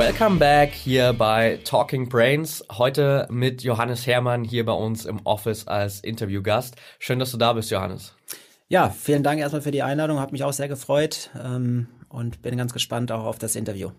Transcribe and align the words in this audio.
Welcome 0.00 0.38
back 0.38 0.72
hier 0.72 1.12
bei 1.12 1.60
Talking 1.62 2.08
Brains. 2.08 2.64
Heute 2.72 3.28
mit 3.30 3.62
Johannes 3.62 4.06
Hermann 4.06 4.44
hier 4.44 4.64
bei 4.64 4.72
uns 4.72 5.04
im 5.04 5.20
Office 5.24 5.68
als 5.68 6.00
Interviewgast. 6.00 6.76
Schön, 6.98 7.18
dass 7.18 7.32
du 7.32 7.36
da 7.36 7.52
bist, 7.52 7.70
Johannes. 7.70 8.14
Ja, 8.68 8.88
vielen 8.88 9.22
Dank 9.22 9.40
erstmal 9.40 9.60
für 9.60 9.72
die 9.72 9.82
Einladung. 9.82 10.18
Hat 10.18 10.32
mich 10.32 10.42
auch 10.42 10.54
sehr 10.54 10.68
gefreut 10.68 11.28
ähm, 11.38 11.86
und 12.08 12.40
bin 12.40 12.56
ganz 12.56 12.72
gespannt 12.72 13.12
auch 13.12 13.26
auf 13.26 13.38
das 13.38 13.56
Interview. 13.56 13.90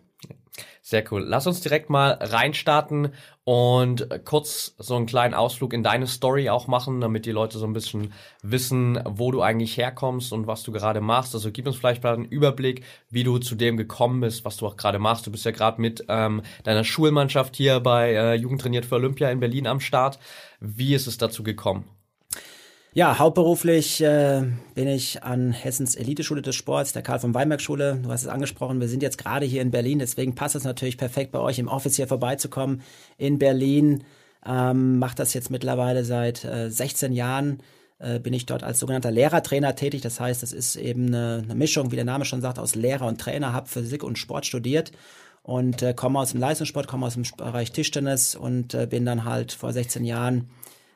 Sehr 0.92 1.06
cool. 1.10 1.24
Lass 1.26 1.48
uns 1.48 1.62
direkt 1.62 1.90
mal 1.90 2.18
reinstarten 2.20 3.14
und 3.46 4.10
kurz 4.26 4.76
so 4.78 4.98
einen 4.98 5.06
kleinen 5.06 5.34
Ausflug 5.34 5.72
in 5.72 5.84
deine 5.84 6.06
Story 6.06 6.50
auch 6.50 6.68
machen, 6.68 7.00
damit 7.00 7.26
die 7.26 7.32
Leute 7.32 7.60
so 7.60 7.66
ein 7.66 7.72
bisschen 7.72 8.12
wissen, 8.44 9.00
wo 9.06 9.32
du 9.32 9.42
eigentlich 9.42 9.78
herkommst 9.78 10.34
und 10.34 10.48
was 10.48 10.64
du 10.64 10.74
gerade 10.74 11.00
machst. 11.00 11.34
Also 11.34 11.50
gib 11.50 11.66
uns 11.66 11.78
vielleicht 11.78 12.04
mal 12.04 12.14
einen 12.14 12.26
Überblick, 12.26 12.84
wie 13.10 13.24
du 13.24 13.38
zu 13.38 13.56
dem 13.56 13.78
gekommen 13.78 14.20
bist, 14.20 14.44
was 14.44 14.58
du 14.58 14.68
auch 14.68 14.76
gerade 14.76 15.00
machst. 15.00 15.26
Du 15.26 15.32
bist 15.32 15.46
ja 15.46 15.52
gerade 15.52 15.80
mit 15.80 16.04
ähm, 16.10 16.42
deiner 16.66 16.84
Schulmannschaft 16.84 17.56
hier 17.56 17.80
bei 17.80 18.12
äh, 18.12 18.34
Jugend 18.34 18.60
trainiert 18.60 18.84
für 18.84 18.96
Olympia 18.96 19.32
in 19.32 19.40
Berlin 19.40 19.68
am 19.68 19.80
Start. 19.80 20.20
Wie 20.60 20.94
ist 20.94 21.08
es 21.08 21.18
dazu 21.18 21.42
gekommen? 21.42 21.86
Ja, 22.94 23.20
hauptberuflich 23.20 24.02
äh, 24.02 24.44
bin 24.76 24.90
ich 24.90 25.24
an 25.24 25.54
Hessens 25.54 25.96
Eliteschule 25.96 26.42
des 26.42 26.56
Sports, 26.56 26.92
der 26.92 27.02
Karl 27.02 27.20
von 27.20 27.34
Weinberg 27.34 27.62
Schule. 27.62 27.98
Du 28.04 28.12
hast 28.12 28.24
es 28.24 28.28
angesprochen, 28.28 28.82
wir 28.82 28.90
sind 28.90 29.02
jetzt 29.02 29.18
gerade 29.18 29.46
hier 29.46 29.62
in 29.62 29.72
Berlin, 29.72 30.00
deswegen 30.00 30.36
passt 30.36 30.56
es 30.56 30.66
natürlich 30.66 30.98
perfekt 30.98 31.32
bei 31.32 31.40
euch 31.40 31.58
im 31.58 31.70
Office 31.70 31.96
hier 31.96 32.08
vorbeizukommen 32.08 32.82
in 33.18 33.40
Berlin. 33.40 34.04
Ähm, 34.46 35.00
Mache 35.00 35.16
das 35.16 35.34
jetzt 35.34 35.50
mittlerweile 35.50 36.04
seit 36.04 36.44
äh, 36.44 36.70
16 36.70 37.14
Jahren. 37.14 37.64
Äh, 37.98 38.20
bin 38.20 38.34
ich 38.34 38.46
dort 38.46 38.62
als 38.62 38.80
sogenannter 38.80 39.12
Lehrertrainer 39.12 39.74
tätig. 39.74 40.02
Das 40.02 40.20
heißt, 40.20 40.44
es 40.44 40.52
ist 40.52 40.76
eben 40.76 41.08
eine, 41.08 41.44
eine, 41.46 41.56
Mischung, 41.56 41.92
wie 41.92 41.96
der 41.96 42.04
Name 42.04 42.26
schon 42.26 42.42
sagt, 42.42 42.60
aus 42.60 42.76
Lehrer 42.76 43.08
und 43.08 43.22
Trainer. 43.22 43.54
Habe 43.54 43.70
Physik 43.70 44.04
und 44.04 44.18
Sport 44.18 44.46
studiert 44.46 44.92
und 45.44 45.82
äh, 45.82 45.94
komme 45.94 46.20
aus 46.20 46.32
dem 46.32 46.42
Leistungssport, 46.42 46.88
komme 46.88 47.06
aus 47.06 47.14
dem 47.14 47.24
Bereich 47.38 47.72
Tischtennis 47.72 48.36
und 48.36 48.74
äh, 48.74 48.86
bin 48.86 49.06
dann 49.06 49.24
halt 49.24 49.54
vor 49.54 49.72
16 49.72 50.04
Jahren 50.04 50.50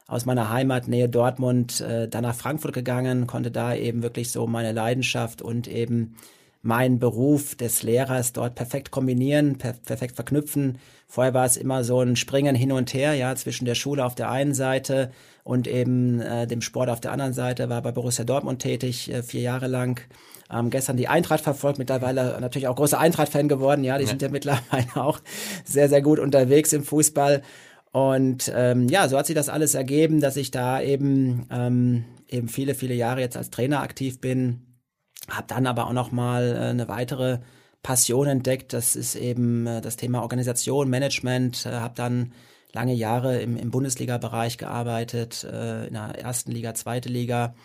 aus 0.08 0.26
meiner 0.26 0.50
Heimatnähe 0.50 1.10
Dortmund 1.10 1.82
äh, 1.82 2.08
dann 2.08 2.24
nach 2.24 2.36
Frankfurt 2.36 2.74
gegangen, 2.74 3.28
konnte 3.28 3.52
da 3.52 3.74
eben 3.74 4.04
wirklich 4.04 4.32
so 4.32 4.46
meine 4.48 4.72
Leidenschaft 4.72 5.42
und 5.42 5.68
eben 5.68 6.16
meinen 6.62 6.98
Beruf 6.98 7.56
des 7.56 7.84
Lehrers 7.84 8.34
dort 8.34 8.56
perfekt 8.56 8.90
kombinieren, 8.90 9.58
per 9.58 9.74
perfekt 9.74 10.16
verknüpfen. 10.16 10.80
Vorher 11.08 11.36
war 11.36 11.46
es 11.46 11.58
immer 11.58 11.84
so 11.84 12.02
ein 12.02 12.16
Springen 12.16 12.56
hin 12.56 12.72
und 12.72 12.94
her, 12.94 13.14
ja, 13.14 13.36
zwischen 13.36 13.66
der 13.66 13.76
Schule 13.76 14.04
auf 14.04 14.16
der 14.16 14.32
einen 14.32 14.56
Seite 14.56 15.12
und 15.44 15.68
eben 15.68 16.20
äh, 16.22 16.48
dem 16.48 16.62
Sport 16.62 16.90
auf 16.90 17.00
der 17.00 17.12
anderen 17.12 17.34
Seite. 17.34 17.70
War 17.70 17.84
bei 17.84 17.92
Borussia 17.92 18.26
Dortmund 18.26 18.64
tätig, 18.64 19.12
äh, 19.14 19.22
vier 19.22 19.42
Jahre 19.42 19.68
lang. 19.68 20.02
Ähm, 20.52 20.72
gestern 20.72 20.98
die 20.98 21.08
Eintracht 21.08 21.42
verfolgt, 21.42 21.78
mittlerweile 21.78 22.38
natürlich 22.42 22.68
auch 22.68 22.76
großer 22.76 23.00
Eintracht-Fan 23.00 23.48
geworden. 23.48 23.84
Ja, 23.84 23.98
die 24.00 24.06
ja. 24.06 24.10
sind 24.10 24.24
ja 24.24 24.30
mittlerweile 24.30 24.88
auch 24.96 25.20
sehr, 25.66 25.88
sehr 25.88 26.02
gut 26.02 26.18
unterwegs 26.18 26.74
im 26.74 26.84
Fußball. 26.84 27.44
Und 27.96 28.52
ähm, 28.54 28.90
ja, 28.90 29.08
so 29.08 29.18
hat 29.18 29.26
sich 29.26 29.38
das 29.38 29.48
alles 29.48 29.74
ergeben, 29.74 30.20
dass 30.20 30.36
ich 30.36 30.52
da 30.52 30.82
eben 30.82 31.48
ähm, 31.50 32.04
eben 32.28 32.50
viele, 32.50 32.76
viele 32.76 32.94
Jahre 32.94 33.22
jetzt 33.22 33.38
als 33.38 33.52
Trainer 33.52 33.80
aktiv 33.80 34.20
bin. 34.20 34.76
Habe 35.30 35.48
dann 35.48 35.66
aber 35.66 35.88
auch 35.88 35.94
noch 35.94 36.12
mal 36.12 36.58
äh, 36.58 36.60
eine 36.72 36.90
weitere 36.90 37.40
Passion 37.84 38.28
entdeckt. 38.28 38.74
Das 38.74 38.98
ist 38.98 39.16
eben 39.16 39.66
äh, 39.66 39.80
das 39.80 39.96
Thema 39.96 40.24
Organisation, 40.24 40.90
Management. 40.90 41.66
Äh, 41.66 41.72
habe 41.72 41.94
dann 41.96 42.34
lange 42.74 42.94
Jahre 42.94 43.40
im, 43.40 43.56
im 43.56 43.72
Bundesliga-Bereich 43.72 44.58
gearbeitet, 44.58 45.46
äh, 45.46 45.88
in 45.88 45.94
der 45.94 46.20
ersten 46.20 46.52
Liga, 46.52 46.74
zweite 46.74 47.08
Liga. 47.08 47.56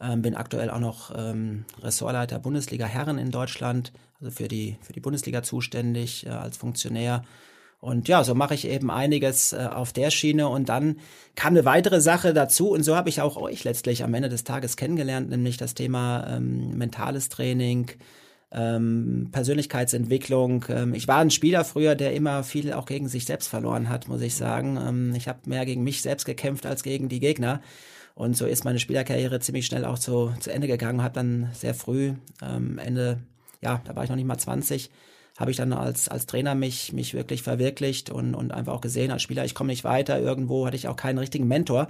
Ähm, 0.00 0.20
bin 0.20 0.34
aktuell 0.34 0.68
auch 0.68 0.80
noch 0.80 1.12
ähm, 1.16 1.64
Ressortleiter 1.80 2.40
Bundesliga 2.40 2.86
Herren 2.86 3.18
in 3.18 3.30
Deutschland, 3.30 3.92
also 4.18 4.32
für 4.32 4.48
die, 4.48 4.78
für 4.80 4.92
die 4.92 5.00
Bundesliga 5.00 5.44
zuständig 5.44 6.26
äh, 6.26 6.30
als 6.30 6.56
Funktionär 6.56 7.22
und 7.86 8.08
ja, 8.08 8.24
so 8.24 8.34
mache 8.34 8.54
ich 8.54 8.66
eben 8.66 8.90
einiges 8.90 9.52
äh, 9.52 9.68
auf 9.72 9.92
der 9.92 10.10
Schiene. 10.10 10.48
Und 10.48 10.68
dann 10.68 10.96
kam 11.36 11.52
eine 11.52 11.64
weitere 11.64 12.00
Sache 12.00 12.34
dazu. 12.34 12.70
Und 12.70 12.82
so 12.82 12.96
habe 12.96 13.08
ich 13.08 13.20
auch 13.20 13.36
euch 13.36 13.62
letztlich 13.62 14.02
am 14.02 14.12
Ende 14.12 14.28
des 14.28 14.42
Tages 14.42 14.76
kennengelernt, 14.76 15.30
nämlich 15.30 15.56
das 15.56 15.74
Thema 15.74 16.26
ähm, 16.28 16.76
mentales 16.76 17.28
Training, 17.28 17.92
ähm, 18.50 19.28
Persönlichkeitsentwicklung. 19.30 20.64
Ähm, 20.68 20.94
ich 20.94 21.06
war 21.06 21.18
ein 21.18 21.30
Spieler 21.30 21.64
früher, 21.64 21.94
der 21.94 22.12
immer 22.14 22.42
viel 22.42 22.72
auch 22.72 22.86
gegen 22.86 23.06
sich 23.06 23.24
selbst 23.24 23.46
verloren 23.46 23.88
hat, 23.88 24.08
muss 24.08 24.20
ich 24.20 24.34
sagen. 24.34 24.76
Ähm, 24.84 25.14
ich 25.14 25.28
habe 25.28 25.48
mehr 25.48 25.64
gegen 25.64 25.84
mich 25.84 26.02
selbst 26.02 26.24
gekämpft 26.24 26.66
als 26.66 26.82
gegen 26.82 27.08
die 27.08 27.20
Gegner. 27.20 27.62
Und 28.16 28.36
so 28.36 28.46
ist 28.46 28.64
meine 28.64 28.80
Spielerkarriere 28.80 29.38
ziemlich 29.38 29.64
schnell 29.64 29.84
auch 29.84 30.00
zu, 30.00 30.32
zu 30.40 30.50
Ende 30.50 30.66
gegangen. 30.66 31.04
Habe 31.04 31.14
dann 31.14 31.50
sehr 31.52 31.74
früh, 31.74 32.14
ähm, 32.42 32.78
Ende, 32.78 33.20
ja, 33.62 33.80
da 33.84 33.94
war 33.94 34.02
ich 34.02 34.10
noch 34.10 34.16
nicht 34.16 34.26
mal 34.26 34.38
20, 34.38 34.90
habe 35.36 35.50
ich 35.50 35.56
dann 35.56 35.72
als, 35.72 36.08
als 36.08 36.26
Trainer 36.26 36.54
mich, 36.54 36.92
mich 36.92 37.14
wirklich 37.14 37.42
verwirklicht 37.42 38.10
und, 38.10 38.34
und 38.34 38.52
einfach 38.52 38.72
auch 38.72 38.80
gesehen, 38.80 39.10
als 39.10 39.22
Spieler, 39.22 39.44
ich 39.44 39.54
komme 39.54 39.68
nicht 39.68 39.84
weiter, 39.84 40.18
irgendwo 40.18 40.66
hatte 40.66 40.76
ich 40.76 40.88
auch 40.88 40.96
keinen 40.96 41.18
richtigen 41.18 41.46
Mentor. 41.46 41.88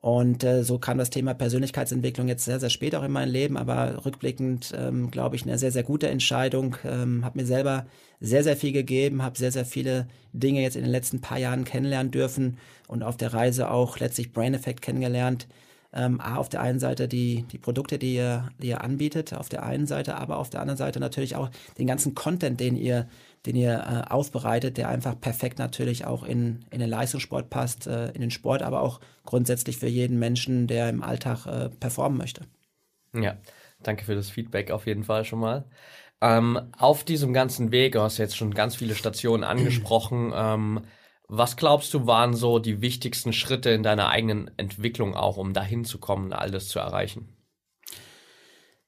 Und 0.00 0.44
äh, 0.44 0.64
so 0.64 0.78
kam 0.78 0.96
das 0.96 1.10
Thema 1.10 1.34
Persönlichkeitsentwicklung 1.34 2.26
jetzt 2.26 2.46
sehr, 2.46 2.58
sehr 2.58 2.70
spät 2.70 2.94
auch 2.94 3.02
in 3.02 3.12
mein 3.12 3.28
Leben, 3.28 3.58
aber 3.58 4.06
rückblickend 4.06 4.72
ähm, 4.74 5.10
glaube 5.10 5.36
ich 5.36 5.42
eine 5.42 5.58
sehr, 5.58 5.72
sehr 5.72 5.82
gute 5.82 6.08
Entscheidung. 6.08 6.76
Ähm, 6.84 7.22
habe 7.22 7.38
mir 7.38 7.46
selber 7.46 7.86
sehr, 8.18 8.42
sehr 8.42 8.56
viel 8.56 8.72
gegeben, 8.72 9.22
habe 9.22 9.36
sehr, 9.36 9.52
sehr 9.52 9.66
viele 9.66 10.06
Dinge 10.32 10.62
jetzt 10.62 10.76
in 10.76 10.82
den 10.82 10.90
letzten 10.90 11.20
paar 11.20 11.38
Jahren 11.38 11.64
kennenlernen 11.64 12.10
dürfen 12.10 12.56
und 12.88 13.02
auf 13.02 13.18
der 13.18 13.34
Reise 13.34 13.70
auch 13.70 13.98
letztlich 13.98 14.32
Brain 14.32 14.54
Effect 14.54 14.80
kennengelernt, 14.80 15.46
ähm, 15.92 16.20
A, 16.20 16.36
auf 16.36 16.48
der 16.48 16.60
einen 16.60 16.78
Seite 16.78 17.08
die, 17.08 17.44
die 17.50 17.58
Produkte, 17.58 17.98
die 17.98 18.14
ihr, 18.14 18.48
die 18.58 18.68
ihr 18.68 18.82
anbietet, 18.82 19.34
auf 19.34 19.48
der 19.48 19.64
einen 19.64 19.86
Seite, 19.86 20.16
aber 20.16 20.38
auf 20.38 20.50
der 20.50 20.60
anderen 20.60 20.78
Seite 20.78 21.00
natürlich 21.00 21.36
auch 21.36 21.50
den 21.78 21.86
ganzen 21.86 22.14
Content, 22.14 22.60
den 22.60 22.76
ihr, 22.76 23.08
den 23.46 23.56
ihr 23.56 23.72
äh, 24.06 24.10
aufbereitet, 24.10 24.76
der 24.76 24.88
einfach 24.88 25.20
perfekt 25.20 25.58
natürlich 25.58 26.04
auch 26.04 26.22
in, 26.22 26.64
in 26.70 26.80
den 26.80 26.90
Leistungssport 26.90 27.50
passt, 27.50 27.86
äh, 27.86 28.10
in 28.10 28.20
den 28.20 28.30
Sport, 28.30 28.62
aber 28.62 28.82
auch 28.82 29.00
grundsätzlich 29.24 29.78
für 29.78 29.88
jeden 29.88 30.18
Menschen, 30.18 30.66
der 30.66 30.88
im 30.88 31.02
Alltag 31.02 31.46
äh, 31.46 31.68
performen 31.68 32.18
möchte. 32.18 32.42
Ja, 33.12 33.36
danke 33.82 34.04
für 34.04 34.14
das 34.14 34.30
Feedback 34.30 34.70
auf 34.70 34.86
jeden 34.86 35.04
Fall 35.04 35.24
schon 35.24 35.40
mal. 35.40 35.64
Ähm, 36.20 36.60
auf 36.78 37.02
diesem 37.02 37.32
ganzen 37.32 37.72
Weg, 37.72 37.92
du 37.92 38.02
hast 38.02 38.18
jetzt 38.18 38.36
schon 38.36 38.52
ganz 38.52 38.76
viele 38.76 38.94
Stationen 38.94 39.42
angesprochen, 39.42 40.32
ähm, 40.34 40.82
was 41.32 41.56
glaubst 41.56 41.94
du, 41.94 42.08
waren 42.08 42.34
so 42.34 42.58
die 42.58 42.80
wichtigsten 42.80 43.32
Schritte 43.32 43.70
in 43.70 43.84
deiner 43.84 44.08
eigenen 44.08 44.50
Entwicklung 44.56 45.14
auch, 45.14 45.36
um 45.36 45.52
dahin 45.52 45.84
zu 45.84 45.98
kommen, 45.98 46.32
all 46.32 46.50
das 46.50 46.66
zu 46.66 46.80
erreichen? 46.80 47.28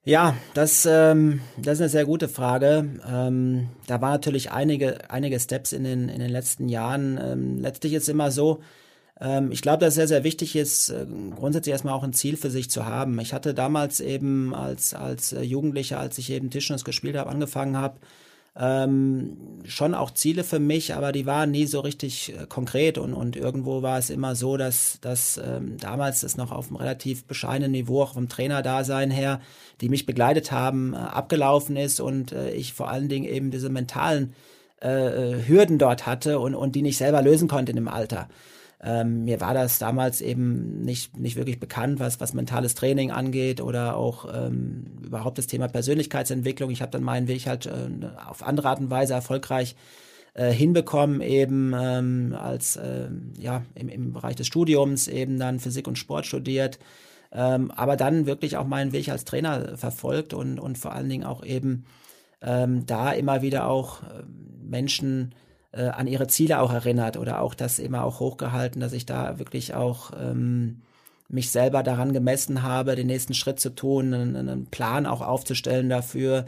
Ja, 0.05 0.37
das, 0.53 0.85
ähm, 0.85 1.41
das 1.57 1.75
ist 1.75 1.83
eine 1.83 1.89
sehr 1.89 2.05
gute 2.05 2.29
Frage. 2.29 3.01
Ähm, 3.09 3.69
da 3.87 4.01
war 4.01 4.11
natürlich 4.11 4.51
einige, 4.51 5.09
einige 5.09 5.39
Steps 5.39 5.73
in 5.73 5.85
den, 5.85 6.09
in 6.09 6.19
den 6.19 6.31
letzten 6.31 6.69
Jahren. 6.69 7.21
Ähm, 7.23 7.59
letztlich 7.59 7.93
ist 7.93 8.03
es 8.03 8.09
immer 8.09 8.33
so, 8.33 8.61
ähm, 9.21 9.53
ich 9.53 9.63
glaube, 9.63 9.79
dass 9.79 9.91
es 9.91 9.95
sehr, 9.95 10.09
sehr 10.09 10.25
wichtig 10.25 10.57
ist, 10.57 10.89
äh, 10.89 11.07
grundsätzlich 11.37 11.73
erstmal 11.73 11.95
auch 11.95 12.03
ein 12.03 12.13
Ziel 12.13 12.37
für 12.37 12.51
sich 12.51 12.69
zu 12.69 12.85
haben. 12.87 13.21
Ich 13.21 13.33
hatte 13.33 13.55
damals 13.55 14.01
eben 14.01 14.53
als, 14.53 14.95
als 14.95 15.31
Jugendlicher, 15.41 16.01
als 16.01 16.19
ich 16.19 16.31
eben 16.31 16.51
Tischtennis 16.51 16.85
gespielt 16.85 17.17
habe, 17.17 17.31
angefangen 17.31 17.77
habe, 17.77 18.01
ähm, 18.55 19.61
schon 19.65 19.95
auch 19.95 20.11
Ziele 20.11 20.45
für 20.45 20.59
mich, 20.59 20.95
aber 20.95 21.13
die 21.13 21.25
waren 21.25 21.51
nie 21.51 21.65
so 21.65 21.81
richtig 21.81 22.35
äh, 22.35 22.47
konkret 22.47 22.99
und, 22.99 23.15
und 23.15 23.35
irgendwo 23.35 23.81
war 23.81 23.99
es 23.99 24.11
immer 24.11 24.35
so, 24.35 24.59
dass, 24.59 24.99
dass 25.01 25.41
ähm, 25.43 25.79
damals 25.79 26.21
das 26.21 26.37
noch 26.37 26.53
auf 26.53 26.69
einem 26.69 26.77
relativ 26.77 27.25
bescheidenen 27.25 27.73
Niveau, 27.73 28.03
auch 28.03 28.13
vom 28.13 28.29
Trainerdasein 28.29 29.11
her, 29.11 29.41
die 29.81 29.89
mich 29.89 30.05
begleitet 30.05 30.53
haben, 30.53 30.93
äh, 30.93 30.99
abgelaufen 30.99 31.77
ist 31.77 32.01
und 32.01 32.33
äh, 32.33 32.53
ich 32.53 32.75
vor 32.75 32.91
allen 32.91 33.09
Dingen 33.09 33.25
eben 33.25 33.51
diese 33.51 33.71
mentalen 33.71 34.35
äh, 34.83 34.89
äh 34.89 35.49
Hürden 35.49 35.79
dort 35.79 36.07
hatte 36.07 36.39
und, 36.39 36.55
und 36.55 36.75
die 36.75 36.83
nicht 36.83 36.99
selber 36.99 37.23
lösen 37.23 37.49
konnte 37.49 37.73
in 37.73 37.77
dem 37.77 37.89
Alter. 37.89 38.29
Ähm, 38.85 39.25
mir 39.25 39.41
war 39.41 39.55
das 39.55 39.79
damals 39.79 40.21
eben 40.21 40.81
nicht, 40.81 41.17
nicht 41.17 41.37
wirklich 41.37 41.61
bekannt, 41.61 42.01
was, 42.01 42.21
was 42.21 42.35
mentales 42.35 42.75
Training 42.75 43.13
angeht 43.13 43.61
oder 43.61 43.97
auch 43.97 44.27
ähm, 44.35 44.99
überhaupt 45.05 45.39
das 45.39 45.47
Thema 45.47 45.69
Persönlichkeitsentwicklung. 45.69 46.71
Ich 46.71 46.83
habe 46.83 46.91
dann 46.91 47.05
meinen 47.05 47.29
Weg 47.29 47.47
halt 47.47 47.67
äh, 47.67 47.71
auf 48.29 48.43
andere 48.43 48.71
Art 48.71 48.81
und 48.81 48.91
Weise 48.91 49.15
erfolgreich 49.15 49.77
äh, 50.35 50.51
hinbekommen, 50.51 51.21
eben 51.21 51.73
ähm, 51.79 52.37
als 52.37 52.75
äh, 52.77 53.09
ja 53.39 53.63
im, 53.77 53.89
im 53.89 54.13
Bereich 54.13 54.35
des 54.35 54.49
Studiums 54.49 55.07
eben 55.07 55.39
dann 55.39 55.61
Physik 55.61 55.87
und 55.87 55.97
Sport 55.97 56.27
studiert, 56.27 56.81
ähm, 57.31 57.71
aber 57.71 57.97
dann 57.97 58.27
wirklich 58.27 58.57
auch 58.57 58.67
meinen 58.67 58.93
Weg 58.93 59.11
als 59.11 59.25
Trainer 59.25 59.77
verfolgt 59.77 60.35
und, 60.35 60.59
und 60.59 60.77
vor 60.77 60.93
allen 60.93 61.09
Dingen 61.09 61.25
auch 61.25 61.45
eben 61.45 61.85
ähm, 62.41 62.85
da 62.87 63.13
immer 63.13 63.43
wieder 63.43 63.69
auch 63.69 64.03
äh, 64.03 64.25
Menschen 64.65 65.35
äh, 65.73 65.89
an 65.89 66.07
ihre 66.07 66.27
Ziele 66.27 66.61
auch 66.61 66.73
erinnert 66.73 67.17
oder 67.17 67.41
auch 67.41 67.55
das 67.55 67.79
immer 67.79 68.05
auch 68.05 68.21
hochgehalten, 68.21 68.81
dass 68.81 68.93
ich 68.93 69.07
da 69.07 69.39
wirklich 69.39 69.75
auch 69.75 70.13
ähm, 70.21 70.83
mich 71.29 71.51
selber 71.51 71.83
daran 71.83 72.13
gemessen 72.13 72.63
habe, 72.63 72.95
den 72.95 73.07
nächsten 73.07 73.35
Schritt 73.35 73.59
zu 73.59 73.71
tun, 73.71 74.13
einen, 74.13 74.37
einen 74.37 74.67
Plan 74.67 75.07
auch 75.07 75.23
aufzustellen 75.23 75.89
dafür 75.89 76.47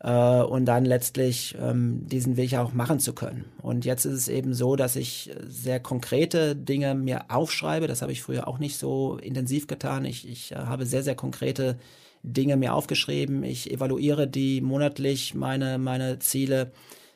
äh, 0.00 0.42
und 0.42 0.66
dann 0.66 0.84
letztlich 0.84 1.56
ähm, 1.60 2.06
diesen 2.06 2.36
Weg 2.36 2.54
auch 2.54 2.72
machen 2.72 3.00
zu 3.00 3.14
können. 3.14 3.46
Und 3.62 3.84
jetzt 3.84 4.04
ist 4.04 4.14
es 4.14 4.28
eben 4.28 4.52
so, 4.52 4.76
dass 4.76 4.96
ich 4.96 5.30
sehr 5.46 5.80
konkrete 5.80 6.54
Dinge 6.56 6.94
mir 6.94 7.30
aufschreibe. 7.30 7.86
Das 7.86 8.02
habe 8.02 8.12
ich 8.12 8.22
früher 8.22 8.46
auch 8.46 8.58
nicht 8.58 8.76
so 8.76 9.16
intensiv 9.16 9.66
getan. 9.66 10.04
Ich, 10.04 10.28
ich 10.28 10.52
äh, 10.52 10.56
habe 10.56 10.86
sehr, 10.86 11.02
sehr 11.02 11.14
konkrete 11.14 11.78
Dinge 12.22 12.56
mir 12.56 12.74
aufgeschrieben. 12.74 13.42
Ich 13.42 13.70
evaluiere 13.70 14.26
die 14.26 14.60
monatlich, 14.60 15.34
meine, 15.34 15.78
meine 15.78 16.18
Ziele. 16.18 16.72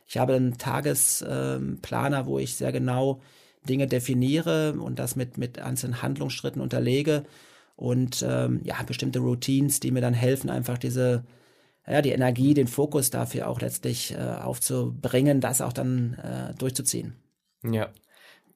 Ich 0.07 0.19
habe 0.19 0.35
einen 0.35 0.59
Tagesplaner, 0.59 2.27
wo 2.27 2.39
ich 2.39 2.57
sehr 2.57 2.73
genau 2.73 3.21
Dinge 3.69 3.87
definiere 3.87 4.75
und 4.79 4.99
das 4.99 5.17
mit, 5.17 5.39
mit 5.39 5.59
einzelnen 5.59 6.03
Handlungsschritten 6.03 6.61
unterlege 6.61 7.25
und 7.77 8.25
ähm, 8.27 8.61
ja, 8.65 8.83
bestimmte 8.83 9.21
Routines, 9.21 9.81
die 9.81 9.91
mir 9.91 10.01
dann 10.01 10.15
helfen, 10.15 10.51
einfach 10.51 10.79
diese, 10.79 11.25
ja, 11.87 12.03
die 12.03 12.13
Energie, 12.13 12.55
den 12.55 12.69
Fokus 12.69 13.11
dafür 13.11 13.49
auch 13.49 13.61
letztlich 13.61 14.13
äh, 14.13 14.19
aufzubringen, 14.19 15.41
das 15.41 15.61
auch 15.61 15.73
dann 15.73 16.15
äh, 16.15 16.55
durchzuziehen. 16.55 17.17
Ja. 17.63 17.89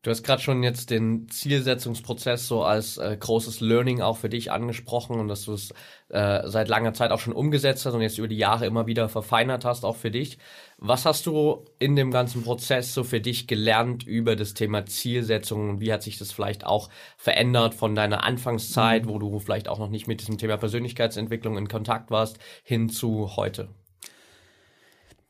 Du 0.03 0.11
hast 0.13 0.23
gerade 0.23 0.41
schon 0.41 0.63
jetzt 0.63 0.91
den 0.91 1.29
Zielsetzungsprozess 1.29 2.47
so 2.47 2.63
als 2.63 2.99
äh, 2.99 3.17
großes 3.19 3.61
Learning 3.61 4.01
auch 4.01 4.17
für 4.17 4.29
dich 4.29 4.53
angesprochen 4.53 5.19
und 5.19 5.27
dass 5.27 5.45
du 5.45 5.55
es 5.55 5.73
äh, 6.09 6.47
seit 6.47 6.69
langer 6.69 6.95
Zeit 6.95 7.11
auch 7.11 7.19
schon 7.19 7.33
umgesetzt 7.33 7.85
hast 7.85 7.95
und 7.95 8.01
jetzt 8.01 8.17
über 8.17 8.29
die 8.29 8.37
Jahre 8.37 8.65
immer 8.67 8.87
wieder 8.87 9.09
verfeinert 9.09 9.65
hast, 9.65 9.85
auch 9.85 9.97
für 9.97 10.13
dich. 10.13 10.39
Was 10.77 11.05
hast 11.05 11.27
du 11.27 11.65
in 11.81 11.97
dem 11.97 12.13
ganzen 12.13 12.45
Prozess 12.45 12.95
so 12.95 13.03
für 13.03 13.21
dich 13.21 13.49
gelernt 13.49 14.05
über 14.05 14.37
das 14.37 14.55
Thema 14.55 14.87
Zielsetzung 14.87 15.69
und 15.69 15.81
wie 15.81 15.93
hat 15.93 16.05
sich 16.05 16.17
das 16.17 16.31
vielleicht 16.31 16.65
auch 16.65 16.91
verändert 17.17 17.75
von 17.75 17.97
deiner 17.97 18.23
Anfangszeit, 18.23 19.05
mhm. 19.05 19.09
wo 19.09 19.19
du 19.19 19.41
vielleicht 19.41 19.67
auch 19.67 19.81
noch 19.81 19.91
nicht 19.91 20.07
mit 20.07 20.21
diesem 20.21 20.39
Thema 20.39 20.59
Persönlichkeitsentwicklung 20.59 21.59
in 21.59 21.67
Kontakt 21.67 22.13
warst, 22.13 22.39
hin 22.63 22.89
zu 22.89 23.35
heute? 23.35 23.69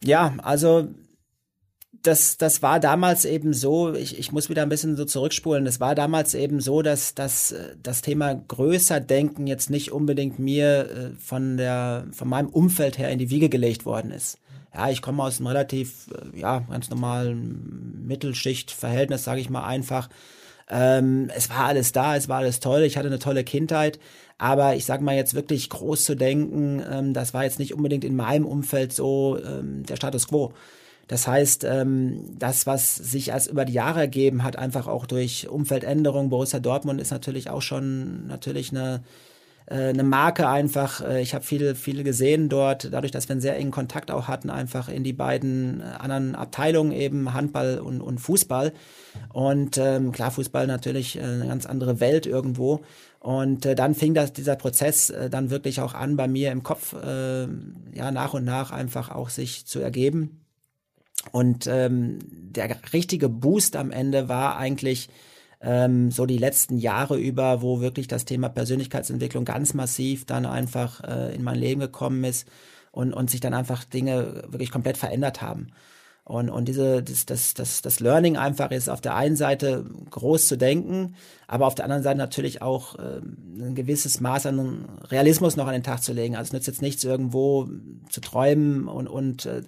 Ja, 0.05 0.35
also 0.43 0.89
das, 1.93 2.37
das 2.37 2.63
war 2.63 2.81
damals 2.81 3.25
eben 3.25 3.53
so, 3.53 3.95
ich, 3.95 4.19
ich 4.19 4.33
muss 4.33 4.49
wieder 4.49 4.63
ein 4.63 4.69
bisschen 4.69 4.97
so 4.97 5.05
zurückspulen, 5.05 5.65
das 5.65 5.81
war 5.81 5.95
damals 5.95 6.35
eben 6.35 6.61
so, 6.61 6.83
dass, 6.83 7.15
dass 7.15 7.53
äh, 7.53 7.77
das 7.83 8.03
Thema 8.03 8.35
größer 8.35 9.01
denken 9.01 9.47
jetzt 9.47 9.71
nicht 9.71 9.93
unbedingt 9.93 10.39
mir 10.39 10.91
äh, 10.91 11.11
von, 11.19 11.57
der, 11.57 12.07
von 12.13 12.29
meinem 12.29 12.49
Umfeld 12.49 12.99
her 12.99 13.11
in 13.11 13.19
die 13.19 13.31
Wiege 13.31 13.49
gelegt 13.49 13.85
worden 13.85 14.11
ist. 14.11 14.39
Ja, 14.75 14.91
ich 14.91 15.03
komme 15.03 15.23
aus 15.23 15.39
einem 15.39 15.49
relativ, 15.49 16.09
äh, 16.13 16.39
ja, 16.39 16.61
ganz 16.61 16.91
normalen 16.91 18.07
Mittelschichtverhältnis, 18.07 19.25
sage 19.25 19.41
ich 19.41 19.51
mal 19.51 19.65
einfach. 19.65 20.09
Ähm, 20.71 21.31
es 21.35 21.49
war 21.49 21.65
alles 21.65 21.93
da, 21.93 22.17
es 22.17 22.29
war 22.29 22.39
alles 22.39 22.61
toll, 22.61 22.83
ich 22.83 22.99
hatte 22.99 23.09
eine 23.09 23.19
tolle 23.19 23.43
Kindheit, 23.43 23.99
aber 24.37 24.77
ich 24.77 24.85
sage 24.85 25.03
mal 25.03 25.17
jetzt 25.17 25.35
wirklich 25.35 25.71
groß 25.71 26.05
zu 26.05 26.15
denken, 26.15 26.83
ähm, 26.91 27.15
das 27.15 27.33
war 27.33 27.45
jetzt 27.45 27.59
nicht 27.59 27.75
unbedingt 27.75 28.05
in 28.05 28.15
meinem 28.15 28.45
Umfeld 28.45 28.93
so 28.93 29.39
ähm, 29.43 29.85
der 29.85 29.97
Status 29.97 30.29
quo. 30.29 30.53
Das 31.09 31.27
heißt, 31.27 31.65
ähm, 31.65 32.39
das, 32.39 32.67
was 32.67 32.95
sich 32.95 33.33
als 33.33 33.47
über 33.47 33.65
die 33.65 33.73
Jahre 33.73 34.01
ergeben 34.01 34.45
hat, 34.45 34.57
einfach 34.57 34.87
auch 34.87 35.07
durch 35.07 35.49
Umfeldänderungen, 35.49 36.31
Borussia 36.31 36.61
Dortmund 36.61 37.01
ist 37.01 37.11
natürlich 37.11 37.51
auch 37.51 37.63
schon 37.63 38.27
natürlich 38.27 38.71
eine 38.71 39.03
äh, 39.71 39.89
eine 39.89 40.03
Marke 40.03 40.49
einfach. 40.49 41.01
Äh, 41.01 41.21
ich 41.21 41.35
habe 41.35 41.45
viel, 41.45 41.75
viel 41.75 42.03
gesehen 42.03 42.49
dort, 42.49 42.93
dadurch, 42.93 43.13
dass 43.13 43.29
wir 43.29 43.35
einen 43.35 43.41
sehr 43.41 43.57
engen 43.57 43.71
Kontakt 43.71 44.11
auch 44.11 44.29
hatten, 44.29 44.51
einfach 44.51 44.89
in 44.89 45.05
die 45.05 45.13
beiden 45.13 45.81
äh, 45.81 45.85
anderen 45.85 46.35
Abteilungen 46.35 46.93
eben 46.93 47.35
Handball 47.35 47.79
und, 47.79 48.01
und 48.01 48.19
Fußball. 48.19 48.73
Und 49.33 49.79
ähm, 49.79 50.13
klar, 50.13 50.31
Fußball 50.31 50.67
natürlich 50.67 51.21
eine 51.21 51.47
ganz 51.47 51.67
andere 51.67 52.01
Welt 52.01 52.27
irgendwo. 52.27 52.81
Und 53.21 53.67
äh, 53.67 53.75
dann 53.75 53.95
fing 53.95 54.15
das, 54.15 54.33
dieser 54.33 54.57
Prozess 54.57 55.11
äh, 55.11 55.29
dann 55.29 55.51
wirklich 55.51 55.81
auch 55.81 55.95
an, 55.95 56.17
bei 56.17 56.29
mir 56.29 56.51
im 56.53 56.63
Kopf 56.63 56.95
äh, 56.95 57.43
ja 57.95 58.11
nach 58.11 58.35
und 58.35 58.45
nach 58.45 58.71
einfach 58.71 59.11
auch 59.11 59.29
sich 59.29 59.67
zu 59.67 59.81
ergeben. 59.81 60.48
Und 61.33 61.67
ähm, 61.67 62.19
der 62.31 62.77
richtige 62.93 63.29
Boost 63.29 63.77
am 63.77 63.91
Ende 63.91 64.29
war 64.29 64.57
eigentlich 64.57 65.09
ähm, 65.61 66.11
so 66.11 66.27
die 66.27 66.39
letzten 66.39 66.79
Jahre 66.79 67.19
über, 67.19 67.63
wo 67.63 67.81
wirklich 67.81 68.09
das 68.09 68.25
Thema 68.25 68.49
Persönlichkeitsentwicklung 68.49 69.45
ganz 69.45 69.75
massiv 69.75 70.25
dann 70.25 70.47
einfach 70.47 71.03
äh, 71.05 71.35
in 71.35 71.43
mein 71.43 71.59
Leben 71.59 71.81
gekommen 71.81 72.25
ist 72.25 72.49
und, 72.93 73.13
und 73.13 73.31
sich 73.31 73.41
dann 73.41 73.55
einfach 73.55 73.85
Dinge 73.85 74.45
wirklich 74.49 74.71
komplett 74.71 74.97
verändert 74.97 75.43
haben. 75.43 75.69
Und, 76.29 76.51
und 76.51 76.69
diese, 76.69 77.03
das, 77.03 77.25
das, 77.25 77.55
das, 77.55 77.81
das 77.81 78.01
Learning 78.01 78.37
einfach 78.37 78.71
ist 78.71 78.91
auf 78.91 79.01
der 79.01 79.15
einen 79.15 79.35
Seite 79.35 79.87
groß 80.11 80.47
zu 80.47 80.59
denken, 80.59 81.15
aber 81.47 81.67
auf 81.67 81.75
der 81.75 81.87
anderen 81.87 82.03
Seite 82.03 82.19
natürlich 82.19 82.61
auch 82.61 82.97
äh, 82.97 83.21
ein 83.59 83.75
gewisses 83.75 84.21
Maß 84.21 84.45
an 84.45 84.85
Realismus 85.11 85.57
noch 85.57 85.67
an 85.67 85.73
den 85.73 85.83
Tag 85.83 86.03
zu 86.03 86.13
legen. 86.13 86.37
Also 86.37 86.49
es 86.49 86.53
nützt 86.53 86.67
jetzt 86.67 86.83
nichts, 86.83 87.03
irgendwo 87.03 87.67
zu 88.11 88.21
träumen 88.21 88.89
und, 88.89 89.09
und 89.09 89.47
äh, 89.47 89.63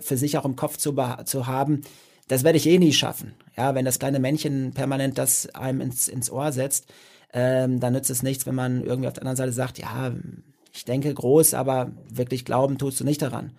für 0.00 0.16
sich 0.16 0.36
auch 0.36 0.44
im 0.44 0.56
Kopf 0.56 0.76
zu, 0.76 0.96
zu 1.24 1.46
haben, 1.46 1.82
das 2.28 2.44
werde 2.44 2.58
ich 2.58 2.66
eh 2.66 2.78
nie 2.78 2.92
schaffen. 2.92 3.34
Ja, 3.56 3.74
wenn 3.74 3.84
das 3.84 3.98
kleine 3.98 4.20
Männchen 4.20 4.72
permanent 4.72 5.18
das 5.18 5.52
einem 5.54 5.80
ins, 5.80 6.08
ins 6.08 6.30
Ohr 6.30 6.52
setzt, 6.52 6.86
ähm, 7.32 7.80
dann 7.80 7.92
nützt 7.92 8.10
es 8.10 8.22
nichts, 8.22 8.46
wenn 8.46 8.54
man 8.54 8.84
irgendwie 8.84 9.08
auf 9.08 9.14
der 9.14 9.22
anderen 9.22 9.36
Seite 9.36 9.52
sagt, 9.52 9.78
ja, 9.78 10.12
ich 10.72 10.84
denke 10.84 11.12
groß, 11.12 11.54
aber 11.54 11.92
wirklich 12.08 12.44
glauben 12.44 12.78
tust 12.78 13.00
du 13.00 13.04
nicht 13.04 13.22
daran. 13.22 13.52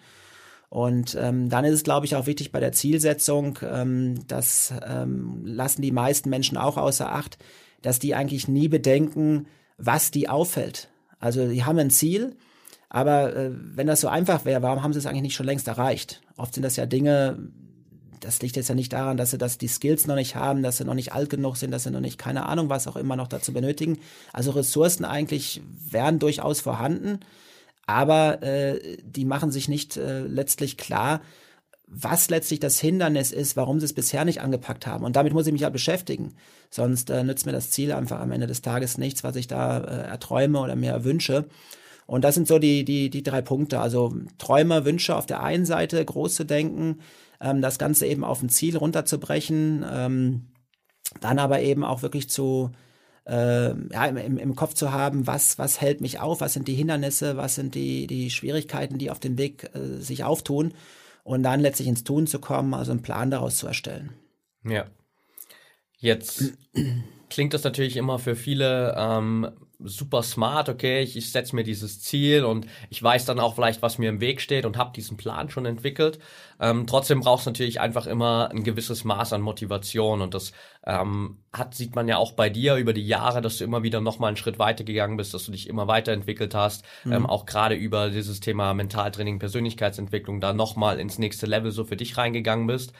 Und 0.69 1.17
ähm, 1.19 1.49
dann 1.49 1.65
ist 1.65 1.73
es, 1.73 1.83
glaube 1.83 2.05
ich, 2.05 2.15
auch 2.15 2.27
wichtig 2.27 2.53
bei 2.53 2.61
der 2.61 2.71
Zielsetzung, 2.71 3.59
ähm, 3.61 4.25
das 4.27 4.73
ähm, 4.87 5.41
lassen 5.43 5.81
die 5.81 5.91
meisten 5.91 6.29
Menschen 6.29 6.57
auch 6.57 6.77
außer 6.77 7.11
Acht, 7.11 7.37
dass 7.81 7.99
die 7.99 8.15
eigentlich 8.15 8.47
nie 8.47 8.69
bedenken, 8.69 9.47
was 9.77 10.11
die 10.11 10.29
auffällt. 10.29 10.87
Also 11.19 11.49
die 11.49 11.65
haben 11.65 11.77
ein 11.77 11.89
Ziel, 11.89 12.37
aber 12.93 13.33
äh, 13.33 13.51
wenn 13.53 13.87
das 13.87 14.01
so 14.01 14.09
einfach 14.09 14.43
wäre, 14.43 14.61
warum 14.61 14.83
haben 14.83 14.91
sie 14.91 14.99
es 14.99 15.05
eigentlich 15.05 15.21
nicht 15.21 15.35
schon 15.35 15.45
längst 15.45 15.69
erreicht? 15.69 16.21
Oft 16.35 16.53
sind 16.53 16.63
das 16.63 16.75
ja 16.75 16.85
Dinge, 16.85 17.37
das 18.19 18.41
liegt 18.41 18.57
jetzt 18.57 18.67
ja 18.67 18.75
nicht 18.75 18.91
daran, 18.91 19.15
dass 19.15 19.31
sie 19.31 19.37
das 19.37 19.57
die 19.57 19.69
Skills 19.69 20.07
noch 20.07 20.15
nicht 20.15 20.35
haben, 20.35 20.61
dass 20.61 20.75
sie 20.75 20.83
noch 20.83 20.93
nicht 20.93 21.13
alt 21.13 21.29
genug 21.29 21.55
sind, 21.55 21.71
dass 21.71 21.83
sie 21.83 21.91
noch 21.91 22.01
nicht 22.01 22.17
keine 22.17 22.47
Ahnung 22.47 22.67
was 22.67 22.87
auch 22.87 22.97
immer 22.97 23.15
noch 23.15 23.29
dazu 23.29 23.53
benötigen. 23.53 23.99
Also 24.33 24.51
Ressourcen 24.51 25.05
eigentlich 25.05 25.61
wären 25.89 26.19
durchaus 26.19 26.59
vorhanden, 26.59 27.21
aber 27.87 28.43
äh, 28.43 28.97
die 29.05 29.23
machen 29.23 29.51
sich 29.51 29.69
nicht 29.69 29.95
äh, 29.95 30.23
letztlich 30.23 30.75
klar, 30.75 31.21
was 31.87 32.29
letztlich 32.29 32.59
das 32.59 32.77
Hindernis 32.77 33.31
ist, 33.31 33.55
warum 33.55 33.79
sie 33.79 33.85
es 33.85 33.93
bisher 33.93 34.25
nicht 34.25 34.41
angepackt 34.41 34.85
haben. 34.85 35.05
Und 35.05 35.15
damit 35.15 35.31
muss 35.31 35.47
ich 35.47 35.53
mich 35.53 35.61
ja 35.61 35.69
beschäftigen. 35.69 36.33
Sonst 36.69 37.09
äh, 37.09 37.23
nützt 37.23 37.45
mir 37.45 37.53
das 37.53 37.71
Ziel 37.71 37.93
einfach 37.93 38.19
am 38.19 38.33
Ende 38.33 38.47
des 38.47 38.61
Tages 38.61 38.97
nichts, 38.97 39.23
was 39.23 39.37
ich 39.37 39.47
da 39.47 39.79
äh, 39.79 40.07
erträume 40.09 40.59
oder 40.59 40.75
mir 40.75 40.91
erwünsche. 40.91 41.45
Und 42.11 42.25
das 42.25 42.35
sind 42.35 42.45
so 42.45 42.59
die, 42.59 42.83
die, 42.83 43.09
die 43.09 43.23
drei 43.23 43.41
Punkte. 43.41 43.79
Also 43.79 44.13
Träume, 44.37 44.83
Wünsche 44.83 45.15
auf 45.15 45.27
der 45.27 45.41
einen 45.41 45.65
Seite, 45.65 46.03
groß 46.03 46.35
zu 46.35 46.43
denken, 46.43 46.99
ähm, 47.39 47.61
das 47.61 47.79
Ganze 47.79 48.05
eben 48.05 48.25
auf 48.25 48.43
ein 48.43 48.49
Ziel 48.49 48.75
runterzubrechen, 48.75 49.85
ähm, 49.89 50.47
dann 51.21 51.39
aber 51.39 51.61
eben 51.61 51.85
auch 51.85 52.01
wirklich 52.01 52.29
zu, 52.29 52.71
äh, 53.25 53.69
ja, 53.69 54.05
im, 54.07 54.37
im 54.37 54.55
Kopf 54.57 54.73
zu 54.73 54.91
haben, 54.91 55.25
was, 55.25 55.57
was 55.57 55.79
hält 55.79 56.01
mich 56.01 56.19
auf, 56.19 56.41
was 56.41 56.51
sind 56.51 56.67
die 56.67 56.75
Hindernisse, 56.75 57.37
was 57.37 57.55
sind 57.55 57.75
die, 57.75 58.07
die 58.07 58.29
Schwierigkeiten, 58.29 58.97
die 58.97 59.09
auf 59.09 59.21
dem 59.21 59.37
Weg 59.37 59.73
äh, 59.73 60.01
sich 60.01 60.25
auftun 60.25 60.73
und 61.23 61.43
dann 61.43 61.61
letztlich 61.61 61.87
ins 61.87 62.03
Tun 62.03 62.27
zu 62.27 62.39
kommen, 62.39 62.73
also 62.73 62.91
einen 62.91 63.03
Plan 63.03 63.31
daraus 63.31 63.55
zu 63.55 63.67
erstellen. 63.67 64.11
Ja. 64.65 64.85
Jetzt 65.97 66.55
klingt 67.29 67.53
das 67.53 67.63
natürlich 67.63 67.95
immer 67.95 68.19
für 68.19 68.35
viele 68.35 68.95
ähm, 68.97 69.49
super 69.83 70.23
smart, 70.23 70.69
okay, 70.69 71.01
ich, 71.01 71.15
ich 71.17 71.31
setze 71.31 71.55
mir 71.55 71.63
dieses 71.63 72.01
Ziel 72.01 72.43
und 72.43 72.67
ich 72.89 73.01
weiß 73.01 73.25
dann 73.25 73.39
auch 73.39 73.55
vielleicht, 73.55 73.81
was 73.81 73.97
mir 73.97 74.09
im 74.09 74.21
Weg 74.21 74.41
steht 74.41 74.65
und 74.65 74.77
habe 74.77 74.91
diesen 74.93 75.17
Plan 75.17 75.49
schon 75.49 75.65
entwickelt. 75.65 76.19
Ähm, 76.59 76.85
trotzdem 76.87 77.21
braucht 77.21 77.41
es 77.41 77.45
natürlich 77.45 77.79
einfach 77.79 78.07
immer 78.07 78.49
ein 78.51 78.63
gewisses 78.63 79.03
Maß 79.03 79.33
an 79.33 79.41
Motivation 79.41 80.21
und 80.21 80.33
das 80.33 80.51
ähm, 80.85 81.39
hat, 81.53 81.73
sieht 81.75 81.95
man 81.95 82.07
ja 82.07 82.17
auch 82.17 82.33
bei 82.33 82.49
dir 82.49 82.75
über 82.75 82.93
die 82.93 83.05
Jahre, 83.05 83.41
dass 83.41 83.57
du 83.57 83.63
immer 83.63 83.83
wieder 83.83 84.01
nochmal 84.01 84.29
einen 84.29 84.37
Schritt 84.37 84.59
weiter 84.59 84.83
gegangen 84.83 85.17
bist, 85.17 85.33
dass 85.33 85.45
du 85.45 85.51
dich 85.51 85.67
immer 85.67 85.87
weiterentwickelt 85.87 86.55
hast, 86.55 86.85
mhm. 87.03 87.13
ähm, 87.13 87.25
auch 87.25 87.45
gerade 87.45 87.75
über 87.75 88.09
dieses 88.09 88.39
Thema 88.39 88.73
Mentaltraining, 88.73 89.39
Persönlichkeitsentwicklung 89.39 90.39
da 90.39 90.53
nochmal 90.53 90.99
ins 90.99 91.19
nächste 91.19 91.45
Level 91.45 91.71
so 91.71 91.83
für 91.83 91.97
dich 91.97 92.17
reingegangen 92.17 92.67
bist. 92.67 92.93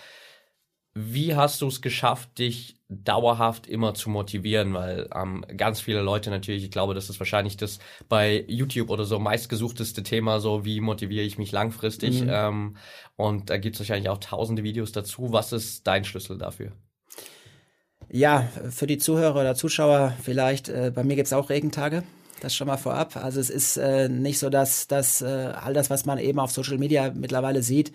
Wie 0.94 1.36
hast 1.36 1.62
du 1.62 1.68
es 1.68 1.82
geschafft, 1.82 2.38
dich 2.38 2.76
dauerhaft 2.90 3.66
immer 3.66 3.94
zu 3.94 4.10
motivieren? 4.10 4.74
Weil 4.74 5.08
ähm, 5.16 5.46
ganz 5.56 5.80
viele 5.80 6.02
Leute 6.02 6.30
natürlich, 6.30 6.66
ich 6.66 6.72
glaube, 6.72 6.94
das 6.94 7.10
ist 7.10 7.18
wahrscheinlich 7.20 7.56
das 7.56 7.80
bei 8.10 8.44
YouTube 8.48 8.90
oder 8.90 9.06
so 9.06 9.18
meistgesuchteste 9.18 10.04
Thema, 10.04 10.42
so 10.42 10.66
wie 10.66 10.82
motiviere 10.82 11.24
ich 11.24 11.38
mich 11.38 11.54
langfristig. 11.54 12.24
Mhm. 12.24 12.30
Ähm, 12.30 12.76
und 13.16 13.50
da 13.50 13.58
gibt 13.58 13.76
es 13.76 13.80
wahrscheinlich 13.80 14.10
auch 14.10 14.18
tausende 14.18 14.64
Videos 14.64 14.92
dazu. 14.92 15.32
Was 15.32 15.54
ist 15.54 15.88
dein 15.88 16.04
Schlüssel 16.04 16.38
dafür? 16.38 16.74
Ja, 18.10 18.50
für 18.70 18.88
die 18.88 18.98
Zuhörer 18.98 19.40
oder 19.40 19.56
Zuschauer 19.56 20.14
vielleicht, 20.22 20.68
äh, 20.68 20.92
bei 20.94 21.06
mir 21.06 21.16
gibt 21.16 21.28
es 21.28 21.34
auch 21.34 21.50
Regentage. 21.50 22.04
Das 22.42 22.54
schon 22.54 22.68
mal 22.68 22.78
vorab. 22.78 23.16
Also 23.16 23.40
es 23.40 23.50
ist 23.50 23.78
äh, 23.78 24.10
nicht 24.10 24.40
so, 24.40 24.50
dass, 24.50 24.88
dass 24.88 25.22
äh, 25.22 25.26
all 25.26 25.74
das, 25.74 25.90
was 25.90 26.06
man 26.06 26.18
eben 26.18 26.40
auf 26.40 26.52
Social 26.52 26.78
Media 26.78 27.14
mittlerweile 27.16 27.62
sieht, 27.62 27.94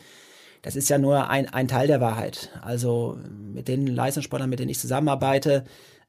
das 0.66 0.74
ist 0.74 0.88
ja 0.88 0.98
nur 0.98 1.30
ein, 1.30 1.48
ein 1.48 1.68
Teil 1.68 1.86
der 1.86 2.00
Wahrheit. 2.00 2.50
Also 2.60 3.16
mit 3.54 3.68
den 3.68 3.86
Leistungssportlern, 3.86 4.50
mit 4.50 4.58
denen 4.58 4.68
ich 4.68 4.80
zusammenarbeite, 4.80 5.62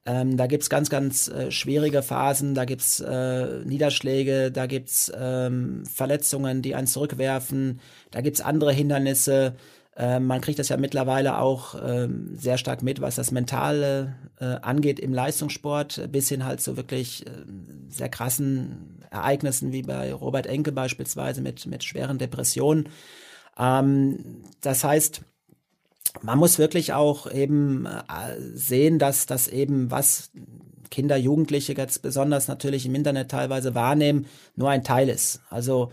ähm, 0.04 0.36
da 0.36 0.48
gibt's 0.48 0.72
ganz, 0.72 0.90
ganz 0.90 1.28
äh, 1.28 1.52
schwierige 1.52 2.02
Phasen, 2.02 2.56
da 2.56 2.66
gibt's 2.66 3.00
äh, 3.00 3.64
Niederschläge, 3.66 4.52
da 4.52 4.66
gibt's 4.66 5.12
ähm, 5.16 5.84
Verletzungen, 5.86 6.64
die 6.64 6.74
einen 6.74 6.88
zurückwerfen, 6.88 7.80
da 8.10 8.22
gibt's 8.22 8.42
andere 8.42 8.74
Hindernisse. 8.74 9.54
Ähm, 9.96 10.26
man 10.26 10.42
kriegt 10.42 10.58
das 10.58 10.70
ja 10.70 10.78
mittlerweile 10.78 11.38
auch 11.38 11.76
ähm, 11.80 12.36
sehr 12.36 12.58
stark 12.58 12.82
mit, 12.82 13.00
was 13.00 13.14
das 13.14 13.30
Mentale 13.30 14.16
äh, 14.40 14.46
angeht 14.46 15.00
im 15.00 15.14
Leistungssport, 15.14 16.10
bis 16.12 16.30
hin 16.30 16.46
halt 16.46 16.62
zu 16.62 16.78
wirklich 16.78 17.28
äh, 17.28 17.30
sehr 17.90 18.10
krassen 18.10 19.04
Ereignissen 19.12 19.72
wie 19.72 19.84
bei 19.84 20.12
Robert 20.12 20.48
Enke 20.48 20.72
beispielsweise 20.72 21.42
mit, 21.44 21.68
mit 21.68 21.84
schweren 21.84 22.18
Depressionen. 22.18 22.90
Ähm, 23.58 24.44
das 24.62 24.84
heißt, 24.84 25.22
man 26.22 26.40
muss 26.40 26.58
wirklich 26.58 26.94
auch 26.94 27.32
eben 27.32 27.86
äh, 27.86 28.40
sehen, 28.54 29.00
dass 29.00 29.26
das 29.26 29.48
eben 29.48 29.92
was 29.92 30.32
Kinder, 30.90 31.18
Jugendliche 31.18 31.74
ganz 31.74 32.00
besonders 32.00 32.48
natürlich 32.48 32.86
im 32.86 32.96
Internet 32.96 33.30
teilweise 33.30 33.76
wahrnehmen, 33.76 34.26
nur 34.56 34.70
ein 34.70 34.84
Teil 34.84 35.10
ist. 35.10 35.42
Also 35.50 35.92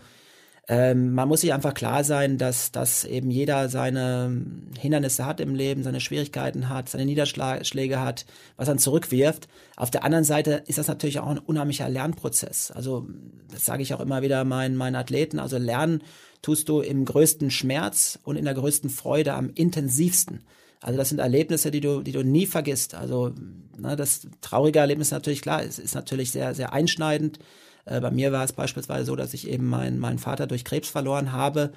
ähm, 0.67 1.13
man 1.13 1.27
muss 1.27 1.41
sich 1.41 1.53
einfach 1.53 1.75
klar 1.75 2.03
sein, 2.03 2.39
dass, 2.39 2.71
dass 2.71 3.03
eben 3.03 3.29
jeder 3.29 3.69
seine 3.69 4.41
Hindernisse 4.79 5.25
hat 5.25 5.39
im 5.39 5.53
Leben, 5.53 5.83
seine 5.83 5.99
Schwierigkeiten 5.99 6.69
hat, 6.69 6.89
seine 6.89 7.05
Niederschläge 7.05 7.99
hat, 7.99 8.25
was 8.57 8.67
er 8.67 8.77
zurückwirft. 8.77 9.47
Auf 9.75 9.91
der 9.91 10.03
anderen 10.03 10.23
Seite 10.23 10.63
ist 10.65 10.79
das 10.79 10.87
natürlich 10.87 11.19
auch 11.19 11.27
ein 11.27 11.37
unheimlicher 11.37 11.87
Lernprozess. 11.87 12.71
Also 12.71 13.07
das 13.51 13.65
sage 13.65 13.83
ich 13.83 13.93
auch 13.93 13.99
immer 13.99 14.23
wieder 14.23 14.43
meinen, 14.43 14.75
meinen 14.75 14.95
Athleten. 14.95 15.37
Also 15.37 15.59
Lernen 15.59 16.01
tust 16.41 16.67
du 16.67 16.81
im 16.81 17.05
größten 17.05 17.51
Schmerz 17.51 18.17
und 18.23 18.35
in 18.35 18.45
der 18.45 18.55
größten 18.55 18.89
Freude 18.89 19.35
am 19.35 19.51
intensivsten. 19.53 20.41
Also 20.81 20.97
das 20.97 21.09
sind 21.09 21.19
Erlebnisse, 21.19 21.69
die 21.69 21.81
du, 21.81 22.01
die 22.01 22.11
du 22.11 22.23
nie 22.23 22.47
vergisst. 22.47 22.95
Also 22.95 23.33
ne, 23.77 23.95
das 23.95 24.27
traurige 24.41 24.79
Erlebnis 24.79 25.11
natürlich 25.11 25.41
klar, 25.41 25.63
es 25.63 25.77
ist 25.77 25.93
natürlich 25.93 26.31
sehr, 26.31 26.55
sehr 26.55 26.73
einschneidend. 26.73 27.39
Äh, 27.85 28.01
bei 28.01 28.11
mir 28.11 28.31
war 28.31 28.43
es 28.43 28.53
beispielsweise 28.53 29.05
so, 29.05 29.15
dass 29.15 29.33
ich 29.33 29.47
eben 29.47 29.67
meinen 29.67 29.99
meinen 29.99 30.19
Vater 30.19 30.47
durch 30.47 30.65
Krebs 30.65 30.89
verloren 30.89 31.31
habe. 31.31 31.71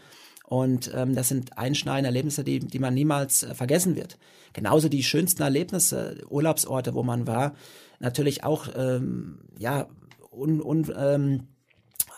Und 0.44 0.90
ähm, 0.94 1.14
das 1.14 1.28
sind 1.28 1.58
einschneidende 1.58 2.08
Erlebnisse, 2.08 2.42
die, 2.42 2.60
die 2.60 2.78
man 2.78 2.94
niemals 2.94 3.42
äh, 3.42 3.54
vergessen 3.54 3.96
wird. 3.96 4.18
Genauso 4.54 4.88
die 4.88 5.02
schönsten 5.02 5.42
Erlebnisse, 5.42 6.24
Urlaubsorte, 6.30 6.94
wo 6.94 7.02
man 7.02 7.26
war, 7.26 7.54
natürlich 8.00 8.44
auch 8.44 8.68
ähm, 8.74 9.40
ja 9.58 9.88
un, 10.30 10.62
un, 10.62 10.90
ähm, 10.96 11.48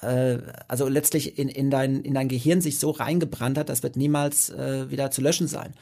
äh, 0.02 0.38
also 0.68 0.86
letztlich 0.88 1.38
in, 1.38 1.48
in, 1.48 1.70
dein, 1.70 2.02
in 2.02 2.14
dein 2.14 2.28
Gehirn 2.28 2.60
sich 2.60 2.78
so 2.78 2.90
reingebrannt 2.90 3.58
hat, 3.58 3.68
das 3.68 3.82
wird 3.82 3.96
niemals 3.96 4.50
äh, 4.50 4.90
wieder 4.90 5.10
zu 5.10 5.22
löschen 5.22 5.48
sein. 5.48 5.74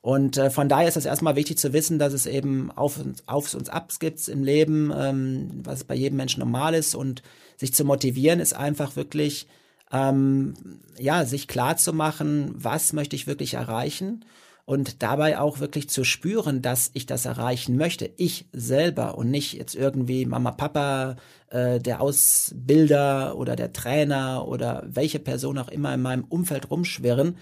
Und 0.00 0.36
äh, 0.36 0.50
von 0.50 0.68
daher 0.68 0.88
ist 0.88 0.96
es 0.96 1.06
erstmal 1.06 1.36
wichtig 1.36 1.58
zu 1.58 1.72
wissen, 1.72 1.98
dass 1.98 2.12
es 2.12 2.26
eben 2.26 2.70
Auf 2.70 3.00
Aufs 3.26 3.54
und 3.54 3.72
Abs 3.72 3.98
gibt 3.98 4.26
im 4.28 4.44
Leben, 4.44 4.92
ähm, 4.96 5.60
was 5.64 5.84
bei 5.84 5.94
jedem 5.94 6.16
Menschen 6.16 6.40
normal 6.40 6.74
ist. 6.74 6.94
Und 6.94 7.22
sich 7.56 7.74
zu 7.74 7.84
motivieren 7.84 8.40
ist 8.40 8.54
einfach 8.54 8.96
wirklich, 8.96 9.48
ähm, 9.92 10.54
ja, 10.98 11.24
sich 11.24 11.48
klar 11.48 11.76
zu 11.76 11.92
machen, 11.92 12.54
was 12.54 12.92
möchte 12.92 13.16
ich 13.16 13.26
wirklich 13.26 13.54
erreichen 13.54 14.24
und 14.68 15.02
dabei 15.02 15.38
auch 15.38 15.60
wirklich 15.60 15.88
zu 15.88 16.04
spüren, 16.04 16.60
dass 16.60 16.90
ich 16.92 17.06
das 17.06 17.24
erreichen 17.24 17.78
möchte. 17.78 18.10
Ich 18.18 18.44
selber 18.52 19.16
und 19.16 19.30
nicht 19.30 19.54
jetzt 19.54 19.74
irgendwie 19.74 20.26
Mama, 20.26 20.50
Papa, 20.50 21.16
äh, 21.48 21.80
der 21.80 22.02
Ausbilder 22.02 23.38
oder 23.38 23.56
der 23.56 23.72
Trainer 23.72 24.46
oder 24.46 24.82
welche 24.86 25.20
Person 25.20 25.56
auch 25.56 25.68
immer 25.68 25.94
in 25.94 26.02
meinem 26.02 26.24
Umfeld 26.24 26.70
rumschwirren. 26.70 27.38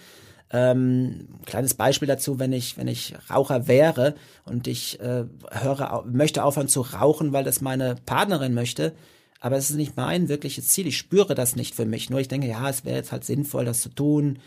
Ähm, 0.50 1.28
kleines 1.44 1.74
Beispiel 1.74 2.08
dazu, 2.08 2.38
wenn 2.38 2.52
ich, 2.52 2.76
wenn 2.76 2.88
ich 2.88 3.14
Raucher 3.30 3.66
wäre 3.66 4.14
und 4.44 4.68
ich 4.68 5.00
äh, 5.00 5.24
höre, 5.50 6.04
möchte 6.06 6.44
aufhören 6.44 6.68
zu 6.68 6.82
rauchen, 6.82 7.32
weil 7.32 7.44
das 7.44 7.60
meine 7.60 7.96
Partnerin 8.06 8.54
möchte, 8.54 8.94
aber 9.40 9.56
es 9.56 9.70
ist 9.70 9.76
nicht 9.76 9.96
mein 9.96 10.28
wirkliches 10.28 10.68
Ziel. 10.68 10.86
Ich 10.86 10.96
spüre 10.96 11.34
das 11.34 11.56
nicht 11.56 11.74
für 11.74 11.84
mich. 11.84 12.10
Nur 12.10 12.20
ich 12.20 12.28
denke, 12.28 12.46
ja, 12.46 12.68
es 12.70 12.84
wäre 12.84 12.96
jetzt 12.96 13.12
halt 13.12 13.24
sinnvoll, 13.24 13.64
das 13.64 13.80
zu 13.80 13.88
tun 13.88 14.38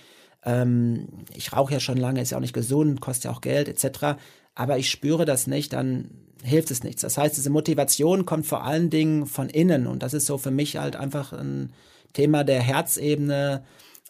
ähm, 0.45 1.07
ich 1.35 1.53
rauche 1.53 1.73
ja 1.73 1.79
schon 1.79 1.97
lange, 1.97 2.21
ist 2.21 2.31
ja 2.31 2.37
auch 2.37 2.41
nicht 2.41 2.53
gesund, 2.53 3.01
kostet 3.01 3.25
ja 3.25 3.31
auch 3.31 3.41
Geld 3.41 3.67
etc. 3.67 4.19
Aber 4.55 4.77
ich 4.77 4.89
spüre 4.89 5.25
das 5.25 5.47
nicht, 5.47 5.73
dann 5.73 6.09
hilft 6.43 6.71
es 6.71 6.83
nichts. 6.83 7.01
Das 7.01 7.17
heißt, 7.17 7.35
diese 7.35 7.49
Motivation 7.49 8.25
kommt 8.25 8.47
vor 8.47 8.63
allen 8.63 8.89
Dingen 8.89 9.25
von 9.25 9.49
innen 9.49 9.87
und 9.87 10.03
das 10.03 10.13
ist 10.13 10.25
so 10.25 10.37
für 10.37 10.51
mich 10.51 10.77
halt 10.77 10.95
einfach 10.95 11.33
ein 11.33 11.73
Thema 12.13 12.43
der 12.43 12.61
Herzebene, 12.61 13.63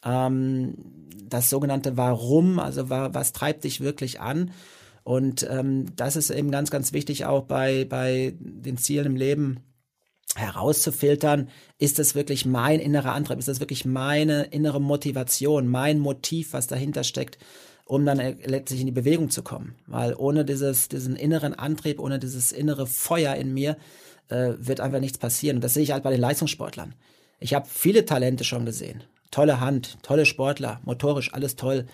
ähm, 0.04 0.76
das 1.28 1.50
sogenannte 1.50 1.98
Warum, 1.98 2.60
also 2.60 2.90
was 2.90 3.34
treibt 3.34 3.64
dich 3.64 3.82
wirklich 3.82 4.20
an? 4.20 4.52
Und 5.04 5.48
ähm, 5.50 5.88
das 5.96 6.16
ist 6.16 6.30
eben 6.30 6.52
ganz, 6.52 6.72
ganz 6.72 6.94
wichtig 6.94 7.26
auch 7.26 7.44
bei, 7.44 7.86
bei 7.86 8.36
den 8.40 8.78
Zielen 8.78 9.08
im 9.08 9.16
Leben, 9.16 9.64
herauszufiltern, 10.36 11.50
ist 11.78 12.00
das 12.00 12.16
wirklich 12.16 12.46
mein 12.46 12.80
innerer 12.80 13.14
Antrieb, 13.14 13.40
ist 13.40 13.48
das 13.48 13.60
wirklich 13.60 13.86
meine 13.86 14.44
innere 14.44 14.80
Motivation, 14.80 15.68
mein 15.68 16.00
Motiv, 16.00 16.54
was 16.54 16.68
dahinter 16.68 17.04
steckt, 17.04 17.38
um 17.86 18.06
dann 18.06 18.18
letztlich 18.18 18.82
in 18.82 18.86
die 18.86 18.92
Bewegung 18.92 19.32
zu 19.32 19.42
kommen. 19.42 19.76
Weil 19.88 20.14
ohne 20.16 20.46
dieses, 20.46 20.88
diesen 20.88 21.16
inneren 21.16 21.56
Antrieb, 21.56 22.00
ohne 22.00 22.20
dieses 22.20 22.52
innere 22.52 22.86
Feuer 22.86 23.36
in 23.36 23.54
mir, 23.54 23.78
äh, 24.30 24.54
wird 24.60 24.80
einfach 24.80 25.00
nichts 25.00 25.18
passieren. 25.18 25.58
Und 25.58 25.64
das 25.64 25.74
sehe 25.74 25.84
ich 25.84 25.92
halt 25.92 26.04
bei 26.04 26.12
den 26.12 26.22
Leistungssportlern. 26.22 26.94
Ich 27.40 27.54
habe 27.54 27.68
viele 27.68 28.06
Talente 28.06 28.44
schon 28.44 28.66
gesehen. 28.66 29.04
Tolle 29.32 29.60
Hand, 29.60 29.98
tolle 30.02 30.26
Sportler, 30.26 30.80
motorisch, 30.84 31.34
alles 31.34 31.56
toll. 31.56 31.86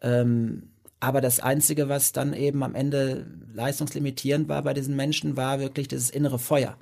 Ähm, 0.00 0.70
aber 1.00 1.20
das 1.20 1.40
Einzige, 1.40 1.88
was 1.88 2.12
dann 2.12 2.32
eben 2.32 2.62
am 2.62 2.74
Ende 2.74 3.26
leistungslimitierend 3.54 4.48
war 4.48 4.62
bei 4.62 4.74
diesen 4.74 4.94
Menschen, 4.94 5.36
war 5.36 5.60
wirklich 5.60 5.88
dieses 5.88 6.10
innere 6.10 6.38
Feuer. 6.38 6.76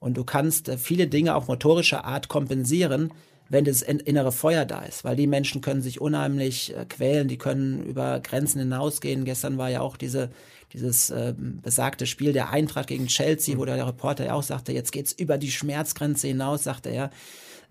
Und 0.00 0.16
du 0.16 0.24
kannst 0.24 0.68
äh, 0.68 0.78
viele 0.78 1.06
Dinge 1.06 1.34
auf 1.34 1.46
motorischer 1.48 2.04
Art 2.04 2.28
kompensieren, 2.28 3.12
wenn 3.48 3.64
das 3.64 3.82
innere 3.82 4.32
Feuer 4.32 4.64
da 4.64 4.80
ist, 4.80 5.04
weil 5.04 5.14
die 5.14 5.26
Menschen 5.26 5.60
können 5.60 5.82
sich 5.82 6.00
unheimlich 6.00 6.74
äh, 6.74 6.86
quälen, 6.86 7.28
die 7.28 7.36
können 7.36 7.84
über 7.84 8.18
Grenzen 8.18 8.60
hinausgehen. 8.60 9.24
Gestern 9.24 9.58
war 9.58 9.68
ja 9.68 9.80
auch 9.82 9.96
diese, 9.96 10.30
dieses 10.72 11.10
äh, 11.10 11.34
besagte 11.36 12.06
Spiel 12.06 12.32
der 12.32 12.50
Eintracht 12.50 12.88
gegen 12.88 13.08
Chelsea, 13.08 13.58
wo 13.58 13.64
der 13.64 13.86
Reporter 13.86 14.24
ja 14.24 14.34
auch 14.34 14.42
sagte, 14.42 14.72
jetzt 14.72 14.90
geht's 14.90 15.12
über 15.12 15.38
die 15.38 15.50
Schmerzgrenze 15.50 16.28
hinaus, 16.28 16.64
sagte 16.64 16.88
er. 16.88 17.10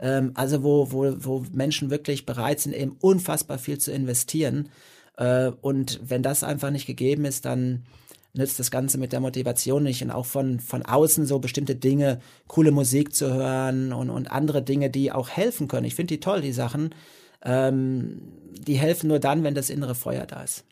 Ähm, 0.01 0.31
also 0.33 0.63
wo, 0.63 0.91
wo, 0.91 1.13
wo 1.19 1.45
Menschen 1.53 1.89
wirklich 1.89 2.25
bereit 2.25 2.59
sind, 2.59 2.73
eben 2.73 2.97
unfassbar 2.99 3.59
viel 3.59 3.77
zu 3.77 3.91
investieren. 3.91 4.69
Äh, 5.17 5.51
und 5.61 6.01
wenn 6.03 6.23
das 6.23 6.43
einfach 6.43 6.71
nicht 6.71 6.87
gegeben 6.87 7.23
ist, 7.23 7.45
dann 7.45 7.85
nützt 8.33 8.59
das 8.59 8.71
Ganze 8.71 8.97
mit 8.97 9.13
der 9.13 9.19
Motivation 9.19 9.83
nicht. 9.83 10.01
Und 10.01 10.11
auch 10.11 10.25
von, 10.25 10.59
von 10.59 10.83
außen 10.83 11.25
so 11.25 11.39
bestimmte 11.39 11.75
Dinge, 11.75 12.19
coole 12.47 12.71
Musik 12.71 13.13
zu 13.13 13.33
hören 13.33 13.93
und, 13.93 14.09
und 14.09 14.31
andere 14.31 14.63
Dinge, 14.63 14.89
die 14.89 15.11
auch 15.11 15.29
helfen 15.29 15.67
können. 15.67 15.85
Ich 15.85 15.95
finde 15.95 16.15
die 16.15 16.19
toll, 16.19 16.41
die 16.41 16.53
Sachen. 16.53 16.95
Ähm, 17.43 18.21
die 18.53 18.75
helfen 18.75 19.07
nur 19.07 19.19
dann, 19.19 19.43
wenn 19.43 19.55
das 19.55 19.69
innere 19.69 19.95
Feuer 19.95 20.25
da 20.25 20.43
ist. 20.43 20.65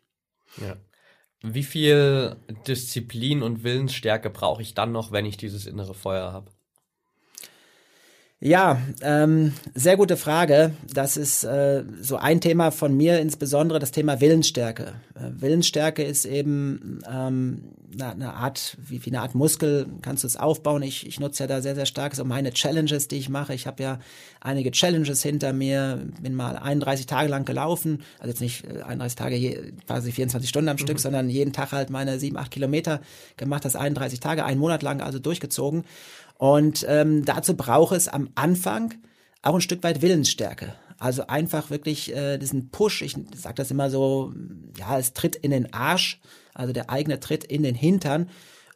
Ja. 0.57 0.75
Wie 1.41 1.63
viel 1.63 2.35
Disziplin 2.67 3.43
und 3.43 3.63
Willensstärke 3.63 4.29
brauche 4.29 4.61
ich 4.61 4.73
dann 4.73 4.91
noch, 4.91 5.11
wenn 5.11 5.25
ich 5.25 5.37
dieses 5.37 5.67
innere 5.67 5.93
Feuer 5.93 6.33
habe? 6.33 6.51
Ja, 8.41 8.81
ähm, 9.01 9.51
sehr 9.75 9.97
gute 9.97 10.15
Frage. 10.15 10.71
Das 10.93 11.17
ist 11.17 11.43
äh, 11.43 11.83
so 11.99 12.15
ein 12.15 12.39
Thema 12.39 12.71
von 12.71 12.95
mir, 12.95 13.19
insbesondere 13.19 13.79
das 13.79 13.91
Thema 13.91 14.21
Willensstärke. 14.21 14.93
Äh, 15.13 15.41
Willensstärke 15.41 16.03
ist 16.03 16.23
eben 16.23 17.01
ähm, 17.11 17.73
eine, 17.93 18.11
eine 18.11 18.33
Art, 18.35 18.77
wie, 18.81 19.05
wie 19.05 19.09
eine 19.09 19.19
Art 19.21 19.35
Muskel, 19.35 19.87
kannst 20.01 20.23
du 20.23 20.27
es 20.27 20.37
aufbauen. 20.37 20.83
Ich, 20.83 21.05
ich 21.05 21.19
nutze 21.19 21.43
ja 21.43 21.47
da 21.47 21.61
sehr, 21.61 21.75
sehr 21.75 21.85
stark 21.85 22.15
so 22.15 22.23
meine 22.23 22.53
Challenges, 22.53 23.09
die 23.09 23.17
ich 23.17 23.27
mache. 23.27 23.53
Ich 23.53 23.67
habe 23.67 23.83
ja 23.83 23.99
einige 24.39 24.71
Challenges 24.71 25.21
hinter 25.21 25.51
mir, 25.51 26.07
bin 26.21 26.33
mal 26.33 26.55
31 26.55 27.07
Tage 27.07 27.27
lang 27.27 27.43
gelaufen, 27.43 28.03
also 28.19 28.29
jetzt 28.29 28.39
nicht 28.39 28.65
31 28.65 29.17
äh, 29.17 29.21
Tage, 29.21 29.35
je, 29.35 29.73
quasi 29.85 30.13
24 30.13 30.49
Stunden 30.49 30.69
am 30.69 30.75
mhm. 30.75 30.79
Stück, 30.79 30.99
sondern 31.01 31.29
jeden 31.29 31.51
Tag 31.51 31.73
halt 31.73 31.89
meine 31.89 32.17
7, 32.17 32.37
8 32.37 32.51
Kilometer 32.51 33.01
gemacht, 33.35 33.65
das 33.65 33.75
31 33.75 34.21
Tage, 34.21 34.45
einen 34.45 34.61
Monat 34.61 34.81
lang 34.81 35.01
also 35.01 35.19
durchgezogen. 35.19 35.83
Und 36.39 36.85
ähm, 36.87 37.25
dazu 37.25 37.53
braucht 37.57 37.93
es 37.93 38.07
am 38.07 38.29
Anfang 38.35 38.93
auch 39.41 39.55
ein 39.55 39.61
Stück 39.61 39.83
weit 39.83 40.01
Willensstärke. 40.01 40.73
Also 40.97 41.27
einfach 41.27 41.69
wirklich 41.69 42.15
äh, 42.15 42.37
diesen 42.37 42.69
Push, 42.69 43.01
ich 43.01 43.17
sage 43.35 43.55
das 43.55 43.71
immer 43.71 43.89
so, 43.89 44.33
ja, 44.77 44.97
es 44.97 45.11
tritt 45.11 45.35
in 45.35 45.51
den 45.51 45.73
Arsch, 45.73 46.21
also 46.53 46.71
der 46.71 46.89
eigene 46.89 47.19
Tritt 47.19 47.43
in 47.43 47.61
den 47.63 47.75
Hintern, 47.75 48.29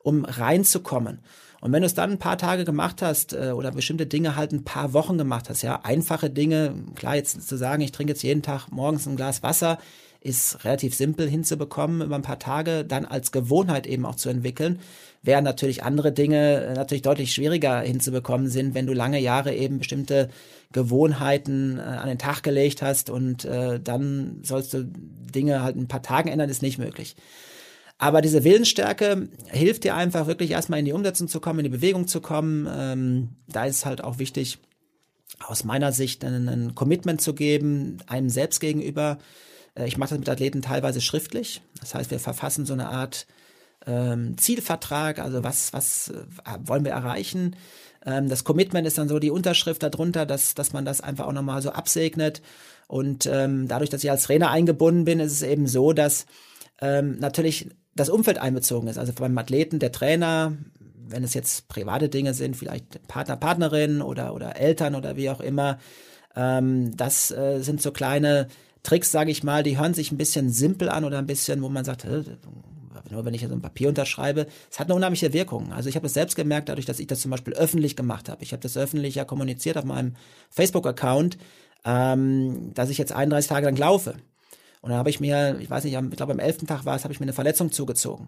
um 0.04 0.26
reinzukommen. 0.26 1.20
Und 1.62 1.72
wenn 1.72 1.82
du 1.82 1.86
es 1.86 1.94
dann 1.94 2.12
ein 2.12 2.20
paar 2.20 2.38
Tage 2.38 2.66
gemacht 2.66 3.02
hast 3.02 3.32
äh, 3.32 3.54
oder 3.56 3.72
bestimmte 3.72 4.08
Dinge 4.08 4.36
halt 4.36 4.52
ein 4.52 4.66
paar 4.66 4.92
Wochen 4.92 5.18
gemacht 5.18 5.50
hast, 5.50 5.62
ja, 5.62 5.80
einfache 5.84 6.30
Dinge, 6.30 6.76
klar 6.96 7.16
jetzt 7.16 7.48
zu 7.48 7.56
sagen, 7.56 7.82
ich 7.82 7.94
trinke 7.94 8.12
jetzt 8.12 8.24
jeden 8.24 8.42
Tag 8.42 8.68
morgens 8.72 9.08
ein 9.08 9.16
Glas 9.16 9.42
Wasser, 9.42 9.78
ist 10.24 10.64
relativ 10.64 10.96
simpel 10.96 11.30
hinzubekommen 11.30 12.02
über 12.02 12.16
ein 12.16 12.22
paar 12.22 12.40
Tage, 12.40 12.86
dann 12.86 13.06
als 13.06 13.32
Gewohnheit 13.32 13.86
eben 13.86 14.06
auch 14.06 14.16
zu 14.16 14.30
entwickeln, 14.30 14.80
während 15.22 15.46
natürlich 15.46 15.84
andere 15.84 16.12
Dinge 16.12 16.64
äh, 16.64 16.74
natürlich 16.74 17.02
deutlich 17.02 17.34
schwieriger 17.34 17.82
hinzubekommen 17.82 18.48
sind, 18.48 18.74
wenn 18.74 18.88
du 18.88 18.94
lange 18.94 19.20
Jahre 19.20 19.54
eben 19.54 19.80
bestimmte 19.80 20.30
Gewohnheiten 20.72 21.78
äh, 21.78 21.82
an 21.82 22.08
den 22.08 22.20
Tag 22.20 22.42
gelegt 22.42 22.82
hast 22.82 23.10
und 23.10 23.46
äh, 23.46 23.80
dann 23.80 24.40
sollst 24.44 24.74
du 24.74 24.86
Dinge 24.86 25.62
halt 25.62 25.76
in 25.76 25.84
ein 25.84 25.88
paar 25.88 26.02
Tagen 26.02 26.30
ändern, 26.30 26.50
ist 26.50 26.62
nicht 26.62 26.80
möglich. 26.80 27.16
Aber 27.98 28.22
diese 28.22 28.44
Willensstärke 28.44 29.30
hilft 29.50 29.84
dir 29.84 29.96
einfach 29.96 30.28
wirklich 30.28 30.52
erstmal 30.52 30.80
in 30.80 30.86
die 30.86 30.94
Umsetzung 30.94 31.28
zu 31.28 31.40
kommen, 31.40 31.60
in 31.60 31.66
die 31.66 31.78
Bewegung 31.78 32.08
zu 32.08 32.22
kommen. 32.22 32.68
Ähm, 32.70 33.30
da 33.48 33.66
ist 33.66 33.86
halt 33.86 34.04
auch 34.04 34.20
wichtig, 34.20 34.60
aus 35.40 35.64
meiner 35.64 35.92
Sicht 35.92 36.24
ein, 36.24 36.48
ein 36.48 36.76
Commitment 36.76 37.22
zu 37.22 37.34
geben, 37.34 37.98
einem 38.08 38.30
selbst 38.30 38.60
gegenüber. 38.60 39.20
Äh, 39.76 39.88
ich 39.88 39.98
mache 39.98 40.12
das 40.12 40.20
mit 40.20 40.30
Athleten 40.30 40.62
teilweise 40.62 41.02
schriftlich. 41.02 41.62
Das 41.80 41.96
heißt, 41.96 42.12
wir 42.12 42.20
verfassen 42.20 42.66
so 42.66 42.74
eine 42.74 42.90
Art 42.90 43.28
ähm, 43.86 44.38
Zielvertrag, 44.38 45.20
also 45.20 45.44
was, 45.44 45.74
was 45.74 46.10
äh, 46.10 46.58
wollen 46.66 46.86
wir 46.86 46.92
erreichen. 46.92 47.56
Ähm, 48.06 48.30
das 48.30 48.44
Commitment 48.44 48.88
ist 48.88 48.98
dann 48.98 49.10
so 49.10 49.20
die 49.20 49.32
Unterschrift 49.32 49.84
darunter, 49.84 50.26
dass, 50.26 50.56
dass 50.56 50.74
man 50.74 50.86
das 50.86 51.02
einfach 51.02 51.28
auch 51.28 51.34
nochmal 51.34 51.62
so 51.62 51.72
absegnet. 51.72 52.42
Und 52.88 53.26
ähm, 53.26 53.68
dadurch, 53.68 53.90
dass 53.90 54.04
ich 54.04 54.12
als 54.12 54.24
Trainer 54.24 54.52
eingebunden 54.52 55.06
bin, 55.06 55.20
ist 55.20 55.32
es 55.32 55.42
eben 55.42 55.68
so, 55.68 55.94
dass 55.94 56.26
ähm, 56.82 57.18
natürlich 57.20 57.70
das 57.96 58.10
Umfeld 58.10 58.38
einbezogen 58.38 58.88
ist. 58.88 58.98
Also 58.98 59.14
beim 59.14 59.38
Athleten 59.38 59.80
der 59.80 59.92
Trainer, 59.92 60.58
wenn 61.08 61.24
es 61.24 61.34
jetzt 61.34 61.68
private 61.68 62.10
Dinge 62.10 62.34
sind, 62.34 62.56
vielleicht 62.56 63.08
Partner, 63.08 63.38
Partnerin 63.38 64.02
oder, 64.02 64.34
oder 64.34 64.58
Eltern 64.58 64.96
oder 64.96 65.16
wie 65.16 65.30
auch 65.30 65.42
immer. 65.42 65.80
Ähm, 66.36 66.96
das 66.98 67.32
äh, 67.32 67.60
sind 67.62 67.82
so 67.82 67.92
kleine 67.92 68.48
Tricks, 68.84 69.12
sage 69.12 69.32
ich 69.32 69.44
mal, 69.44 69.64
die 69.64 69.78
hören 69.78 69.94
sich 69.94 70.12
ein 70.12 70.18
bisschen 70.18 70.50
simpel 70.50 70.90
an 70.90 71.06
oder 71.06 71.18
ein 71.18 71.26
bisschen, 71.26 71.62
wo 71.62 71.70
man 71.70 71.86
sagt, 71.86 72.06
nur 72.06 73.26
wenn 73.26 73.34
ich 73.34 73.42
so 73.42 73.54
ein 73.54 73.62
Papier 73.62 73.90
unterschreibe, 73.90 74.48
es 74.70 74.80
hat 74.80 74.88
eine 74.88 74.96
unheimliche 74.96 75.34
Wirkung. 75.34 75.72
Also 75.72 75.90
ich 75.90 75.96
habe 75.96 76.08
es 76.08 76.14
selbst 76.14 76.36
gemerkt, 76.36 76.70
dadurch, 76.70 76.86
dass 76.86 77.00
ich 77.00 77.08
das 77.08 77.22
zum 77.22 77.32
Beispiel 77.32 77.54
öffentlich 77.54 77.96
gemacht 77.96 78.30
habe. 78.30 78.44
Ich 78.44 78.52
habe 78.52 78.62
das 78.62 78.78
öffentlich 78.78 79.16
ja 79.16 79.26
kommuniziert 79.26 79.78
auf 79.78 79.86
meinem 79.86 80.16
Facebook-Account, 80.50 81.38
ähm, 81.86 82.74
dass 82.74 82.90
ich 82.90 82.98
jetzt 82.98 83.14
31 83.14 83.50
Tage 83.50 83.66
lang 83.66 83.78
laufe. 83.78 84.16
Und 84.82 84.90
dann 84.90 85.00
habe 85.00 85.10
ich 85.10 85.20
mir, 85.20 85.58
ich 85.60 85.70
weiß 85.70 85.86
nicht, 85.86 85.94
ich 85.94 86.18
glaube 86.18 86.34
am 86.34 86.40
11. 86.40 86.66
Tag 86.68 86.86
war 86.86 86.96
es, 86.96 87.04
habe 87.04 87.14
ich 87.14 87.20
mir 87.20 87.26
eine 87.26 87.34
Verletzung 87.34 87.72
zugezogen. 87.72 88.28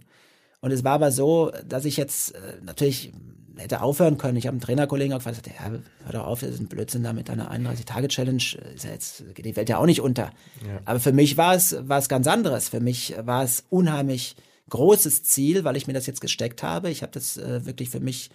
Und 0.62 0.72
es 0.72 0.84
war 0.84 0.94
aber 0.94 1.12
so, 1.12 1.52
dass 1.68 1.86
ich 1.86 1.98
jetzt 1.98 2.36
äh, 2.36 2.40
natürlich 2.64 3.14
hätte 3.58 3.82
aufhören 3.82 4.18
können. 4.18 4.38
Ich 4.38 4.48
habe 4.48 4.56
einen 4.56 4.62
Trainerkollegen 4.62 5.14
auch 5.14 5.24
gesagt, 5.24 5.48
ja, 5.48 5.72
hör 6.04 6.12
doch 6.12 6.26
auf, 6.26 6.42
das 6.42 6.52
ist 6.52 6.60
ein 6.60 6.68
Blödsinn 6.68 7.04
da 7.04 7.14
mit 7.14 7.30
deiner 7.30 7.52
31-Tage-Challenge. 7.52 8.44
Ist 8.76 8.84
ja 8.84 8.92
jetzt, 8.92 9.24
geht 9.34 9.46
die 9.46 9.56
Welt 9.56 9.70
ja 9.70 9.78
auch 9.78 9.86
nicht 9.86 10.02
unter. 10.02 10.32
Ja. 10.66 10.80
Aber 10.86 11.00
für 11.00 11.14
mich 11.14 11.38
war 11.38 11.56
es, 11.56 11.76
war 11.88 12.00
es 12.00 12.10
ganz 12.10 12.28
anderes. 12.28 12.70
Für 12.70 12.80
mich 12.80 13.16
war 13.22 13.44
es 13.44 13.64
unheimlich 13.70 14.36
großes 14.70 15.24
Ziel, 15.24 15.64
weil 15.64 15.78
ich 15.78 15.88
mir 15.88 15.94
das 15.94 16.08
jetzt 16.08 16.22
gesteckt 16.22 16.64
habe. 16.64 16.90
Ich 16.90 17.02
habe 17.02 17.12
das 17.12 17.38
äh, 17.38 17.66
wirklich 17.66 17.90
für 17.90 18.00
mich 18.00 18.30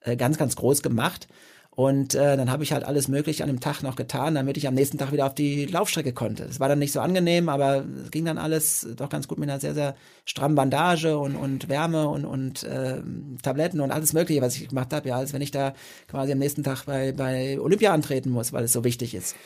äh, 0.00 0.16
ganz, 0.16 0.38
ganz 0.38 0.56
groß 0.56 0.82
gemacht. 0.82 1.28
Und 1.76 2.14
äh, 2.14 2.38
dann 2.38 2.50
habe 2.50 2.62
ich 2.62 2.72
halt 2.72 2.84
alles 2.84 3.06
Mögliche 3.06 3.42
an 3.42 3.50
dem 3.50 3.60
Tag 3.60 3.82
noch 3.82 3.96
getan, 3.96 4.34
damit 4.34 4.56
ich 4.56 4.66
am 4.66 4.72
nächsten 4.72 4.96
Tag 4.96 5.12
wieder 5.12 5.26
auf 5.26 5.34
die 5.34 5.66
Laufstrecke 5.66 6.14
konnte. 6.14 6.44
Es 6.44 6.58
war 6.58 6.70
dann 6.70 6.78
nicht 6.78 6.90
so 6.90 7.00
angenehm, 7.00 7.50
aber 7.50 7.84
es 8.02 8.10
ging 8.10 8.24
dann 8.24 8.38
alles 8.38 8.88
doch 8.96 9.10
ganz 9.10 9.28
gut 9.28 9.38
mit 9.38 9.50
einer 9.50 9.60
sehr, 9.60 9.74
sehr 9.74 9.94
strammen 10.24 10.56
Bandage 10.56 11.18
und, 11.18 11.36
und 11.36 11.68
Wärme 11.68 12.08
und, 12.08 12.24
und 12.24 12.62
äh, 12.64 13.02
Tabletten 13.42 13.82
und 13.82 13.90
alles 13.90 14.14
Mögliche, 14.14 14.40
was 14.40 14.56
ich 14.56 14.70
gemacht 14.70 14.90
habe. 14.94 15.06
Ja, 15.10 15.16
als 15.16 15.34
wenn 15.34 15.42
ich 15.42 15.50
da 15.50 15.74
quasi 16.08 16.32
am 16.32 16.38
nächsten 16.38 16.62
Tag 16.62 16.86
bei, 16.86 17.12
bei 17.12 17.60
Olympia 17.60 17.92
antreten 17.92 18.30
muss, 18.30 18.54
weil 18.54 18.64
es 18.64 18.72
so 18.72 18.82
wichtig 18.82 19.14
ist. 19.14 19.36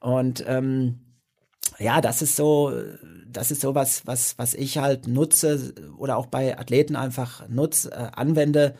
Und 0.00 0.44
ähm, 0.46 1.00
ja, 1.78 2.02
das 2.02 2.20
ist 2.20 2.36
so, 2.36 2.74
das 3.26 3.50
ist 3.50 3.62
so 3.62 3.74
was, 3.74 4.06
was, 4.06 4.36
was 4.36 4.52
ich 4.52 4.76
halt 4.76 5.08
nutze 5.08 5.72
oder 5.96 6.18
auch 6.18 6.26
bei 6.26 6.58
Athleten 6.58 6.94
einfach 6.94 7.48
nutze, 7.48 7.90
äh, 7.90 8.10
anwende 8.12 8.74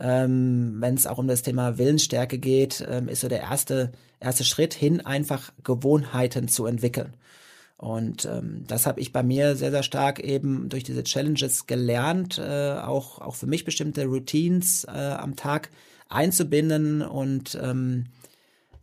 ähm, 0.00 0.76
wenn 0.78 0.94
es 0.94 1.06
auch 1.06 1.18
um 1.18 1.28
das 1.28 1.42
Thema 1.42 1.78
Willensstärke 1.78 2.38
geht, 2.38 2.84
ähm, 2.88 3.08
ist 3.08 3.20
so 3.20 3.28
der 3.28 3.40
erste, 3.40 3.92
erste 4.18 4.44
Schritt 4.44 4.74
hin, 4.74 5.04
einfach 5.04 5.52
Gewohnheiten 5.62 6.48
zu 6.48 6.66
entwickeln. 6.66 7.14
Und 7.76 8.26
ähm, 8.26 8.64
das 8.66 8.86
habe 8.86 9.00
ich 9.00 9.12
bei 9.12 9.22
mir 9.22 9.56
sehr, 9.56 9.70
sehr 9.70 9.82
stark 9.82 10.20
eben 10.20 10.68
durch 10.68 10.84
diese 10.84 11.02
Challenges 11.02 11.66
gelernt, 11.66 12.38
äh, 12.38 12.74
auch, 12.74 13.20
auch 13.20 13.36
für 13.36 13.46
mich 13.46 13.64
bestimmte 13.64 14.06
Routines 14.06 14.84
äh, 14.84 14.90
am 14.90 15.36
Tag 15.36 15.70
einzubinden 16.08 17.02
und 17.02 17.58
ähm, 17.62 18.06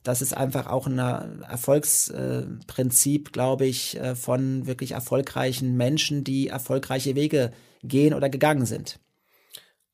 das 0.08 0.22
ist 0.22 0.36
einfach 0.36 0.68
auch 0.68 0.88
ein 0.88 1.00
Erfolgsprinzip, 1.00 3.34
glaube 3.34 3.66
ich, 3.66 4.00
äh, 4.00 4.16
von 4.16 4.66
wirklich 4.66 4.94
erfolgreichen 4.94 5.76
Menschen, 5.76 6.24
die 6.24 6.48
erfolgreiche 6.48 7.16
Wege 7.16 7.52
gehen 7.84 8.14
oder 8.14 8.30
gegangen 8.30 8.66
sind. 8.66 9.02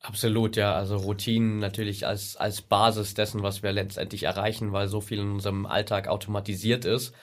Absolut, 0.04 0.56
ja. 0.56 0.74
Also 0.74 0.98
Routinen 0.98 1.58
natürlich 1.60 2.06
als, 2.06 2.36
als 2.36 2.60
Basis 2.60 3.14
dessen, 3.14 3.42
was 3.42 3.62
wir 3.62 3.72
letztendlich 3.72 4.24
erreichen, 4.24 4.70
weil 4.72 4.86
so 4.86 5.00
viel 5.00 5.18
in 5.18 5.32
unserem 5.32 5.64
Alltag 5.64 6.08
automatisiert 6.08 6.84
ist. 6.84 7.14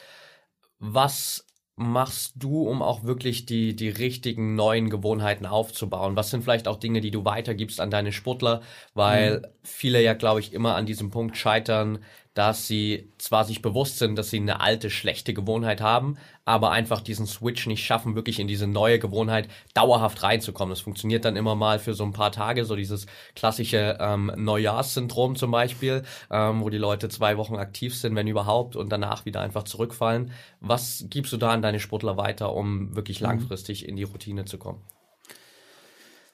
Was 0.79 1.45
machst 1.75 2.33
du, 2.37 2.63
um 2.67 2.81
auch 2.81 3.03
wirklich 3.03 3.45
die, 3.45 3.75
die 3.75 3.89
richtigen 3.89 4.55
neuen 4.55 4.89
Gewohnheiten 4.89 5.45
aufzubauen? 5.45 6.15
Was 6.15 6.31
sind 6.31 6.43
vielleicht 6.43 6.67
auch 6.67 6.77
Dinge, 6.77 7.01
die 7.01 7.11
du 7.11 7.23
weitergibst 7.23 7.79
an 7.79 7.91
deine 7.91 8.11
Sportler? 8.11 8.63
Weil 8.95 9.41
mhm. 9.41 9.45
viele 9.63 10.01
ja, 10.01 10.15
glaube 10.15 10.39
ich, 10.39 10.51
immer 10.51 10.75
an 10.75 10.87
diesem 10.87 11.11
Punkt 11.11 11.37
scheitern, 11.37 11.99
dass 12.33 12.67
sie 12.67 13.11
zwar 13.17 13.43
sich 13.43 13.61
bewusst 13.61 13.97
sind, 13.97 14.15
dass 14.15 14.29
sie 14.29 14.37
eine 14.37 14.61
alte, 14.61 14.89
schlechte 14.89 15.33
Gewohnheit 15.33 15.81
haben, 15.81 16.17
aber 16.45 16.71
einfach 16.71 17.01
diesen 17.01 17.27
Switch 17.27 17.67
nicht 17.67 17.85
schaffen, 17.85 18.15
wirklich 18.15 18.39
in 18.39 18.47
diese 18.47 18.67
neue 18.67 18.99
Gewohnheit 18.99 19.49
dauerhaft 19.73 20.23
reinzukommen. 20.23 20.71
Das 20.71 20.81
funktioniert 20.81 21.25
dann 21.25 21.35
immer 21.35 21.55
mal 21.55 21.79
für 21.79 21.93
so 21.93 22.05
ein 22.05 22.13
paar 22.13 22.31
Tage, 22.31 22.63
so 22.63 22.75
dieses 22.75 23.05
klassische 23.35 23.97
ähm, 23.99 24.31
Neujahrssyndrom 24.37 25.35
zum 25.35 25.51
Beispiel, 25.51 26.03
ähm, 26.29 26.61
wo 26.61 26.69
die 26.69 26.77
Leute 26.77 27.09
zwei 27.09 27.37
Wochen 27.37 27.55
aktiv 27.55 27.95
sind, 27.95 28.15
wenn 28.15 28.27
überhaupt, 28.27 28.75
und 28.75 28.89
danach 28.89 29.25
wieder 29.25 29.41
einfach 29.41 29.63
zurückfallen. 29.63 30.31
Was 30.61 31.05
gibst 31.09 31.33
du 31.33 31.37
da 31.37 31.51
an 31.51 31.61
deine 31.61 31.79
Sportler 31.79 32.17
weiter, 32.17 32.53
um 32.53 32.95
wirklich 32.95 33.19
mhm. 33.19 33.27
langfristig 33.27 33.87
in 33.87 33.97
die 33.97 34.03
Routine 34.03 34.45
zu 34.45 34.57
kommen? 34.57 34.81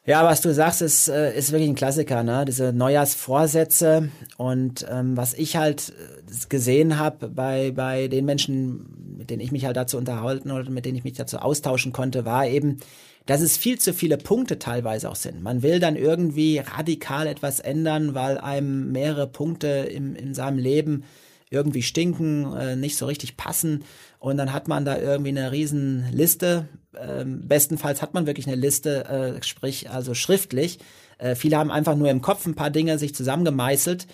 Ja, 0.08 0.24
was 0.24 0.39
du 0.39 0.54
sagst, 0.54 0.82
ist, 0.82 1.10
äh, 1.10 1.38
ist 1.38 1.52
wirklich 1.52 1.67
ein 1.70 1.76
Klassiker, 1.76 2.24
ne? 2.24 2.46
Diese 2.46 2.72
Neujahrsvorsätze 2.72 4.08
und 4.38 4.86
ähm, 4.89 5.17
was 5.17 5.34
ich 5.34 5.58
halt 5.58 5.89
äh, 5.89 6.48
gesehen 6.48 6.98
habe 6.98 7.28
bei 7.28 7.72
bei 7.72 8.08
den 8.08 8.24
Menschen, 8.24 9.17
mit 9.17 9.30
denen 9.30 9.41
ich 9.41 9.52
mich 9.52 9.65
halt 9.65 9.76
dazu 9.76 9.98
unterhalten 9.98 10.50
oder 10.52 10.70
mit 10.70 10.86
denen 10.86 10.98
ich 10.98 11.04
mich 11.04 11.15
dazu 11.15 11.39
austauschen 11.39 11.91
konnte, 11.91 12.24
war 12.24 12.48
eben, 12.48 12.78
dass 13.26 13.41
es 13.41 13.58
viel 13.58 13.80
zu 13.80 13.93
viele 13.93 14.17
Punkte 14.17 14.60
teilweise 14.60 15.10
auch 15.10 15.17
sind. 15.17 15.43
Man 15.43 15.62
will 15.62 15.82
dann 15.82 15.98
irgendwie 15.98 16.60
radikal 16.60 17.28
etwas 17.28 17.60
ändern, 17.60 18.15
weil 18.15 18.38
einem 18.38 18.93
mehrere 18.93 19.28
Punkte 19.28 19.67
im, 19.67 20.15
in 20.15 20.34
seinem 20.34 20.58
Leben 20.58 21.04
irgendwie 21.49 21.83
stinken, 21.83 22.53
äh, 22.55 22.75
nicht 22.75 22.97
so 22.97 23.05
richtig 23.05 23.38
passen 23.38 23.83
und 24.19 24.38
dann 24.38 24.53
hat 24.53 24.67
man 24.67 24.86
da 24.86 24.97
irgendwie 24.97 25.29
eine 25.29 25.51
riesen 25.51 26.05
Liste. 26.12 26.67
Ähm, 26.99 27.47
bestenfalls 27.47 28.01
hat 28.01 28.13
man 28.13 28.25
wirklich 28.25 28.47
eine 28.47 28.55
Liste, 28.55 29.05
äh, 29.05 29.43
sprich 29.43 29.89
also 29.89 30.13
schriftlich. 30.13 30.79
Äh, 31.17 31.36
viele 31.36 31.57
haben 31.57 31.71
einfach 31.71 31.95
nur 31.95 32.10
im 32.10 32.21
Kopf 32.21 32.45
ein 32.45 32.55
paar 32.55 32.69
Dinge 32.69 32.97
sich 32.97 33.15
zusammengemeißelt. 33.15 34.07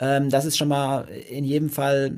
Ähm, 0.00 0.30
das 0.30 0.44
ist 0.44 0.56
schon 0.56 0.68
mal 0.68 1.08
in 1.08 1.44
jedem 1.44 1.70
Fall 1.70 2.12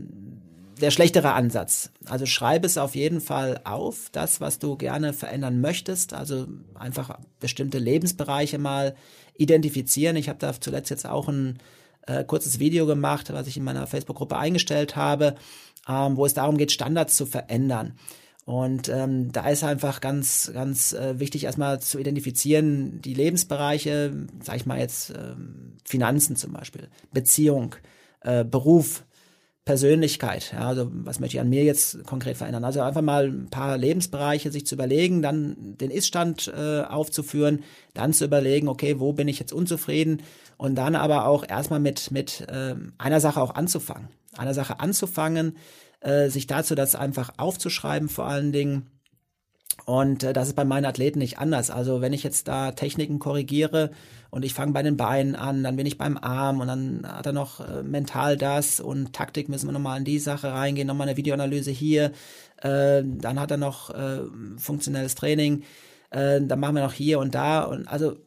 der 0.80 0.90
schlechtere 0.90 1.32
Ansatz. 1.32 1.90
Also 2.06 2.26
schreibe 2.26 2.66
es 2.66 2.78
auf 2.78 2.94
jeden 2.94 3.20
Fall 3.20 3.60
auf, 3.64 4.08
das, 4.12 4.40
was 4.40 4.58
du 4.58 4.76
gerne 4.76 5.12
verändern 5.12 5.60
möchtest. 5.60 6.14
Also 6.14 6.46
einfach 6.74 7.18
bestimmte 7.38 7.78
Lebensbereiche 7.78 8.58
mal 8.58 8.94
identifizieren. 9.36 10.16
Ich 10.16 10.28
habe 10.28 10.38
da 10.38 10.58
zuletzt 10.58 10.90
jetzt 10.90 11.06
auch 11.06 11.28
ein 11.28 11.58
äh, 12.06 12.24
kurzes 12.24 12.58
Video 12.58 12.86
gemacht, 12.86 13.32
was 13.32 13.46
ich 13.46 13.56
in 13.56 13.64
meiner 13.64 13.86
Facebook-Gruppe 13.86 14.36
eingestellt 14.36 14.96
habe 14.96 15.36
ähm, 15.88 16.16
wo 16.16 16.26
es 16.26 16.34
darum 16.34 16.56
geht, 16.56 16.72
Standards 16.72 17.16
zu 17.16 17.26
verändern. 17.26 17.94
Und 18.44 18.88
ähm, 18.88 19.30
da 19.32 19.48
ist 19.48 19.62
einfach 19.62 20.00
ganz, 20.00 20.50
ganz 20.52 20.92
äh, 20.92 21.20
wichtig, 21.20 21.44
erstmal 21.44 21.80
zu 21.80 21.98
identifizieren, 21.98 23.00
die 23.02 23.14
Lebensbereiche, 23.14 24.26
sag 24.42 24.56
ich 24.56 24.66
mal 24.66 24.78
jetzt 24.78 25.10
ähm, 25.10 25.76
Finanzen 25.84 26.36
zum 26.36 26.52
Beispiel, 26.52 26.88
Beziehung, 27.12 27.76
äh, 28.22 28.44
Beruf, 28.44 29.04
Persönlichkeit. 29.66 30.52
Ja, 30.52 30.66
also 30.66 30.90
was 30.90 31.20
möchte 31.20 31.36
ich 31.36 31.40
an 31.40 31.50
mir 31.50 31.62
jetzt 31.62 32.04
konkret 32.04 32.38
verändern? 32.38 32.64
Also 32.64 32.80
einfach 32.80 33.02
mal 33.02 33.26
ein 33.28 33.50
paar 33.50 33.76
Lebensbereiche 33.76 34.50
sich 34.50 34.66
zu 34.66 34.74
überlegen, 34.74 35.22
dann 35.22 35.76
den 35.78 35.90
Iststand 35.90 36.52
äh, 36.52 36.80
aufzuführen, 36.80 37.62
dann 37.94 38.12
zu 38.12 38.24
überlegen, 38.24 38.68
okay, 38.68 38.98
wo 38.98 39.12
bin 39.12 39.28
ich 39.28 39.38
jetzt 39.38 39.52
unzufrieden 39.52 40.22
und 40.60 40.74
dann 40.74 40.94
aber 40.94 41.24
auch 41.24 41.42
erstmal 41.48 41.80
mit, 41.80 42.10
mit 42.10 42.42
äh, 42.42 42.74
einer 42.98 43.20
Sache 43.20 43.40
auch 43.40 43.54
anzufangen. 43.54 44.08
Einer 44.36 44.52
Sache 44.52 44.78
anzufangen, 44.78 45.56
äh, 46.00 46.28
sich 46.28 46.46
dazu 46.46 46.74
das 46.74 46.94
einfach 46.94 47.32
aufzuschreiben 47.38 48.10
vor 48.10 48.26
allen 48.26 48.52
Dingen. 48.52 48.90
Und 49.86 50.22
äh, 50.22 50.34
das 50.34 50.48
ist 50.48 50.56
bei 50.56 50.66
meinen 50.66 50.84
Athleten 50.84 51.18
nicht 51.18 51.38
anders. 51.38 51.70
Also 51.70 52.02
wenn 52.02 52.12
ich 52.12 52.22
jetzt 52.22 52.46
da 52.46 52.72
Techniken 52.72 53.18
korrigiere 53.18 53.90
und 54.28 54.44
ich 54.44 54.52
fange 54.52 54.72
bei 54.72 54.82
den 54.82 54.98
Beinen 54.98 55.34
an, 55.34 55.62
dann 55.62 55.76
bin 55.76 55.86
ich 55.86 55.96
beim 55.96 56.18
Arm 56.18 56.60
und 56.60 56.66
dann 56.66 57.06
hat 57.10 57.24
er 57.24 57.32
noch 57.32 57.60
äh, 57.60 57.82
mental 57.82 58.36
das 58.36 58.80
und 58.80 59.14
Taktik 59.14 59.48
müssen 59.48 59.66
wir 59.66 59.72
nochmal 59.72 59.96
in 59.96 60.04
die 60.04 60.18
Sache 60.18 60.52
reingehen, 60.52 60.86
nochmal 60.86 61.08
eine 61.08 61.16
Videoanalyse 61.16 61.70
hier, 61.70 62.12
äh, 62.58 63.02
dann 63.02 63.40
hat 63.40 63.50
er 63.50 63.56
noch 63.56 63.88
äh, 63.94 64.24
funktionelles 64.58 65.14
Training, 65.14 65.62
äh, 66.10 66.38
dann 66.42 66.60
machen 66.60 66.74
wir 66.74 66.82
noch 66.82 66.92
hier 66.92 67.18
und 67.18 67.34
da. 67.34 67.62
Und 67.62 67.88
also 67.88 68.18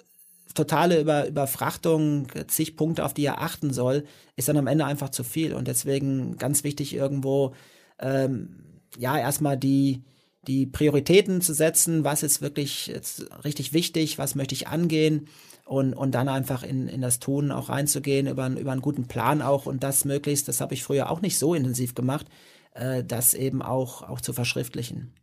totale 0.54 1.00
Über 1.02 1.28
Überfrachtung, 1.28 2.28
zig 2.48 2.76
Punkte, 2.76 3.06
auf 3.06 3.14
die 3.14 3.26
er 3.26 3.42
achten 3.42 3.74
soll, 3.74 4.06
ist 4.36 4.48
dann 4.48 4.58
am 4.58 4.68
Ende 4.68 4.86
einfach 4.86 5.10
zu 5.10 5.24
viel 5.24 5.54
und 5.54 5.68
deswegen 5.68 6.38
ganz 6.38 6.64
wichtig 6.64 6.94
irgendwo 6.94 7.54
ähm, 8.00 8.82
ja 8.98 9.18
erstmal 9.18 9.58
die 9.58 10.04
die 10.48 10.66
Prioritäten 10.66 11.42
zu 11.42 11.54
setzen, 11.54 12.04
was 12.04 12.24
ist 12.24 12.42
wirklich 12.42 12.88
jetzt 12.88 13.26
richtig 13.44 13.74
wichtig, 13.74 14.18
was 14.18 14.36
möchte 14.36 14.54
ich 14.54 14.68
angehen 14.68 15.28
und, 15.66 15.94
und 15.94 16.12
dann 16.12 16.28
einfach 16.28 16.64
in, 16.64 16.88
in 16.88 17.02
das 17.02 17.20
Tun 17.20 17.52
auch 17.52 17.70
reinzugehen, 17.70 18.28
über, 18.28 18.48
über 18.50 18.72
einen 18.72 18.82
guten 18.82 19.08
Plan 19.08 19.42
auch 19.42 19.66
und 19.66 19.84
das 19.84 20.06
möglichst, 20.06 20.48
das 20.48 20.60
habe 20.60 20.74
ich 20.74 20.84
früher 20.84 21.10
auch 21.10 21.22
nicht 21.22 21.40
so 21.40 21.54
intensiv 21.54 21.96
gemacht, 21.96 22.28
äh, 22.74 23.04
das 23.04 23.34
eben 23.34 23.62
auch, 23.62 24.02
auch 24.02 24.20
zu 24.20 24.34
verschriftlichen. 24.34 25.14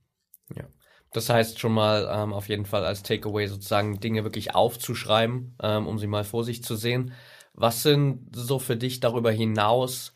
Ja. 0.55 0.65
Das 1.13 1.29
heißt 1.29 1.59
schon 1.59 1.73
mal 1.73 2.09
ähm, 2.13 2.33
auf 2.33 2.49
jeden 2.49 2.67
Fall 2.67 2.85
als 2.85 3.03
Takeaway 3.03 3.47
sozusagen 3.49 4.01
Dinge 4.01 4.25
wirklich 4.25 4.55
aufzuschreiben, 4.55 5.57
ähm, 5.63 5.87
um 5.87 5.99
sie 5.99 6.07
mal 6.07 6.25
vor 6.25 6.45
sich 6.45 6.63
zu 6.63 6.77
sehen. 6.77 7.13
Was 7.53 7.83
sind 7.83 8.29
so 8.35 8.59
für 8.59 8.77
dich 8.77 9.01
darüber 9.01 9.33
hinaus 9.33 10.15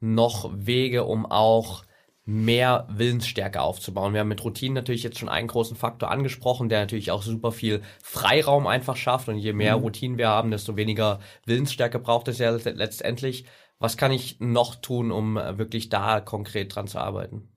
noch 0.00 0.50
Wege, 0.54 1.04
um 1.04 1.26
auch 1.26 1.84
mehr 2.24 2.86
Willensstärke 2.90 3.60
aufzubauen. 3.60 4.12
Wir 4.12 4.20
haben 4.20 4.28
mit 4.28 4.44
Routinen 4.44 4.74
natürlich 4.74 5.02
jetzt 5.02 5.18
schon 5.18 5.28
einen 5.28 5.48
großen 5.48 5.76
Faktor 5.76 6.10
angesprochen, 6.10 6.68
der 6.68 6.80
natürlich 6.80 7.10
auch 7.10 7.22
super 7.22 7.50
viel 7.50 7.82
Freiraum 8.02 8.66
einfach 8.66 8.96
schafft. 8.96 9.28
Und 9.28 9.38
je 9.38 9.52
mehr 9.52 9.76
mhm. 9.76 9.82
Routinen 9.82 10.18
wir 10.18 10.28
haben, 10.28 10.50
desto 10.50 10.76
weniger 10.76 11.20
Willensstärke 11.44 11.98
braucht 11.98 12.28
es 12.28 12.38
ja 12.38 12.50
letztendlich. 12.50 13.46
Was 13.78 13.96
kann 13.96 14.12
ich 14.12 14.38
noch 14.40 14.76
tun, 14.76 15.10
um 15.10 15.34
wirklich 15.34 15.88
da 15.88 16.20
konkret 16.20 16.74
dran 16.74 16.86
zu 16.86 16.98
arbeiten? 16.98 17.48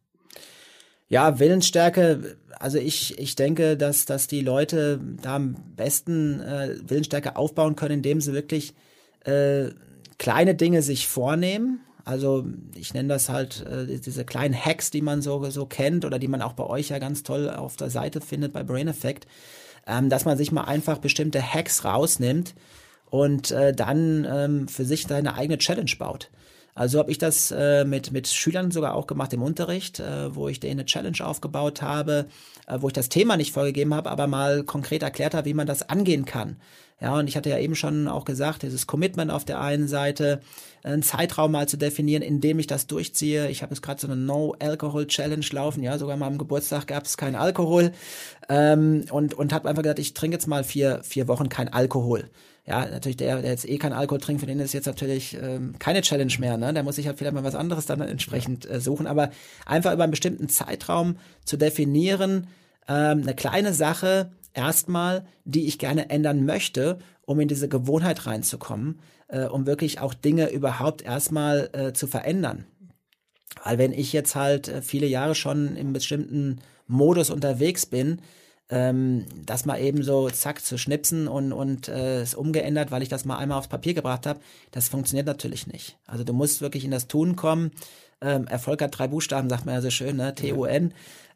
Ja, 1.13 1.39
Willensstärke, 1.39 2.37
also 2.59 2.77
ich, 2.77 3.17
ich 3.19 3.35
denke, 3.35 3.77
dass, 3.77 4.05
dass 4.05 4.27
die 4.27 4.41
Leute 4.41 4.99
da 5.21 5.35
am 5.35 5.55
besten 5.75 6.41
äh, 6.41 6.75
Willensstärke 6.87 7.35
aufbauen 7.35 7.75
können, 7.75 7.95
indem 7.95 8.19
sie 8.19 8.33
wirklich 8.33 8.73
äh, 9.25 9.69
kleine 10.17 10.55
Dinge 10.55 10.81
sich 10.81 11.07
vornehmen 11.07 11.79
also 12.05 12.45
ich 12.75 12.93
nenne 12.93 13.09
das 13.09 13.29
halt 13.29 13.65
äh, 13.65 13.85
diese 13.97 14.25
kleinen 14.25 14.53
Hacks, 14.53 14.91
die 14.91 15.01
man 15.01 15.21
so, 15.21 15.49
so 15.49 15.65
kennt 15.65 16.03
oder 16.03 16.19
die 16.19 16.27
man 16.27 16.41
auch 16.41 16.53
bei 16.53 16.65
euch 16.65 16.89
ja 16.89 16.99
ganz 16.99 17.23
toll 17.23 17.49
auf 17.49 17.77
der 17.77 17.89
Seite 17.89 18.19
findet 18.19 18.51
bei 18.51 18.63
Brain 18.63 18.89
Effect, 18.89 19.25
ähm, 19.87 20.09
dass 20.09 20.25
man 20.25 20.37
sich 20.37 20.51
mal 20.51 20.65
einfach 20.65 20.97
bestimmte 20.97 21.41
Hacks 21.41 21.85
rausnimmt 21.85 22.55
und 23.09 23.51
äh, 23.51 23.73
dann 23.73 24.27
ähm, 24.29 24.67
für 24.67 24.83
sich 24.83 25.07
seine 25.07 25.35
eigene 25.35 25.57
Challenge 25.57 25.91
baut. 25.97 26.29
Also 26.75 26.99
habe 26.99 27.11
ich 27.11 27.19
das 27.19 27.51
äh, 27.51 27.85
mit, 27.85 28.11
mit 28.11 28.27
Schülern 28.27 28.71
sogar 28.71 28.95
auch 28.95 29.05
gemacht 29.05 29.33
im 29.33 29.43
Unterricht, 29.43 29.99
äh, 29.99 30.35
wo 30.35 30.47
ich 30.47 30.59
denen 30.59 30.79
eine 30.79 30.85
Challenge 30.85 31.17
aufgebaut 31.23 31.81
habe, 31.81 32.27
äh, 32.67 32.77
wo 32.79 32.87
ich 32.87 32.93
das 32.93 33.09
Thema 33.09 33.37
nicht 33.37 33.53
vorgegeben 33.53 33.93
habe, 33.93 34.09
aber 34.09 34.27
mal 34.27 34.63
konkret 34.63 35.03
erklärt 35.03 35.35
habe, 35.35 35.45
wie 35.45 35.53
man 35.53 35.67
das 35.67 35.87
angehen 35.89 36.25
kann. 36.25 36.57
Ja, 36.99 37.19
und 37.19 37.27
ich 37.27 37.35
hatte 37.35 37.49
ja 37.49 37.57
eben 37.57 37.75
schon 37.75 38.07
auch 38.07 38.23
gesagt, 38.23 38.63
dieses 38.63 38.87
Commitment 38.87 39.29
auf 39.29 39.43
der 39.43 39.59
einen 39.59 39.89
Seite, 39.89 40.39
einen 40.83 41.03
Zeitraum 41.03 41.51
mal 41.51 41.67
zu 41.67 41.75
definieren, 41.75 42.23
in 42.23 42.39
dem 42.39 42.59
ich 42.59 42.67
das 42.67 42.87
durchziehe. 42.87 43.49
Ich 43.49 43.61
habe 43.61 43.73
jetzt 43.73 43.81
gerade 43.81 43.99
so 43.99 44.07
eine 44.07 44.15
No-Alcohol-Challenge 44.15 45.45
laufen, 45.51 45.83
ja, 45.83 45.97
sogar 45.97 46.15
mal 46.15 46.27
am 46.27 46.37
Geburtstag 46.37 46.87
gab 46.87 47.05
es 47.05 47.17
keinen 47.17 47.35
Alkohol 47.35 47.91
ähm, 48.47 49.05
und, 49.11 49.33
und 49.33 49.53
habe 49.53 49.67
einfach 49.67 49.83
gesagt, 49.83 49.99
ich 49.99 50.13
trinke 50.13 50.35
jetzt 50.35 50.47
mal 50.47 50.63
vier, 50.63 51.01
vier 51.03 51.27
Wochen 51.27 51.49
kein 51.49 51.67
Alkohol. 51.67 52.29
Ja, 52.65 52.85
natürlich 52.85 53.17
der, 53.17 53.41
der 53.41 53.51
jetzt 53.51 53.67
eh 53.67 53.77
keinen 53.77 53.93
Alkohol 53.93 54.21
trinkt, 54.21 54.39
für 54.39 54.47
den 54.47 54.59
ist 54.59 54.73
jetzt 54.73 54.85
natürlich 54.85 55.37
ähm, 55.41 55.77
keine 55.79 56.01
Challenge 56.01 56.33
mehr. 56.39 56.57
Ne? 56.57 56.73
Der 56.73 56.83
muss 56.83 56.95
sich 56.95 57.07
halt 57.07 57.17
vielleicht 57.17 57.33
mal 57.33 57.43
was 57.43 57.55
anderes 57.55 57.85
dann 57.85 57.99
entsprechend 57.99 58.69
äh, 58.69 58.79
suchen. 58.79 59.05
Aber 59.05 59.31
einfach 59.65 59.93
über 59.93 60.03
einen 60.03 60.11
bestimmten 60.11 60.47
Zeitraum 60.47 61.17
zu 61.43 61.57
definieren, 61.57 62.47
ähm, 62.87 63.21
eine 63.21 63.35
kleine 63.35 63.73
Sache, 63.73 64.31
erstmal, 64.53 65.25
die 65.43 65.67
ich 65.67 65.77
gerne 65.77 66.09
ändern 66.09 66.45
möchte, 66.45 66.99
um 67.25 67.39
in 67.41 67.49
diese 67.49 67.67
Gewohnheit 67.67 68.25
reinzukommen, 68.25 68.99
äh, 69.27 69.45
um 69.45 69.65
wirklich 69.65 69.99
auch 69.99 70.13
Dinge 70.13 70.49
überhaupt 70.49 71.01
erstmal 71.01 71.69
äh, 71.73 71.91
zu 71.91 72.07
verändern. 72.07 72.65
Weil 73.61 73.77
wenn 73.77 73.91
ich 73.91 74.13
jetzt 74.13 74.35
halt 74.35 74.69
äh, 74.69 74.81
viele 74.81 75.07
Jahre 75.07 75.35
schon 75.35 75.75
im 75.75 75.91
bestimmten 75.91 76.61
Modus 76.87 77.29
unterwegs 77.29 77.85
bin, 77.85 78.21
ähm, 78.73 79.25
das 79.45 79.65
mal 79.65 79.79
eben 79.79 80.01
so 80.01 80.31
zack 80.31 80.65
zu 80.65 80.79
schnipsen 80.79 81.27
und, 81.27 81.53
und 81.53 81.89
äh, 81.89 82.21
es 82.21 82.33
umgeändert, 82.33 82.89
weil 82.89 83.03
ich 83.03 83.09
das 83.09 83.23
mal 83.23 83.37
einmal 83.37 83.59
aufs 83.59 83.67
Papier 83.67 83.93
gebracht 83.93 84.25
habe, 84.25 84.39
das 84.71 84.87
funktioniert 84.87 85.27
natürlich 85.27 85.67
nicht. 85.67 85.99
Also 86.07 86.23
du 86.23 86.33
musst 86.33 86.61
wirklich 86.61 86.83
in 86.83 86.89
das 86.89 87.07
Tun 87.07 87.35
kommen. 87.35 87.71
Ähm, 88.19 88.47
Erfolg 88.47 88.81
hat 88.81 88.97
drei 88.97 89.07
Buchstaben, 89.07 89.47
sagt 89.47 89.67
man 89.67 89.75
ja 89.75 89.81
so 89.81 89.91
schön, 89.91 90.15
ne? 90.15 90.33
T-U-N. 90.33 90.91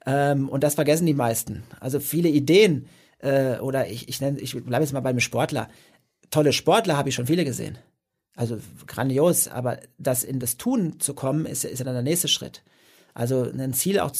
Ähm, 0.07 0.49
und 0.49 0.63
das 0.63 0.73
vergessen 0.73 1.05
die 1.05 1.13
meisten. 1.13 1.63
Also 1.79 1.99
viele 1.99 2.29
Ideen, 2.29 2.87
äh, 3.19 3.59
oder 3.59 3.87
ich, 3.87 4.09
ich, 4.09 4.19
nenn, 4.19 4.39
ich 4.39 4.53
bleibe 4.53 4.83
jetzt 4.83 4.93
mal 4.93 5.01
beim 5.01 5.19
Sportler. 5.19 5.69
Tolle 6.31 6.53
Sportler 6.53 6.97
habe 6.97 7.09
ich 7.09 7.15
schon 7.15 7.27
viele 7.27 7.45
gesehen. 7.45 7.77
Also 8.35 8.57
grandios, 8.87 9.47
aber 9.47 9.79
das 9.99 10.23
in 10.23 10.39
das 10.39 10.57
Tun 10.57 10.99
zu 10.99 11.13
kommen, 11.13 11.45
ist, 11.45 11.65
ist 11.65 11.85
dann 11.85 11.93
der 11.93 12.01
nächste 12.01 12.29
Schritt. 12.29 12.63
Also 13.17 13.51
ein 13.51 13.73
Ziel 13.73 13.99
auch, 13.99 14.11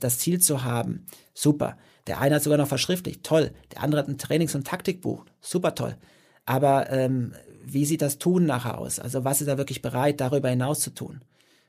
das 0.00 0.18
Ziel 0.18 0.38
zu 0.38 0.62
haben, 0.62 1.06
super. 1.32 1.78
Der 2.06 2.20
eine 2.20 2.34
hat 2.34 2.42
sogar 2.42 2.58
noch 2.58 2.68
verschriftlicht, 2.68 3.24
toll. 3.24 3.50
Der 3.72 3.82
andere 3.82 4.02
hat 4.02 4.08
ein 4.08 4.18
Trainings- 4.18 4.54
und 4.54 4.66
Taktikbuch, 4.66 5.24
super 5.40 5.74
toll. 5.74 5.96
Aber 6.44 6.90
ähm, 6.90 7.32
wie 7.64 7.86
sieht 7.86 8.02
das 8.02 8.18
Tun 8.18 8.44
nachher 8.44 8.76
aus? 8.76 8.98
Also 8.98 9.24
was 9.24 9.40
ist 9.40 9.46
er 9.46 9.56
wirklich 9.56 9.80
bereit, 9.80 10.20
darüber 10.20 10.50
hinaus 10.50 10.80
zu 10.80 10.90
tun? 10.90 11.22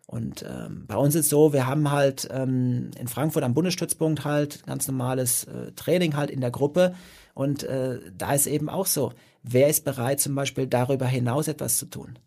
Und 0.07 0.43
ähm, 0.43 0.83
bei 0.85 0.97
uns 0.97 1.15
ist 1.15 1.29
so, 1.29 1.53
wir 1.53 1.67
haben 1.67 1.89
halt 1.89 2.27
ähm, 2.29 2.91
in 2.99 3.07
Frankfurt 3.07 3.45
am 3.45 3.53
Bundesstützpunkt 3.53 4.25
halt 4.25 4.65
ganz 4.65 4.85
normales 4.85 5.45
äh, 5.45 5.71
Training 5.77 6.17
halt 6.17 6.31
in 6.31 6.41
der 6.41 6.51
Gruppe. 6.51 6.95
Und 7.33 7.63
äh, 7.63 8.01
da 8.17 8.33
ist 8.33 8.45
eben 8.45 8.67
auch 8.67 8.87
so, 8.87 9.13
wer 9.41 9.69
ist 9.69 9.85
bereit 9.85 10.19
zum 10.19 10.35
Beispiel 10.35 10.67
darüber 10.67 11.05
hinaus 11.05 11.47
etwas 11.47 11.77
zu 11.77 11.85
tun? 11.85 12.19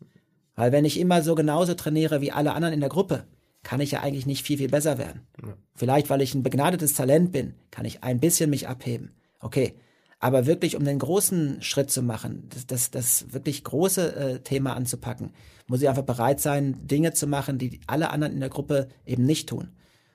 Weil 0.55 0.71
wenn 0.71 0.83
ich 0.83 0.99
immer 0.99 1.21
so 1.21 1.35
genauso 1.35 1.75
trainiere 1.75 2.21
wie 2.21 2.31
alle 2.31 2.53
anderen 2.53 2.73
in 2.73 2.79
der 2.79 2.89
Gruppe, 2.89 3.25
kann 3.67 3.81
ich 3.81 3.91
ja 3.91 3.99
eigentlich 3.99 4.25
nicht 4.25 4.45
viel, 4.45 4.57
viel 4.57 4.69
besser 4.69 4.97
werden. 4.97 5.27
Ja. 5.45 5.53
Vielleicht, 5.75 6.09
weil 6.09 6.21
ich 6.21 6.33
ein 6.33 6.41
begnadetes 6.41 6.93
Talent 6.93 7.33
bin, 7.33 7.53
kann 7.69 7.83
ich 7.83 8.01
ein 8.01 8.21
bisschen 8.21 8.49
mich 8.49 8.69
abheben. 8.69 9.11
Okay, 9.41 9.75
aber 10.19 10.45
wirklich, 10.45 10.77
um 10.77 10.85
den 10.85 10.99
großen 10.99 11.61
Schritt 11.61 11.91
zu 11.91 12.01
machen, 12.01 12.47
das, 12.47 12.65
das, 12.65 12.91
das 12.91 13.33
wirklich 13.33 13.65
große 13.65 14.15
äh, 14.15 14.39
Thema 14.39 14.73
anzupacken, 14.73 15.33
muss 15.67 15.81
ich 15.81 15.89
einfach 15.89 16.05
bereit 16.05 16.39
sein, 16.39 16.87
Dinge 16.87 17.11
zu 17.11 17.27
machen, 17.27 17.57
die 17.57 17.81
alle 17.87 18.11
anderen 18.11 18.31
in 18.35 18.39
der 18.39 18.47
Gruppe 18.47 18.87
eben 19.05 19.25
nicht 19.25 19.49
tun. 19.49 19.73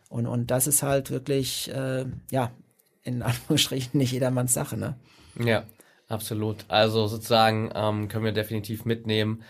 Und, 0.08 0.26
und 0.26 0.50
das 0.50 0.66
ist 0.66 0.82
halt 0.82 1.10
wirklich, 1.10 1.70
äh, 1.74 2.06
ja, 2.30 2.52
in 3.02 3.20
Anführungsstrichen 3.22 3.98
nicht 3.98 4.12
jedermanns 4.12 4.54
Sache, 4.54 4.78
ne? 4.78 4.96
Ja, 5.38 5.64
absolut. 6.08 6.64
Also 6.68 7.06
sozusagen 7.06 7.70
ähm, 7.74 8.08
können 8.08 8.24
wir 8.24 8.32
definitiv 8.32 8.86
mitnehmen, 8.86 9.42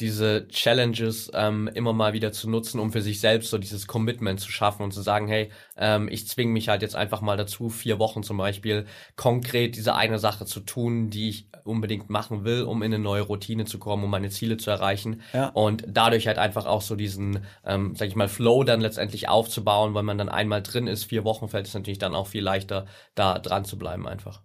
diese 0.00 0.48
Challenges 0.48 1.30
ähm, 1.34 1.68
immer 1.74 1.92
mal 1.92 2.12
wieder 2.12 2.32
zu 2.32 2.48
nutzen, 2.48 2.80
um 2.80 2.92
für 2.92 3.02
sich 3.02 3.20
selbst 3.20 3.50
so 3.50 3.58
dieses 3.58 3.86
Commitment 3.86 4.40
zu 4.40 4.50
schaffen 4.50 4.82
und 4.82 4.92
zu 4.92 5.02
sagen, 5.02 5.28
hey, 5.28 5.50
ähm, 5.76 6.08
ich 6.10 6.26
zwinge 6.26 6.52
mich 6.52 6.68
halt 6.68 6.82
jetzt 6.82 6.96
einfach 6.96 7.20
mal 7.20 7.36
dazu, 7.36 7.68
vier 7.68 7.98
Wochen 7.98 8.22
zum 8.22 8.36
Beispiel 8.36 8.86
konkret 9.16 9.76
diese 9.76 9.94
eine 9.94 10.18
Sache 10.18 10.46
zu 10.46 10.60
tun, 10.60 11.10
die 11.10 11.28
ich 11.28 11.48
unbedingt 11.64 12.10
machen 12.10 12.44
will, 12.44 12.62
um 12.62 12.82
in 12.82 12.92
eine 12.92 13.02
neue 13.02 13.22
Routine 13.22 13.64
zu 13.64 13.78
kommen, 13.78 14.04
um 14.04 14.10
meine 14.10 14.30
Ziele 14.30 14.56
zu 14.56 14.70
erreichen 14.70 15.22
ja. 15.32 15.48
und 15.48 15.84
dadurch 15.86 16.26
halt 16.26 16.38
einfach 16.38 16.66
auch 16.66 16.82
so 16.82 16.96
diesen, 16.96 17.44
ähm, 17.64 17.94
sag 17.94 18.08
ich 18.08 18.16
mal, 18.16 18.28
Flow 18.28 18.64
dann 18.64 18.80
letztendlich 18.80 19.28
aufzubauen, 19.28 19.94
weil 19.94 20.02
man 20.02 20.18
dann 20.18 20.28
einmal 20.28 20.62
drin 20.62 20.86
ist, 20.86 21.04
vier 21.04 21.24
Wochen 21.24 21.48
fällt 21.48 21.66
es 21.66 21.74
natürlich 21.74 21.98
dann 21.98 22.14
auch 22.14 22.26
viel 22.26 22.42
leichter, 22.42 22.86
da 23.14 23.38
dran 23.38 23.64
zu 23.64 23.78
bleiben 23.78 24.08
einfach. 24.08 24.40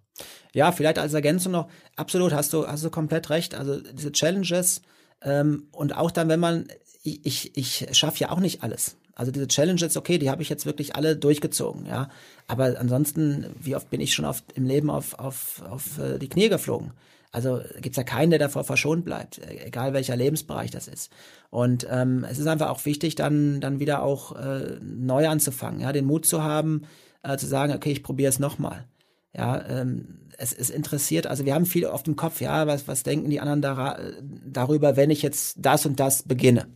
Ja, 0.54 0.72
vielleicht 0.72 1.00
als 1.00 1.13
Ergänzung 1.13 1.52
noch, 1.52 1.70
absolut, 1.96 2.32
hast 2.32 2.54
du, 2.54 2.68
hast 2.68 2.84
du 2.84 2.89
komplett 2.89 3.30
recht. 3.30 3.56
Also 3.56 3.82
diese 3.82 4.12
Challenges, 4.12 4.82
ähm, 5.26 5.68
und 5.72 5.98
auch 5.98 6.12
dann, 6.12 6.30
wenn 6.30 6.40
man, 6.40 6.68
ich, 7.04 7.26
ich, 7.26 7.58
ich 7.58 7.88
schaffe 7.98 8.20
ja 8.20 8.30
auch 8.32 8.40
nicht 8.40 8.64
alles. 8.64 8.96
Also 9.16 9.32
diese 9.32 9.48
Challenges, 9.48 9.98
okay, 9.98 10.18
die 10.18 10.30
habe 10.30 10.42
ich 10.42 10.50
jetzt 10.50 10.66
wirklich 10.66 10.96
alle 10.96 11.16
durchgezogen, 11.16 11.86
ja. 11.86 12.10
Aber 12.48 12.80
ansonsten, 12.80 13.46
wie 13.60 13.76
oft 13.76 13.90
bin 13.90 14.02
ich 14.02 14.14
schon 14.14 14.26
auf, 14.26 14.44
im 14.56 14.66
Leben 14.66 14.90
auf, 14.90 15.18
auf, 15.18 15.62
auf 15.70 15.98
äh, 16.00 16.20
die 16.20 16.30
Knie 16.30 16.50
geflogen? 16.50 16.92
Also 17.32 17.60
gibt's 17.82 17.98
ja 17.98 18.04
keinen, 18.04 18.30
der 18.30 18.40
davor 18.40 18.64
verschont 18.64 19.04
bleibt, 19.04 19.40
äh, 19.40 19.66
egal 19.66 19.94
welcher 19.94 20.16
Lebensbereich 20.16 20.70
das 20.70 20.88
ist. 20.88 21.12
Und 21.50 21.88
ähm, 21.90 22.26
es 22.30 22.40
ist 22.40 22.48
einfach 22.48 22.70
auch 22.70 22.86
wichtig, 22.86 23.16
dann, 23.16 23.62
dann 23.62 23.80
wieder 23.80 24.04
auch 24.04 24.36
äh, 24.36 24.80
neu 24.82 25.28
anzufangen, 25.28 25.80
ja, 25.80 25.92
den 25.92 26.06
Mut 26.06 26.26
zu 26.26 26.44
haben, 26.44 26.84
äh, 27.24 27.38
zu 27.38 27.48
sagen, 27.48 27.74
okay, 27.74 27.92
ich 27.92 28.04
probiere 28.04 28.30
es 28.30 28.40
nochmal. 28.40 28.86
Ja, 29.34 29.66
ähm, 29.68 30.20
es, 30.38 30.54
es 30.54 30.69
interessiert, 30.69 31.28
also 31.28 31.45
wir 31.45 31.54
haben 31.54 31.65
viel 31.65 31.86
auf 31.86 32.04
dem 32.04 32.15
Kopf, 32.15 32.41
ja, 32.41 32.67
was, 32.67 32.88
was 32.88 33.04
denken 33.04 33.30
die 33.30 33.39
anderen 33.39 33.62
da, 33.62 34.00
darüber, 34.21 34.95
wenn 34.95 35.10
ich 35.10 35.21
jetzt 35.21 35.58
das 35.60 35.86
und 35.86 36.00
das 36.00 36.24
beginne. 36.24 36.67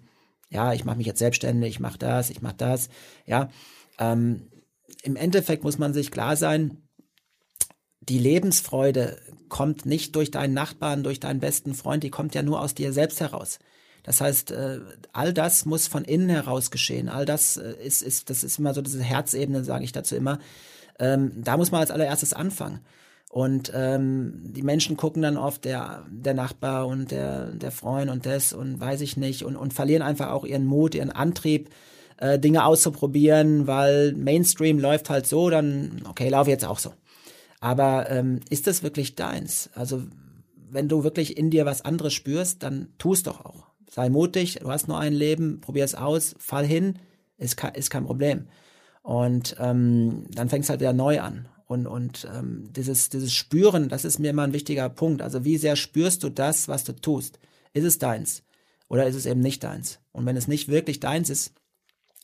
Ja, 0.50 0.74
ich 0.74 0.86
mache 0.86 0.98
mich 0.98 1.08
jetzt 1.08 1.20
selbstständig, 1.20 1.76
ich 1.76 1.80
mache 1.80 2.00
das, 2.00 2.30
ich 2.30 2.42
mache 2.42 2.56
das, 2.58 2.90
ja. 3.26 3.50
Ähm, 4.00 4.48
im 5.04 5.16
Endeffekt 5.16 5.64
muss 5.64 5.78
man 5.78 5.94
sich 5.94 6.12
klar 6.12 6.36
sein, 6.36 6.78
die 8.02 8.20
Lebensfreude 8.20 9.18
kommt 9.50 9.86
nicht 9.86 10.16
durch 10.16 10.32
deinen 10.32 10.54
Nachbarn, 10.54 11.04
durch 11.04 11.20
deinen 11.20 11.40
besten 11.40 11.74
Freund, 11.74 12.04
die 12.04 12.10
kommt 12.10 12.36
ja 12.36 12.42
nur 12.42 12.62
aus 12.62 12.74
dir 12.74 12.94
selbst 12.94 13.20
heraus. 13.20 13.60
Das 14.04 14.22
heißt, 14.22 14.52
äh, 14.52 14.80
all 15.14 15.34
das 15.34 15.66
muss 15.66 15.88
von 15.88 16.06
innen 16.06 16.30
heraus 16.30 16.72
geschehen. 16.72 17.10
All 17.10 17.26
das 17.26 17.58
äh, 17.58 17.74
ist, 17.84 18.02
ist, 18.02 18.30
das 18.30 18.44
ist 18.44 18.58
immer 18.58 18.74
so 18.74 18.82
diese 18.82 19.04
Herzebene, 19.04 19.64
sage 19.64 19.84
ich 19.84 19.92
dazu 19.92 20.16
immer. 20.16 20.40
Ähm, 20.98 21.32
da 21.36 21.58
muss 21.58 21.72
man 21.72 21.82
als 21.82 21.92
allererstes 21.92 22.34
anfangen. 22.34 22.80
Und 23.30 23.72
ähm, 23.76 24.42
die 24.44 24.64
Menschen 24.64 24.98
gucken 24.98 25.22
dann 25.22 25.38
oft 25.38 25.64
der, 25.64 26.04
der 26.10 26.34
Nachbar 26.34 26.88
und 26.88 27.12
der, 27.12 27.52
der 27.52 27.72
Freund 27.72 28.10
und 28.10 28.26
das 28.26 28.54
und 28.54 28.80
weiß 28.80 29.02
ich 29.02 29.18
nicht 29.18 29.44
und, 29.44 29.56
und 29.56 29.72
verlieren 29.72 30.02
einfach 30.02 30.32
auch 30.32 30.46
ihren 30.46 30.66
Mut, 30.66 30.96
ihren 30.96 31.12
Antrieb, 31.12 31.70
äh, 32.18 32.40
Dinge 32.40 32.66
auszuprobieren, 32.66 33.68
weil 33.68 34.14
Mainstream 34.14 34.80
läuft 34.80 35.12
halt 35.12 35.28
so, 35.28 35.52
dann, 35.52 36.02
okay, 36.10 36.28
laufe 36.30 36.50
jetzt 36.50 36.66
auch 36.66 36.80
so. 36.80 36.92
Aber 37.60 38.10
ähm, 38.10 38.40
ist 38.50 38.66
das 38.66 38.82
wirklich 38.82 39.16
deins? 39.16 39.70
Also 39.76 40.02
wenn 40.72 40.88
du 40.88 41.04
wirklich 41.04 41.38
in 41.38 41.52
dir 41.52 41.68
was 41.68 41.86
anderes 41.86 42.14
spürst, 42.14 42.64
dann 42.64 42.90
tu 42.98 43.14
es 43.14 43.22
doch 43.22 43.46
auch. 43.46 43.68
Sei 43.92 44.10
mutig, 44.10 44.60
du 44.62 44.72
hast 44.72 44.88
nur 44.88 45.00
ein 45.00 45.14
Leben, 45.14 45.62
probier 45.62 45.84
es 45.84 45.94
aus, 45.94 46.36
fall 46.40 46.66
hin, 46.66 46.98
ist, 47.38 47.62
ist 47.76 47.90
kein 47.92 48.06
Problem. 48.06 48.48
Und 49.04 49.56
ähm, 49.60 50.26
dann 50.32 50.50
fängst 50.50 50.70
halt 50.70 50.80
wieder 50.80 50.94
neu 50.94 51.22
an. 51.22 51.48
Und, 51.70 51.86
und 51.86 52.28
ähm, 52.36 52.74
dieses, 52.76 53.10
dieses 53.10 53.32
Spüren, 53.32 53.90
das 53.90 54.04
ist 54.04 54.18
mir 54.18 54.32
immer 54.32 54.42
ein 54.42 54.54
wichtiger 54.54 54.90
Punkt. 54.90 55.22
Also 55.22 55.46
wie 55.46 55.58
sehr 55.58 55.76
spürst 55.76 56.24
du 56.24 56.30
das, 56.30 56.68
was 56.68 56.84
du 56.84 56.94
tust? 56.94 57.38
Ist 57.74 57.84
es 57.84 58.00
deins? 58.00 58.42
Oder 58.88 59.06
ist 59.06 59.14
es 59.14 59.28
eben 59.28 59.42
nicht 59.42 59.64
deins? 59.64 60.00
Und 60.12 60.26
wenn 60.26 60.36
es 60.36 60.48
nicht 60.48 60.70
wirklich 60.70 61.00
deins 61.00 61.30
ist, 61.30 61.54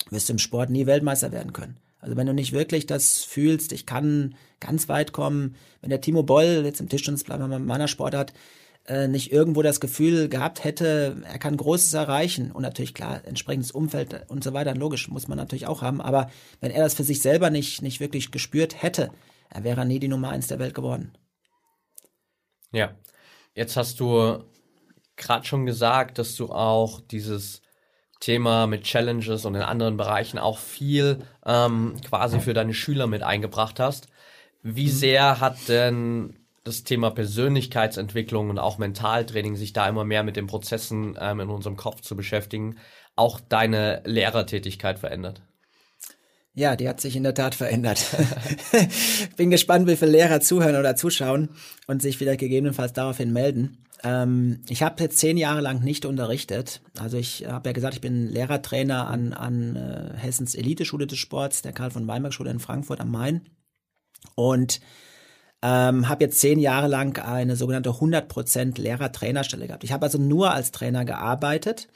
wirst 0.09 0.29
du 0.29 0.33
im 0.33 0.39
Sport 0.39 0.71
nie 0.71 0.87
Weltmeister 0.87 1.31
werden 1.31 1.53
können. 1.53 1.77
Also 1.99 2.17
wenn 2.17 2.25
du 2.25 2.33
nicht 2.33 2.53
wirklich 2.53 2.87
das 2.87 3.23
fühlst, 3.23 3.71
ich 3.71 3.85
kann 3.85 4.33
ganz 4.59 4.89
weit 4.89 5.11
kommen, 5.11 5.55
wenn 5.79 5.91
der 5.91 6.01
Timo 6.01 6.23
Boll 6.23 6.63
jetzt 6.65 6.81
im 6.81 6.89
Tischtennis 6.89 7.23
bleiben 7.23 7.47
wir 7.47 7.59
meiner 7.59 7.87
Sportart 7.87 8.33
äh, 8.87 9.07
nicht 9.07 9.31
irgendwo 9.31 9.61
das 9.61 9.79
Gefühl 9.79 10.27
gehabt 10.27 10.63
hätte, 10.63 11.21
er 11.23 11.37
kann 11.37 11.55
Großes 11.55 11.93
erreichen 11.93 12.51
und 12.51 12.63
natürlich 12.63 12.95
klar 12.95 13.21
entsprechendes 13.25 13.69
Umfeld 13.69 14.25
und 14.27 14.43
so 14.43 14.53
weiter, 14.53 14.73
logisch 14.73 15.07
muss 15.07 15.27
man 15.27 15.37
natürlich 15.37 15.67
auch 15.67 15.83
haben, 15.83 16.01
aber 16.01 16.31
wenn 16.61 16.71
er 16.71 16.81
das 16.81 16.95
für 16.95 17.03
sich 17.03 17.21
selber 17.21 17.51
nicht 17.51 17.83
nicht 17.83 17.99
wirklich 17.99 18.31
gespürt 18.31 18.81
hätte, 18.81 19.11
er 19.49 19.63
wäre 19.63 19.85
nie 19.85 19.99
die 19.99 20.07
Nummer 20.07 20.29
eins 20.29 20.47
der 20.47 20.59
Welt 20.59 20.73
geworden. 20.73 21.17
Ja, 22.71 22.93
jetzt 23.53 23.77
hast 23.77 23.99
du 23.99 24.43
gerade 25.15 25.45
schon 25.45 25.65
gesagt, 25.65 26.17
dass 26.17 26.35
du 26.35 26.51
auch 26.51 26.99
dieses 26.99 27.61
Thema 28.19 28.67
mit 28.67 28.83
Challenges 28.83 29.45
und 29.45 29.55
in 29.55 29.61
anderen 29.61 29.97
Bereichen 29.97 30.39
auch 30.39 30.57
viel 30.57 31.25
ähm, 31.45 31.95
quasi 32.07 32.39
für 32.39 32.53
deine 32.53 32.73
Schüler 32.73 33.07
mit 33.07 33.23
eingebracht 33.23 33.79
hast. 33.79 34.07
Wie 34.63 34.87
mhm. 34.87 34.91
sehr 34.91 35.39
hat 35.39 35.67
denn 35.67 36.39
das 36.63 36.83
Thema 36.83 37.11
Persönlichkeitsentwicklung 37.11 38.49
und 38.49 38.57
auch 38.57 38.79
Mentaltraining, 38.79 39.55
sich 39.55 39.73
da 39.73 39.87
immer 39.87 40.03
mehr 40.03 40.23
mit 40.23 40.35
den 40.35 40.47
Prozessen 40.47 41.15
ähm, 41.19 41.39
in 41.39 41.49
unserem 41.49 41.77
Kopf 41.77 42.01
zu 42.01 42.15
beschäftigen, 42.15 42.77
auch 43.15 43.39
deine 43.39 44.01
Lehrertätigkeit 44.05 44.97
verändert? 44.97 45.43
Ja, 46.57 46.77
die 46.77 46.87
hat 46.87 47.01
sich 47.01 47.17
in 47.17 47.23
der 47.23 47.33
Tat 47.33 47.53
verändert. 47.53 48.05
Bin 49.35 49.49
gespannt, 49.49 49.87
wie 49.87 49.97
viele 49.97 50.11
Lehrer 50.11 50.39
zuhören 50.39 50.77
oder 50.77 50.95
zuschauen 50.95 51.49
und 51.85 52.01
sich 52.01 52.21
wieder 52.21 52.37
gegebenenfalls 52.37 52.93
daraufhin 52.93 53.33
melden. 53.33 53.85
Ähm, 54.03 54.61
ich 54.69 54.81
habe 54.81 55.03
jetzt 55.03 55.17
zehn 55.17 55.35
Jahre 55.35 55.59
lang 55.59 55.83
nicht 55.83 56.05
unterrichtet. 56.05 56.81
Also 56.97 57.17
ich 57.17 57.45
habe 57.45 57.69
ja 57.69 57.73
gesagt, 57.73 57.95
ich 57.95 58.01
bin 58.01 58.27
Lehrertrainer 58.27 59.07
an, 59.07 59.33
an 59.33 59.75
äh, 59.75 60.17
Hessens 60.17 60.55
Eliteschule 60.55 61.07
des 61.07 61.19
Sports, 61.19 61.61
der 61.61 61.73
Karl 61.73 61.91
von 61.91 62.07
Weinberg 62.07 62.33
Schule 62.33 62.51
in 62.51 62.59
Frankfurt 62.59 63.01
am 63.01 63.11
Main. 63.11 63.41
Und 64.35 64.79
ähm, 65.61 66.07
habe 66.07 66.23
jetzt 66.23 66.39
zehn 66.39 66.59
Jahre 66.59 66.87
lang 66.87 67.19
eine 67.19 67.57
sogenannte 67.57 67.89
100% 67.89 68.79
Lehrer-Trainerstelle 68.79 69.67
gehabt. 69.67 69.83
Ich 69.83 69.91
habe 69.91 70.05
also 70.05 70.17
nur 70.17 70.51
als 70.51 70.71
Trainer 70.71 71.03
gearbeitet. 71.03 71.89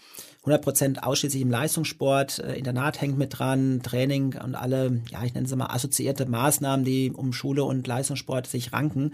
100% 0.46 1.00
ausschließlich 1.00 1.42
im 1.42 1.52
Leistungssport, 1.52 2.40
äh, 2.40 2.56
Internat 2.56 3.02
hängt 3.02 3.18
mit 3.18 3.38
dran, 3.38 3.82
Training 3.84 4.40
und 4.44 4.56
alle, 4.56 5.02
ja, 5.12 5.24
ich 5.24 5.34
nenne 5.34 5.46
es 5.46 5.56
mal 5.56 5.68
assoziierte 5.68 6.26
Maßnahmen, 6.26 6.86
die 6.86 7.12
um 7.12 7.34
Schule 7.34 7.64
und 7.64 7.86
Leistungssport 7.86 8.48
sich 8.48 8.72
ranken. 8.74 9.14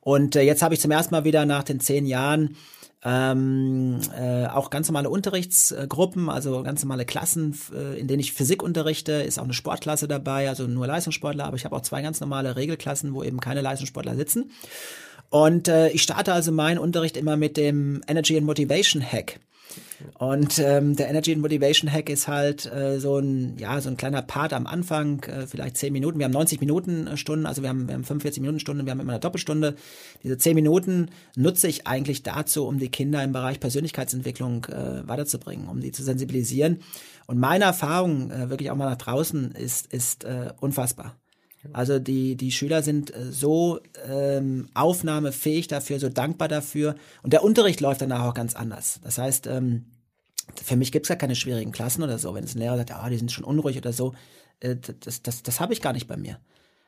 Und 0.00 0.36
äh, 0.36 0.42
jetzt 0.42 0.62
habe 0.62 0.74
ich 0.74 0.80
zum 0.80 0.90
ersten 0.90 1.14
Mal 1.14 1.24
wieder 1.24 1.46
nach 1.46 1.64
den 1.64 1.80
zehn 1.80 2.06
Jahren 2.06 2.56
ähm, 3.06 4.00
äh, 4.18 4.46
auch 4.46 4.70
ganz 4.70 4.88
normale 4.88 5.10
Unterrichtsgruppen, 5.10 6.30
also 6.30 6.62
ganz 6.62 6.82
normale 6.82 7.04
Klassen, 7.04 7.54
äh, 7.74 8.00
in 8.00 8.08
denen 8.08 8.20
ich 8.20 8.32
Physik 8.32 8.62
unterrichte, 8.62 9.12
ist 9.12 9.38
auch 9.38 9.44
eine 9.44 9.52
Sportklasse 9.52 10.08
dabei, 10.08 10.48
also 10.48 10.66
nur 10.66 10.86
Leistungssportler, 10.86 11.44
aber 11.44 11.56
ich 11.56 11.66
habe 11.66 11.76
auch 11.76 11.82
zwei 11.82 12.00
ganz 12.00 12.20
normale 12.20 12.56
Regelklassen, 12.56 13.12
wo 13.12 13.22
eben 13.22 13.40
keine 13.40 13.60
Leistungssportler 13.60 14.16
sitzen. 14.16 14.50
Und 15.28 15.68
äh, 15.68 15.90
ich 15.90 16.02
starte 16.02 16.32
also 16.32 16.50
meinen 16.50 16.78
Unterricht 16.78 17.18
immer 17.18 17.36
mit 17.36 17.58
dem 17.58 18.00
Energy 18.08 18.38
and 18.38 18.46
Motivation 18.46 19.02
Hack. 19.02 19.38
Und 20.18 20.58
ähm, 20.58 20.96
der 20.96 21.08
Energy 21.08 21.32
and 21.32 21.42
Motivation 21.42 21.90
Hack 21.90 22.08
ist 22.08 22.28
halt 22.28 22.66
äh, 22.66 22.98
so 22.98 23.18
ein 23.18 23.56
ja 23.58 23.80
so 23.80 23.88
ein 23.88 23.96
kleiner 23.96 24.22
Part 24.22 24.52
am 24.52 24.66
Anfang, 24.66 25.22
äh, 25.24 25.46
vielleicht 25.46 25.76
zehn 25.76 25.92
Minuten. 25.92 26.18
Wir 26.18 26.24
haben 26.24 26.32
90 26.32 26.60
Minuten 26.60 27.06
äh, 27.06 27.16
Stunden, 27.16 27.46
also 27.46 27.62
wir 27.62 27.68
haben, 27.68 27.88
wir 27.88 27.94
haben 27.94 28.04
45 28.04 28.40
Minuten 28.40 28.60
Stunden, 28.60 28.86
wir 28.86 28.90
haben 28.90 29.00
immer 29.00 29.12
eine 29.12 29.20
Doppelstunde. 29.20 29.74
Diese 30.22 30.38
zehn 30.38 30.54
Minuten 30.54 31.10
nutze 31.36 31.68
ich 31.68 31.86
eigentlich 31.86 32.22
dazu, 32.22 32.66
um 32.66 32.78
die 32.78 32.90
Kinder 32.90 33.22
im 33.22 33.32
Bereich 33.32 33.60
Persönlichkeitsentwicklung 33.60 34.66
äh, 34.66 35.06
weiterzubringen, 35.06 35.68
um 35.68 35.80
sie 35.80 35.92
zu 35.92 36.02
sensibilisieren. 36.02 36.80
Und 37.26 37.38
meine 37.38 37.64
Erfahrung 37.64 38.30
äh, 38.30 38.50
wirklich 38.50 38.70
auch 38.70 38.76
mal 38.76 38.90
nach 38.90 38.96
draußen 38.96 39.52
ist 39.52 39.92
ist 39.92 40.24
äh, 40.24 40.52
unfassbar. 40.60 41.16
Also 41.72 41.98
die, 41.98 42.36
die 42.36 42.52
Schüler 42.52 42.82
sind 42.82 43.14
äh, 43.14 43.30
so 43.30 43.80
ähm, 44.06 44.68
aufnahmefähig 44.74 45.68
dafür, 45.68 45.98
so 45.98 46.08
dankbar 46.08 46.48
dafür. 46.48 46.94
Und 47.22 47.32
der 47.32 47.44
Unterricht 47.44 47.80
läuft 47.80 48.02
danach 48.02 48.24
auch 48.24 48.34
ganz 48.34 48.54
anders. 48.54 49.00
Das 49.02 49.18
heißt, 49.18 49.46
ähm, 49.46 49.86
für 50.62 50.76
mich 50.76 50.92
gibt's 50.92 51.08
ja 51.08 51.16
keine 51.16 51.34
schwierigen 51.34 51.72
Klassen 51.72 52.02
oder 52.02 52.18
so. 52.18 52.34
Wenn 52.34 52.44
es 52.44 52.54
ein 52.54 52.58
Lehrer 52.58 52.76
sagt, 52.76 52.92
ah, 52.92 53.08
die 53.08 53.16
sind 53.16 53.32
schon 53.32 53.44
unruhig 53.44 53.76
oder 53.78 53.92
so, 53.92 54.14
äh, 54.60 54.76
das, 55.00 55.22
das, 55.22 55.42
das 55.42 55.60
habe 55.60 55.72
ich 55.72 55.80
gar 55.80 55.92
nicht 55.92 56.06
bei 56.06 56.16
mir. 56.16 56.38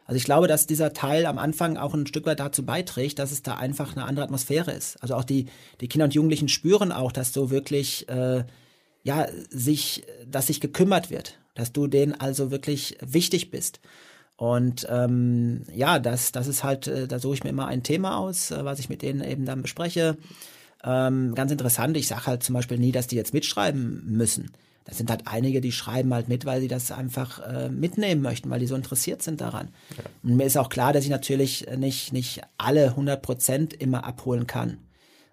Also 0.07 0.19
ich 0.19 0.25
glaube, 0.25 0.47
dass 0.47 0.69
dieser 0.69 0.93
Teil 0.93 1.27
am 1.27 1.37
Anfang 1.37 1.77
auch 1.77 1.93
ein 1.93 2.07
Stück 2.07 2.27
weit 2.27 2.39
dazu 2.39 2.65
beiträgt, 2.65 3.19
dass 3.19 3.33
es 3.33 3.43
da 3.43 3.57
einfach 3.57 3.97
eine 3.97 4.05
andere 4.05 4.25
Atmosphäre 4.25 4.71
ist. 4.71 5.03
Also 5.03 5.17
auch 5.17 5.25
die, 5.25 5.47
die 5.81 5.89
Kinder 5.89 6.05
und 6.05 6.15
Jugendlichen 6.15 6.49
spüren 6.49 6.93
auch, 6.93 7.11
dass 7.11 7.33
du 7.33 7.51
wirklich, 7.51 8.09
äh, 8.09 8.45
ja, 9.03 9.27
sich, 9.51 10.05
dass 10.27 10.47
sich 10.47 10.61
gekümmert 10.61 11.11
wird, 11.11 11.39
dass 11.55 11.73
du 11.73 11.89
denen 11.89 12.15
also 12.15 12.53
wirklich 12.53 12.97
wichtig 13.01 13.51
bist. 13.51 13.81
Und 14.37 14.87
ähm, 14.91 15.63
ja, 15.75 15.99
das, 15.99 16.31
das 16.33 16.47
ist 16.47 16.63
halt, 16.63 16.87
äh, 16.87 17.09
da 17.09 17.19
suche 17.19 17.35
ich 17.35 17.45
mir 17.45 17.51
immer 17.51 17.67
ein 17.67 17.83
Thema 17.83 18.19
aus, 18.19 18.51
äh, 18.51 18.65
was 18.65 18.79
ich 18.79 18.89
mit 18.89 19.03
denen 19.03 19.25
eben 19.25 19.47
dann 19.47 19.63
bespreche. 19.63 20.19
Ähm, 20.85 21.35
ganz 21.35 21.51
interessant, 21.51 21.97
ich 21.97 22.07
sage 22.07 22.27
halt 22.27 22.43
zum 22.43 22.55
Beispiel 22.55 22.79
nie, 22.79 22.93
dass 22.93 23.07
die 23.07 23.17
jetzt 23.17 23.33
mitschreiben 23.33 24.05
müssen. 24.07 24.51
Das 24.85 24.99
sind 24.99 25.11
halt 25.11 25.23
einige, 25.27 25.61
die 25.61 25.73
schreiben 25.73 26.15
halt 26.15 26.29
mit, 26.29 26.45
weil 26.45 26.61
sie 26.61 26.69
das 26.69 26.93
einfach 26.93 27.41
äh, 27.41 27.69
mitnehmen 27.71 28.23
möchten, 28.23 28.51
weil 28.51 28.61
die 28.61 28.69
so 28.69 28.77
interessiert 28.77 29.21
sind 29.21 29.41
daran. 29.41 29.71
Ja. 29.97 30.05
Und 30.23 30.37
mir 30.37 30.45
ist 30.45 30.57
auch 30.57 30.69
klar, 30.69 30.93
dass 30.93 31.05
ich 31.05 31.11
natürlich 31.11 31.67
nicht, 31.77 32.13
nicht 32.13 32.43
alle 32.57 32.91
100 32.91 33.21
Prozent 33.21 33.75
immer 33.75 34.05
abholen 34.05 34.47
kann. 34.47 34.79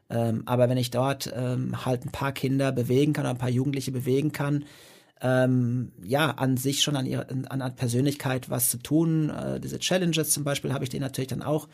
Ähm, 0.09 0.43
aber 0.45 0.69
wenn 0.69 0.77
ich 0.77 0.91
dort 0.91 1.31
ähm, 1.35 1.85
halt 1.85 2.05
ein 2.05 2.11
paar 2.11 2.31
Kinder 2.31 2.71
bewegen 2.71 3.13
kann 3.13 3.25
oder 3.25 3.31
ein 3.31 3.37
paar 3.37 3.49
Jugendliche 3.49 3.91
bewegen 3.91 4.31
kann, 4.31 4.65
ähm, 5.23 5.93
ja, 6.03 6.31
an 6.31 6.57
sich 6.57 6.83
schon 6.83 6.97
an 6.97 7.05
ihrer 7.05 7.29
an, 7.31 7.61
an 7.61 7.75
Persönlichkeit 7.75 8.49
was 8.49 8.69
zu 8.69 8.77
tun. 8.77 9.29
Äh, 9.29 9.59
diese 9.61 9.79
Challenges 9.79 10.31
zum 10.31 10.43
Beispiel 10.43 10.73
habe 10.73 10.83
ich 10.83 10.89
denen 10.89 11.01
natürlich 11.01 11.29
dann 11.29 11.41
auch 11.41 11.69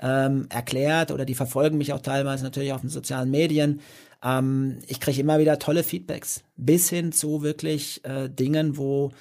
ähm, 0.00 0.46
erklärt 0.48 1.10
oder 1.10 1.26
die 1.26 1.34
verfolgen 1.34 1.78
mich 1.78 1.92
auch 1.92 2.00
teilweise 2.00 2.42
natürlich 2.42 2.72
auf 2.72 2.80
den 2.80 2.90
sozialen 2.90 3.30
Medien. 3.30 3.80
Ähm, 4.24 4.78
ich 4.86 4.98
kriege 4.98 5.20
immer 5.20 5.38
wieder 5.38 5.58
tolle 5.58 5.82
Feedbacks, 5.84 6.42
bis 6.56 6.88
hin 6.88 7.12
zu 7.12 7.42
wirklich 7.42 8.02
äh, 8.04 8.30
Dingen, 8.30 8.78
wo 8.78 9.12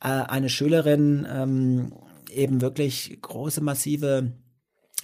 äh, 0.00 0.08
eine 0.08 0.48
Schülerin 0.48 1.26
ähm, 1.28 1.92
eben 2.30 2.60
wirklich 2.60 3.18
große, 3.20 3.60
massive 3.60 4.32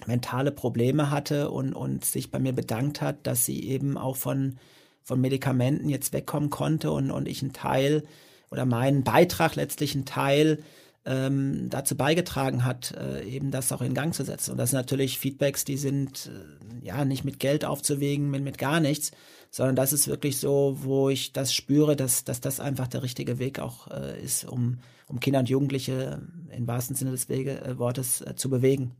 mentale 0.07 0.51
Probleme 0.51 1.11
hatte 1.11 1.51
und, 1.51 1.73
und 1.73 2.05
sich 2.05 2.31
bei 2.31 2.39
mir 2.39 2.53
bedankt 2.53 3.01
hat, 3.01 3.27
dass 3.27 3.45
sie 3.45 3.63
eben 3.67 3.97
auch 3.97 4.15
von 4.15 4.57
von 5.03 5.19
Medikamenten 5.21 5.89
jetzt 5.89 6.13
wegkommen 6.13 6.49
konnte 6.49 6.91
und, 6.91 7.11
und 7.11 7.27
ich 7.27 7.41
einen 7.41 7.53
Teil 7.53 8.03
oder 8.49 8.65
meinen 8.65 9.03
Beitrag 9.03 9.55
letztlich 9.55 9.95
einen 9.95 10.05
Teil 10.05 10.59
ähm, 11.05 11.69
dazu 11.69 11.95
beigetragen 11.95 12.63
hat, 12.63 12.91
äh, 12.91 13.23
eben 13.23 13.49
das 13.49 13.71
auch 13.71 13.81
in 13.81 13.93
Gang 13.93 14.13
zu 14.13 14.23
setzen. 14.23 14.51
Und 14.51 14.57
das 14.57 14.69
sind 14.69 14.77
natürlich 14.77 15.17
Feedbacks, 15.17 15.65
die 15.65 15.77
sind 15.77 16.29
äh, 16.31 16.85
ja 16.85 17.05
nicht 17.05 17.23
mit 17.23 17.39
Geld 17.39 17.65
aufzuwägen, 17.65 18.29
mit, 18.29 18.43
mit 18.43 18.57
gar 18.57 18.79
nichts, 18.79 19.11
sondern 19.49 19.75
das 19.75 19.93
ist 19.93 20.07
wirklich 20.07 20.37
so, 20.37 20.77
wo 20.81 21.09
ich 21.09 21.33
das 21.33 21.53
spüre, 21.53 21.95
dass, 21.95 22.23
dass 22.23 22.39
das 22.39 22.59
einfach 22.59 22.87
der 22.87 23.01
richtige 23.01 23.39
Weg 23.39 23.59
auch 23.59 23.87
äh, 23.89 24.21
ist, 24.21 24.45
um, 24.45 24.79
um 25.07 25.19
Kinder 25.19 25.39
und 25.39 25.49
Jugendliche 25.49 26.21
im 26.55 26.67
wahrsten 26.67 26.95
Sinne 26.95 27.11
des 27.11 27.29
Wege, 27.29 27.61
äh, 27.61 27.77
Wortes 27.79 28.21
äh, 28.21 28.35
zu 28.35 28.49
bewegen. 28.49 28.91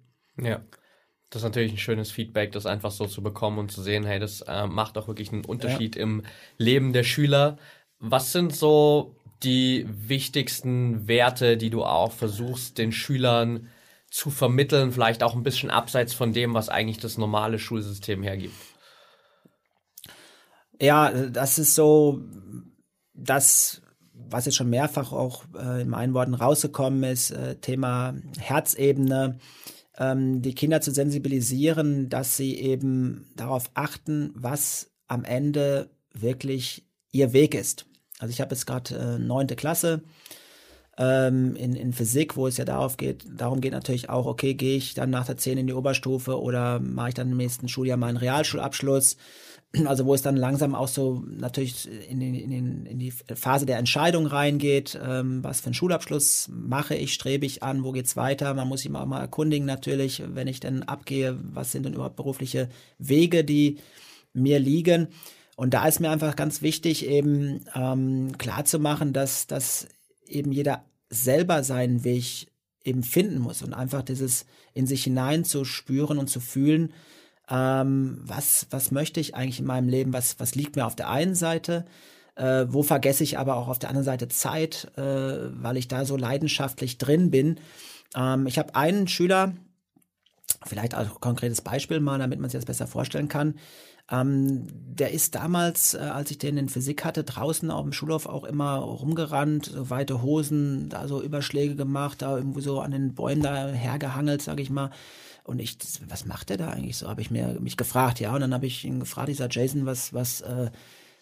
Ja. 0.41 0.61
Das 1.31 1.41
ist 1.41 1.45
natürlich 1.45 1.71
ein 1.71 1.77
schönes 1.77 2.11
Feedback, 2.11 2.51
das 2.51 2.65
einfach 2.65 2.91
so 2.91 3.07
zu 3.07 3.23
bekommen 3.23 3.57
und 3.57 3.71
zu 3.71 3.81
sehen, 3.81 4.05
hey, 4.05 4.19
das 4.19 4.41
äh, 4.41 4.67
macht 4.67 4.97
auch 4.97 5.07
wirklich 5.07 5.31
einen 5.31 5.45
Unterschied 5.45 5.95
ja. 5.95 6.03
im 6.03 6.23
Leben 6.57 6.91
der 6.91 7.03
Schüler. 7.03 7.57
Was 7.99 8.33
sind 8.33 8.53
so 8.53 9.15
die 9.41 9.87
wichtigsten 9.87 11.07
Werte, 11.07 11.55
die 11.55 11.69
du 11.69 11.83
auch 11.85 12.11
versuchst, 12.11 12.77
den 12.77 12.91
Schülern 12.91 13.69
zu 14.09 14.29
vermitteln, 14.29 14.91
vielleicht 14.91 15.23
auch 15.23 15.33
ein 15.33 15.43
bisschen 15.43 15.71
abseits 15.71 16.13
von 16.13 16.33
dem, 16.33 16.53
was 16.53 16.67
eigentlich 16.67 16.97
das 16.97 17.17
normale 17.17 17.59
Schulsystem 17.59 18.23
hergibt? 18.23 18.53
Ja, 20.81 21.11
das 21.11 21.59
ist 21.59 21.75
so, 21.75 22.19
das, 23.13 23.81
was 24.13 24.45
jetzt 24.45 24.55
schon 24.55 24.69
mehrfach 24.69 25.13
auch 25.13 25.45
äh, 25.57 25.83
in 25.83 25.89
meinen 25.89 26.13
Worten 26.13 26.33
rausgekommen 26.33 27.03
ist, 27.03 27.31
äh, 27.31 27.55
Thema 27.55 28.15
Herzebene, 28.37 29.39
ähm, 30.01 30.41
die 30.41 30.55
Kinder 30.55 30.81
zu 30.81 30.91
sensibilisieren, 30.91 32.09
dass 32.09 32.35
sie 32.35 32.55
eben 32.55 33.29
darauf 33.35 33.69
achten, 33.75 34.31
was 34.33 34.89
am 35.07 35.23
Ende 35.23 35.91
wirklich 36.11 36.87
ihr 37.11 37.33
Weg 37.33 37.53
ist. 37.53 37.85
Also 38.19 38.31
ich 38.31 38.41
habe 38.41 38.55
jetzt 38.55 38.65
gerade 38.65 38.95
äh, 38.95 39.19
neunte 39.19 39.55
Klasse 39.55 40.01
ähm, 40.97 41.55
in, 41.55 41.75
in 41.75 41.93
Physik, 41.93 42.35
wo 42.35 42.47
es 42.47 42.57
ja 42.57 42.65
darauf 42.65 42.97
geht, 42.97 43.25
darum 43.29 43.61
geht 43.61 43.73
natürlich 43.73 44.09
auch, 44.09 44.25
okay, 44.25 44.55
gehe 44.55 44.77
ich 44.77 44.93
dann 44.95 45.11
nach 45.11 45.25
der 45.25 45.37
10 45.37 45.59
in 45.59 45.67
die 45.67 45.73
Oberstufe 45.73 46.41
oder 46.41 46.79
mache 46.79 47.09
ich 47.09 47.15
dann 47.15 47.31
im 47.31 47.37
nächsten 47.37 47.67
Schuljahr 47.67 47.97
meinen 47.97 48.17
Realschulabschluss? 48.17 49.17
Also 49.85 50.05
wo 50.05 50.13
es 50.13 50.21
dann 50.21 50.35
langsam 50.35 50.75
auch 50.75 50.87
so 50.87 51.23
natürlich 51.27 51.87
in, 52.09 52.19
den, 52.19 52.35
in, 52.35 52.85
in 52.85 52.99
die 52.99 53.11
Phase 53.11 53.65
der 53.65 53.77
Entscheidung 53.77 54.25
reingeht, 54.25 54.99
ähm, 55.01 55.43
was 55.43 55.61
für 55.61 55.67
einen 55.67 55.73
Schulabschluss 55.73 56.49
mache 56.51 56.95
ich, 56.95 57.13
strebe 57.13 57.45
ich 57.45 57.63
an, 57.63 57.83
wo 57.83 57.91
geht's 57.91 58.17
weiter? 58.17 58.53
Man 58.53 58.67
muss 58.67 58.81
sich 58.81 58.93
auch 58.93 59.05
mal 59.05 59.21
erkundigen 59.21 59.65
natürlich, 59.65 60.23
wenn 60.25 60.47
ich 60.47 60.59
dann 60.59 60.83
abgehe, 60.83 61.37
was 61.41 61.71
sind 61.71 61.85
denn 61.85 61.93
überhaupt 61.93 62.17
berufliche 62.17 62.69
Wege, 62.97 63.43
die 63.43 63.79
mir 64.33 64.59
liegen? 64.59 65.07
Und 65.55 65.73
da 65.73 65.87
ist 65.87 65.99
mir 65.99 66.09
einfach 66.09 66.35
ganz 66.35 66.61
wichtig, 66.61 67.07
eben 67.07 67.63
ähm, 67.75 68.37
klar 68.37 68.63
dass, 68.63 69.47
dass 69.47 69.87
eben 70.25 70.51
jeder 70.51 70.85
selber 71.09 71.63
seinen 71.63 72.03
Weg 72.03 72.47
eben 72.83 73.03
finden 73.03 73.39
muss 73.39 73.61
und 73.61 73.73
einfach 73.73 74.01
dieses 74.01 74.45
in 74.73 74.87
sich 74.87 75.03
hinein 75.03 75.43
zu 75.43 75.65
spüren 75.65 76.17
und 76.17 76.29
zu 76.29 76.39
fühlen, 76.39 76.93
ähm, 77.51 78.17
was, 78.23 78.65
was 78.69 78.91
möchte 78.91 79.19
ich 79.19 79.35
eigentlich 79.35 79.59
in 79.59 79.65
meinem 79.65 79.89
Leben, 79.89 80.13
was, 80.13 80.39
was 80.39 80.55
liegt 80.55 80.77
mir 80.77 80.85
auf 80.85 80.95
der 80.95 81.09
einen 81.09 81.35
Seite, 81.35 81.85
äh, 82.35 82.65
wo 82.69 82.81
vergesse 82.81 83.23
ich 83.23 83.37
aber 83.37 83.57
auch 83.57 83.67
auf 83.67 83.77
der 83.77 83.89
anderen 83.89 84.05
Seite 84.05 84.29
Zeit, 84.29 84.89
äh, 84.95 85.01
weil 85.01 85.75
ich 85.75 85.89
da 85.89 86.05
so 86.05 86.15
leidenschaftlich 86.15 86.97
drin 86.97 87.29
bin. 87.29 87.59
Ähm, 88.15 88.47
ich 88.47 88.57
habe 88.57 88.75
einen 88.75 89.07
Schüler, 89.09 89.53
vielleicht 90.65 90.95
auch 90.95 90.99
ein 91.01 91.19
konkretes 91.19 91.61
Beispiel 91.61 91.99
mal, 91.99 92.19
damit 92.19 92.39
man 92.39 92.49
sich 92.49 92.57
das 92.57 92.65
besser 92.65 92.87
vorstellen 92.87 93.27
kann, 93.27 93.55
ähm, 94.09 94.67
der 94.69 95.11
ist 95.11 95.35
damals, 95.35 95.93
äh, 95.93 95.99
als 95.99 96.31
ich 96.31 96.37
den 96.37 96.57
in 96.57 96.69
Physik 96.69 97.05
hatte, 97.05 97.23
draußen 97.23 97.71
auf 97.71 97.83
dem 97.83 97.93
Schulhof 97.93 98.25
auch 98.25 98.43
immer 98.43 98.75
rumgerannt, 98.77 99.65
so 99.67 99.89
weite 99.89 100.21
Hosen, 100.21 100.89
da 100.89 101.07
so 101.07 101.21
Überschläge 101.21 101.75
gemacht, 101.75 102.21
da 102.21 102.37
irgendwo 102.37 102.59
so 102.59 102.81
an 102.81 102.91
den 102.91 103.13
Bäumen 103.13 103.41
da 103.41 103.67
hergehangelt, 103.67 104.41
sag 104.41 104.59
ich 104.59 104.69
mal. 104.69 104.91
Und 105.51 105.59
ich, 105.59 105.77
was 106.07 106.25
macht 106.25 106.49
der 106.49 106.55
da 106.55 106.69
eigentlich 106.69 106.97
so? 106.97 107.09
Habe 107.09 107.19
ich 107.19 107.29
mir 107.29 107.59
mich 107.59 107.75
gefragt, 107.75 108.21
ja. 108.21 108.33
Und 108.33 108.39
dann 108.39 108.53
habe 108.53 108.65
ich 108.65 108.85
ihn 108.85 109.01
gefragt, 109.01 109.27
ich 109.27 109.37
sag, 109.37 109.53
Jason, 109.53 109.85
was, 109.85 110.13
was, 110.13 110.39
äh, 110.39 110.71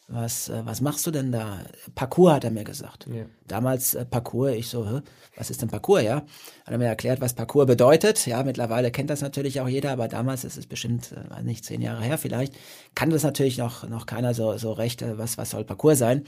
was, 0.08 0.50
äh, 0.50 0.62
was 0.66 0.82
machst 0.82 1.08
du 1.08 1.12
denn 1.12 1.32
da? 1.32 1.62
Parcours 1.96 2.34
hat 2.34 2.44
er 2.44 2.52
mir 2.52 2.64
gesagt. 2.64 3.08
Ja. 3.12 3.26
Damals 3.48 3.96
äh, 3.96 4.06
Parcours, 4.06 4.54
ich 4.54 4.68
so, 4.68 4.88
Hä? 4.88 5.02
was 5.36 5.50
ist 5.50 5.64
denn 5.64 5.70
Parcours, 5.70 6.04
ja? 6.04 6.18
Hat 6.18 6.26
er 6.68 6.78
mir 6.78 6.86
erklärt, 6.86 7.22
was 7.22 7.34
Parcours 7.34 7.66
bedeutet. 7.66 8.28
Ja, 8.28 8.44
mittlerweile 8.44 8.92
kennt 8.92 9.10
das 9.10 9.22
natürlich 9.22 9.62
auch 9.62 9.68
jeder, 9.68 9.92
aber 9.92 10.08
damals, 10.08 10.44
das 10.44 10.58
ist 10.58 10.70
bestimmt, 10.70 11.12
äh, 11.14 11.42
nicht 11.42 11.66
zehn 11.66 11.82
Jahre 11.82 12.04
her 12.04 12.20
vielleicht, 12.20 12.54
kann 12.94 13.10
das 13.10 13.24
natürlich 13.24 13.58
noch, 13.58 13.90
noch 13.90 14.06
keiner 14.06 14.36
so, 14.36 14.58
so 14.58 14.74
recht, 14.74 15.02
äh, 15.02 15.18
was, 15.18 15.40
was 15.40 15.50
soll 15.50 15.64
Parcours 15.64 15.98
sein. 15.98 16.24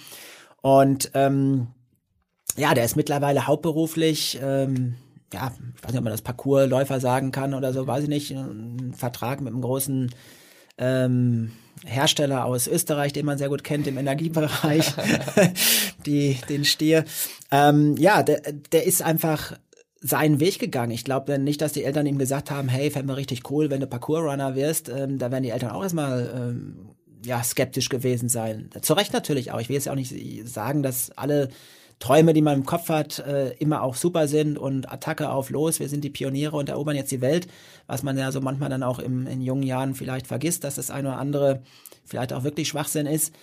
Und 0.62 1.12
ähm, 1.14 1.68
ja, 2.58 2.74
der 2.74 2.86
ist 2.86 2.96
mittlerweile 2.96 3.46
hauptberuflich, 3.46 4.40
ähm, 4.42 4.96
ja, 5.34 5.52
ich 5.76 5.84
weiß 5.84 5.92
nicht, 5.92 6.00
ob 6.00 6.04
man 6.04 6.14
das 6.14 6.22
Parcoursläufer 6.22 7.00
sagen 7.00 7.32
kann 7.32 7.54
oder 7.54 7.74
so, 7.74 7.88
weiß 7.88 8.04
ich 8.04 8.10
nicht, 8.10 8.32
ein 8.32 8.94
Vertrag 8.96 9.42
mit 9.42 9.54
einem 9.54 9.62
großen 9.62 10.12
ähm, 10.78 11.52
Hersteller 11.86 12.46
aus 12.46 12.68
Österreich, 12.68 13.14
den 13.14 13.26
man 13.26 13.38
sehr 13.38 13.50
gut 13.50 13.64
kennt 13.64 13.88
im 13.88 13.98
Energiebereich, 13.98 14.94
die, 16.06 16.38
den 16.50 16.66
Stier. 16.66 17.06
Ähm, 17.52 17.96
ja, 17.98 18.24
der, 18.24 18.42
der 18.72 18.86
ist 18.86 19.02
einfach 19.02 19.54
seinen 20.02 20.40
Weg 20.40 20.60
gegangen. 20.60 20.92
Ich 20.92 21.06
glaube 21.06 21.38
nicht, 21.38 21.62
dass 21.62 21.74
die 21.74 21.84
Eltern 21.84 22.08
ihm 22.08 22.18
gesagt 22.18 22.50
haben, 22.50 22.68
hey, 22.68 22.90
fände 22.90 23.08
mir 23.08 23.18
richtig 23.18 23.50
cool, 23.52 23.70
wenn 23.70 23.82
du 23.82 23.88
Parkour-Runner 23.88 24.56
wirst. 24.56 24.90
Ähm, 24.90 25.20
da 25.20 25.32
werden 25.32 25.44
die 25.44 25.52
Eltern 25.52 25.72
auch 25.72 25.84
erstmal 25.84 26.32
ähm, 26.36 26.90
ja, 27.24 27.44
skeptisch 27.44 27.90
gewesen 27.90 28.28
sein. 28.28 28.70
Zu 28.82 28.94
Recht 28.94 29.14
natürlich 29.14 29.52
auch. 29.52 29.60
Ich 29.60 29.70
will 29.70 29.76
jetzt 29.76 29.88
auch 29.88 29.96
nicht 29.96 30.14
sagen, 30.48 30.82
dass 30.82 31.12
alle 31.12 31.50
Träume, 32.02 32.34
die 32.34 32.42
man 32.42 32.56
im 32.56 32.66
Kopf 32.66 32.90
hat, 32.90 33.20
äh, 33.20 33.52
immer 33.54 33.84
auch 33.84 33.96
super 33.96 34.28
sind 34.28 34.58
und 34.58 34.92
Attacke 34.92 35.30
auf 35.30 35.52
los, 35.52 35.80
wir 35.80 35.88
sind 35.88 36.04
die 36.04 36.10
Pioniere 36.10 36.58
und 36.58 36.68
erobern 36.68 36.96
jetzt 36.96 37.12
die 37.12 37.22
Welt, 37.22 37.48
was 37.86 38.02
man 38.02 38.18
ja 38.18 38.32
so 38.32 38.42
manchmal 38.42 38.70
dann 38.70 38.84
auch 38.84 39.00
im, 39.00 39.28
in 39.28 39.40
jungen 39.40 39.64
Jahren 39.64 39.94
vielleicht 39.94 40.28
vergisst, 40.28 40.64
dass 40.64 40.76
das 40.76 40.90
eine 40.90 41.10
oder 41.10 41.18
andere 41.20 41.62
vielleicht 42.04 42.34
auch 42.34 42.44
wirklich 42.44 42.68
Schwachsinn 42.68 43.06
ist, 43.06 43.34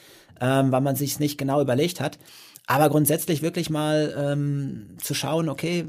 ähm, 0.40 0.72
weil 0.72 0.80
man 0.80 0.96
sich 0.96 1.20
nicht 1.20 1.38
genau 1.38 1.62
überlegt 1.62 2.00
hat. 2.00 2.18
Aber 2.66 2.90
grundsätzlich 2.90 3.42
wirklich 3.42 3.70
mal 3.70 4.12
ähm, 4.18 4.96
zu 5.00 5.14
schauen, 5.14 5.48
okay, 5.48 5.86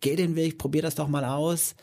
geh 0.00 0.14
den 0.14 0.36
Weg, 0.36 0.58
probier 0.58 0.80
das 0.80 0.94
doch 0.94 1.08
mal 1.08 1.24
aus 1.24 1.74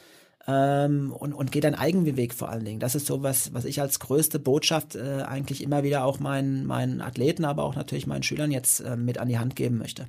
ähm, 0.47 1.11
und, 1.11 1.33
und 1.33 1.51
geh 1.51 1.59
deinen 1.59 1.75
eigenen 1.75 2.17
Weg 2.17 2.33
vor 2.33 2.49
allen 2.49 2.65
Dingen. 2.65 2.79
Das 2.79 2.95
ist 2.95 3.05
so 3.05 3.23
was, 3.23 3.53
was 3.53 3.65
ich 3.65 3.81
als 3.81 3.99
größte 3.99 4.39
Botschaft 4.39 4.95
äh, 4.95 5.23
eigentlich 5.23 5.61
immer 5.63 5.83
wieder 5.83 6.03
auch 6.03 6.19
meinen, 6.19 6.65
meinen 6.65 7.01
Athleten, 7.01 7.45
aber 7.45 7.63
auch 7.63 7.75
natürlich 7.75 8.07
meinen 8.07 8.23
Schülern 8.23 8.51
jetzt 8.51 8.79
äh, 8.79 8.95
mit 8.95 9.17
an 9.17 9.27
die 9.27 9.39
Hand 9.39 9.55
geben 9.55 9.77
möchte. 9.77 10.07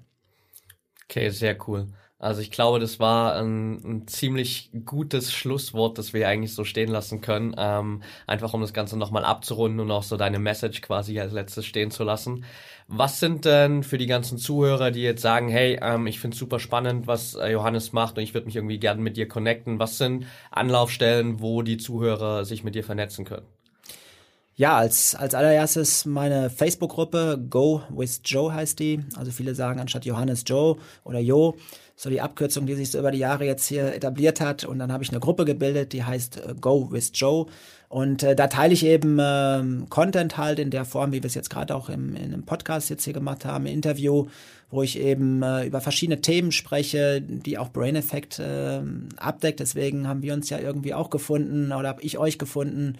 Okay, 1.04 1.28
sehr 1.30 1.56
cool. 1.68 1.88
Also 2.22 2.40
ich 2.40 2.52
glaube, 2.52 2.78
das 2.78 3.00
war 3.00 3.34
ein, 3.34 3.82
ein, 3.84 4.06
ziemlich 4.06 4.70
gutes 4.84 5.32
Schlusswort, 5.32 5.98
das 5.98 6.12
wir 6.12 6.28
eigentlich 6.28 6.54
so 6.54 6.62
stehen 6.62 6.88
lassen 6.88 7.20
können. 7.20 7.52
Ähm, 7.58 8.02
einfach 8.28 8.54
um 8.54 8.60
das 8.60 8.72
Ganze 8.72 8.96
nochmal 8.96 9.24
abzurunden 9.24 9.80
und 9.80 9.90
auch 9.90 10.04
so 10.04 10.16
deine 10.16 10.38
Message 10.38 10.82
quasi 10.82 11.18
als 11.18 11.32
letztes 11.32 11.66
stehen 11.66 11.90
zu 11.90 12.04
lassen. 12.04 12.44
Was 12.86 13.18
sind 13.18 13.44
denn 13.44 13.82
für 13.82 13.98
die 13.98 14.06
ganzen 14.06 14.38
Zuhörer, 14.38 14.92
die 14.92 15.02
jetzt 15.02 15.20
sagen, 15.20 15.48
hey, 15.48 15.80
ähm, 15.82 16.06
ich 16.06 16.20
finde 16.20 16.36
super 16.36 16.60
spannend, 16.60 17.08
was 17.08 17.34
äh, 17.34 17.50
Johannes 17.50 17.92
macht 17.92 18.18
und 18.18 18.22
ich 18.22 18.34
würde 18.34 18.46
mich 18.46 18.54
irgendwie 18.54 18.78
gerne 18.78 19.02
mit 19.02 19.16
dir 19.16 19.26
connecten. 19.26 19.80
Was 19.80 19.98
sind 19.98 20.26
Anlaufstellen, 20.52 21.40
wo 21.40 21.62
die 21.62 21.76
Zuhörer 21.76 22.44
sich 22.44 22.62
mit 22.62 22.76
dir 22.76 22.84
vernetzen 22.84 23.24
können? 23.24 23.46
Ja, 24.62 24.76
als, 24.76 25.16
als 25.16 25.34
allererstes 25.34 26.04
meine 26.04 26.48
Facebook-Gruppe 26.48 27.44
Go 27.50 27.82
with 27.90 28.20
Joe 28.24 28.54
heißt 28.54 28.78
die. 28.78 29.00
Also 29.16 29.32
viele 29.32 29.56
sagen 29.56 29.80
anstatt 29.80 30.04
Johannes 30.04 30.44
Joe 30.46 30.76
oder 31.02 31.18
Jo 31.18 31.56
so 31.96 32.08
die 32.08 32.20
Abkürzung, 32.20 32.64
die 32.66 32.76
sich 32.76 32.92
so 32.92 33.00
über 33.00 33.10
die 33.10 33.18
Jahre 33.18 33.44
jetzt 33.44 33.66
hier 33.66 33.92
etabliert 33.92 34.40
hat. 34.40 34.62
Und 34.62 34.78
dann 34.78 34.92
habe 34.92 35.02
ich 35.02 35.10
eine 35.10 35.18
Gruppe 35.18 35.44
gebildet, 35.44 35.92
die 35.92 36.04
heißt 36.04 36.36
äh, 36.36 36.54
Go 36.60 36.92
with 36.92 37.10
Joe. 37.12 37.46
Und 37.88 38.22
äh, 38.22 38.36
da 38.36 38.46
teile 38.46 38.72
ich 38.72 38.86
eben 38.86 39.18
ähm, 39.20 39.86
Content 39.90 40.36
halt 40.36 40.60
in 40.60 40.70
der 40.70 40.84
Form, 40.84 41.10
wie 41.10 41.24
wir 41.24 41.26
es 41.26 41.34
jetzt 41.34 41.50
gerade 41.50 41.74
auch 41.74 41.88
im, 41.88 42.14
in 42.14 42.32
einem 42.32 42.44
Podcast 42.44 42.88
jetzt 42.88 43.02
hier 43.02 43.14
gemacht 43.14 43.44
haben, 43.44 43.66
im 43.66 43.74
Interview, 43.74 44.28
wo 44.70 44.84
ich 44.84 44.96
eben 44.96 45.42
äh, 45.42 45.66
über 45.66 45.80
verschiedene 45.80 46.20
Themen 46.20 46.52
spreche, 46.52 47.20
die 47.20 47.58
auch 47.58 47.70
Brain 47.70 47.96
Effect 47.96 48.38
äh, 48.38 48.80
abdeckt. 49.16 49.58
Deswegen 49.58 50.06
haben 50.06 50.22
wir 50.22 50.34
uns 50.34 50.50
ja 50.50 50.60
irgendwie 50.60 50.94
auch 50.94 51.10
gefunden 51.10 51.72
oder 51.72 51.88
habe 51.88 52.02
ich 52.02 52.16
euch 52.16 52.38
gefunden. 52.38 52.96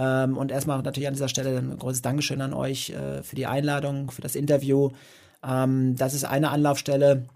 Ähm, 0.00 0.38
und 0.38 0.50
erstmal 0.50 0.80
natürlich 0.80 1.08
an 1.08 1.14
dieser 1.14 1.28
Stelle 1.28 1.58
ein 1.58 1.76
großes 1.78 2.00
Dankeschön 2.00 2.40
an 2.40 2.54
euch 2.54 2.90
äh, 2.90 3.22
für 3.22 3.36
die 3.36 3.46
Einladung, 3.46 4.10
für 4.10 4.22
das 4.22 4.34
Interview. 4.34 4.90
Ähm, 5.44 5.94
das 5.96 6.14
ist 6.14 6.24
eine 6.24 6.50
Anlaufstelle. 6.50 7.26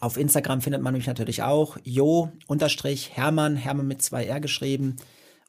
Auf 0.00 0.16
Instagram 0.16 0.62
findet 0.62 0.80
man 0.80 0.94
mich 0.94 1.06
natürlich 1.06 1.42
auch. 1.42 1.76
Jo-Hermann, 1.84 3.56
Hermann 3.56 3.86
mit 3.86 4.00
zwei 4.00 4.24
R 4.24 4.40
geschrieben. 4.40 4.96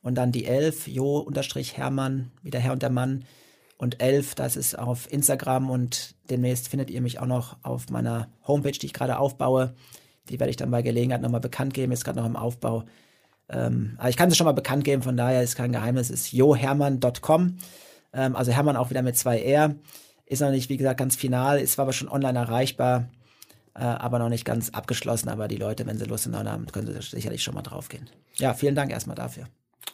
Und 0.02 0.16
dann 0.16 0.34
die 0.34 0.46
11, 0.46 0.88
Jo-Hermann, 0.90 2.32
wie 2.44 2.52
der 2.52 2.60
Herr 2.60 2.74
und 2.74 2.84
der 2.84 2.90
Mann. 2.90 3.24
Und 3.78 4.02
11, 4.02 4.36
das 4.36 4.58
ist 4.58 4.78
auf 4.78 5.12
Instagram 5.12 5.70
und 5.70 6.16
demnächst 6.30 6.68
findet 6.68 6.90
ihr 6.90 7.02
mich 7.02 7.20
auch 7.20 7.26
noch 7.26 7.58
auf 7.64 7.90
meiner 7.90 8.28
Homepage, 8.46 8.72
die 8.72 8.88
ich 8.88 8.94
gerade 8.94 9.20
aufbaue. 9.20 9.74
Die 10.30 10.40
werde 10.40 10.50
ich 10.50 10.58
dann 10.58 10.72
bei 10.72 10.82
Gelegenheit 10.82 11.22
nochmal 11.22 11.42
bekannt 11.42 11.74
geben, 11.74 11.92
ist 11.92 12.04
gerade 12.04 12.20
noch 12.20 12.26
im 12.26 12.36
Aufbau. 12.36 12.84
Ähm, 13.50 13.96
aber 13.98 14.10
ich 14.10 14.18
kann 14.18 14.30
es 14.30 14.38
schon 14.38 14.46
mal 14.46 14.54
bekannt 14.54 14.84
geben, 14.84 15.04
von 15.04 15.18
daher 15.18 15.44
ist 15.44 15.56
kein 15.56 15.72
Geheimnis, 15.72 16.10
ist 16.10 16.32
johermann.com. 16.32 17.58
Ähm, 18.14 18.36
also 18.36 18.52
Hermann 18.52 18.78
auch 18.78 18.90
wieder 18.90 19.02
mit 19.02 19.18
zwei 19.18 19.42
R. 19.42 19.76
Ist 20.26 20.42
noch 20.42 20.52
nicht, 20.52 20.70
wie 20.70 20.78
gesagt, 20.78 21.00
ganz 21.00 21.16
final, 21.16 21.60
ist 21.60 21.80
aber 21.80 21.94
schon 21.94 22.10
online 22.10 22.40
erreichbar 22.40 23.10
äh, 23.76 23.84
aber 23.84 24.20
noch 24.20 24.30
nicht 24.30 24.46
ganz 24.46 24.70
abgeschlossen. 24.70 25.30
Aber 25.30 25.48
die 25.48 25.58
Leute, 25.58 25.86
wenn 25.86 25.98
sie 25.98 26.06
Lust 26.06 26.28
haben, 26.34 26.66
können 26.68 26.88
sie 26.88 27.02
sicherlich 27.02 27.44
schon 27.44 27.54
mal 27.54 27.62
draufgehen. 27.62 28.10
Ja, 28.36 28.54
vielen 28.54 28.76
Dank 28.76 28.92
erstmal 28.92 29.16
dafür. 29.16 29.48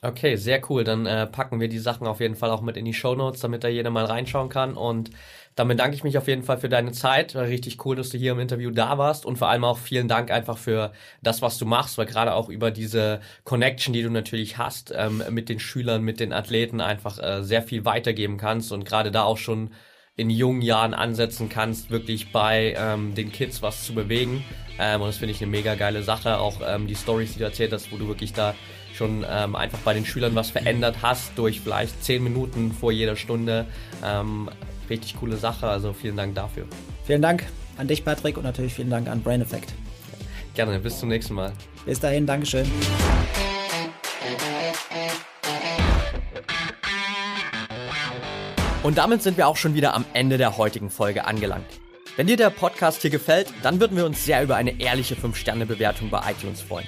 Okay, 0.03 0.35
sehr 0.35 0.61
cool. 0.67 0.83
Dann 0.83 1.05
äh, 1.05 1.27
packen 1.27 1.59
wir 1.59 1.67
die 1.67 1.77
Sachen 1.77 2.07
auf 2.07 2.21
jeden 2.21 2.35
Fall 2.35 2.49
auch 2.49 2.61
mit 2.61 2.75
in 2.75 2.85
die 2.85 2.93
Show 2.93 3.13
Notes, 3.13 3.41
damit 3.41 3.63
da 3.63 3.67
jeder 3.67 3.91
mal 3.91 4.05
reinschauen 4.05 4.49
kann. 4.49 4.75
Und 4.75 5.11
damit 5.53 5.79
danke 5.79 5.95
ich 5.95 6.03
mich 6.03 6.17
auf 6.17 6.27
jeden 6.27 6.41
Fall 6.41 6.57
für 6.57 6.69
deine 6.69 6.91
Zeit. 6.91 7.35
War 7.35 7.43
richtig 7.43 7.85
cool, 7.85 7.95
dass 7.95 8.09
du 8.09 8.17
hier 8.17 8.31
im 8.31 8.39
Interview 8.39 8.71
da 8.71 8.97
warst. 8.97 9.27
Und 9.27 9.37
vor 9.37 9.49
allem 9.49 9.63
auch 9.63 9.77
vielen 9.77 10.07
Dank 10.07 10.31
einfach 10.31 10.57
für 10.57 10.91
das, 11.21 11.43
was 11.43 11.59
du 11.59 11.67
machst, 11.67 11.99
weil 11.99 12.07
gerade 12.07 12.33
auch 12.33 12.49
über 12.49 12.71
diese 12.71 13.21
Connection, 13.43 13.93
die 13.93 14.01
du 14.01 14.09
natürlich 14.09 14.57
hast, 14.57 14.91
ähm, 14.95 15.21
mit 15.29 15.49
den 15.49 15.59
Schülern, 15.59 16.01
mit 16.01 16.19
den 16.19 16.33
Athleten 16.33 16.81
einfach 16.81 17.19
äh, 17.19 17.43
sehr 17.43 17.61
viel 17.61 17.85
weitergeben 17.85 18.37
kannst 18.37 18.71
und 18.71 18.85
gerade 18.85 19.11
da 19.11 19.21
auch 19.21 19.37
schon 19.37 19.69
in 20.15 20.31
jungen 20.31 20.63
Jahren 20.63 20.95
ansetzen 20.95 21.47
kannst, 21.47 21.91
wirklich 21.91 22.31
bei 22.31 22.75
ähm, 22.75 23.13
den 23.13 23.31
Kids 23.31 23.61
was 23.61 23.85
zu 23.85 23.93
bewegen. 23.93 24.43
Ähm, 24.79 25.01
und 25.01 25.07
das 25.07 25.17
finde 25.17 25.33
ich 25.33 25.41
eine 25.43 25.51
mega 25.51 25.75
geile 25.75 26.01
Sache. 26.01 26.39
Auch 26.39 26.59
ähm, 26.65 26.87
die 26.87 26.95
Stories, 26.95 27.33
die 27.33 27.39
du 27.39 27.45
erzählt 27.45 27.71
hast, 27.71 27.91
wo 27.91 27.97
du 27.97 28.07
wirklich 28.07 28.33
da 28.33 28.55
schon 29.01 29.25
ähm, 29.27 29.55
einfach 29.55 29.79
bei 29.79 29.95
den 29.95 30.05
Schülern 30.05 30.35
was 30.35 30.51
verändert 30.51 30.97
hast 31.01 31.31
durch 31.35 31.59
vielleicht 31.59 32.03
zehn 32.03 32.23
Minuten 32.23 32.71
vor 32.71 32.91
jeder 32.91 33.15
Stunde. 33.15 33.65
Ähm, 34.05 34.47
richtig 34.91 35.15
coole 35.19 35.37
Sache. 35.37 35.67
Also 35.67 35.91
vielen 35.91 36.15
Dank 36.15 36.35
dafür. 36.35 36.65
Vielen 37.05 37.23
Dank 37.23 37.47
an 37.77 37.87
dich, 37.87 38.05
Patrick, 38.05 38.37
und 38.37 38.43
natürlich 38.43 38.75
vielen 38.75 38.91
Dank 38.91 39.09
an 39.09 39.23
Brain 39.23 39.41
Effect. 39.41 39.73
Gerne, 40.53 40.77
bis 40.79 40.99
zum 40.99 41.09
nächsten 41.09 41.33
Mal. 41.33 41.51
Bis 41.83 41.99
dahin, 41.99 42.27
Dankeschön. 42.27 42.69
Und 48.83 48.99
damit 48.99 49.23
sind 49.23 49.37
wir 49.37 49.47
auch 49.47 49.57
schon 49.57 49.73
wieder 49.73 49.95
am 49.95 50.05
Ende 50.13 50.37
der 50.37 50.57
heutigen 50.57 50.91
Folge 50.91 51.25
angelangt. 51.25 51.65
Wenn 52.17 52.27
dir 52.27 52.37
der 52.37 52.51
Podcast 52.51 53.01
hier 53.01 53.09
gefällt, 53.09 53.47
dann 53.63 53.79
würden 53.79 53.97
wir 53.97 54.05
uns 54.05 54.25
sehr 54.25 54.43
über 54.43 54.57
eine 54.57 54.79
ehrliche 54.79 55.15
5-Sterne-Bewertung 55.15 56.11
bei 56.11 56.21
iTunes 56.29 56.61
freuen. 56.61 56.87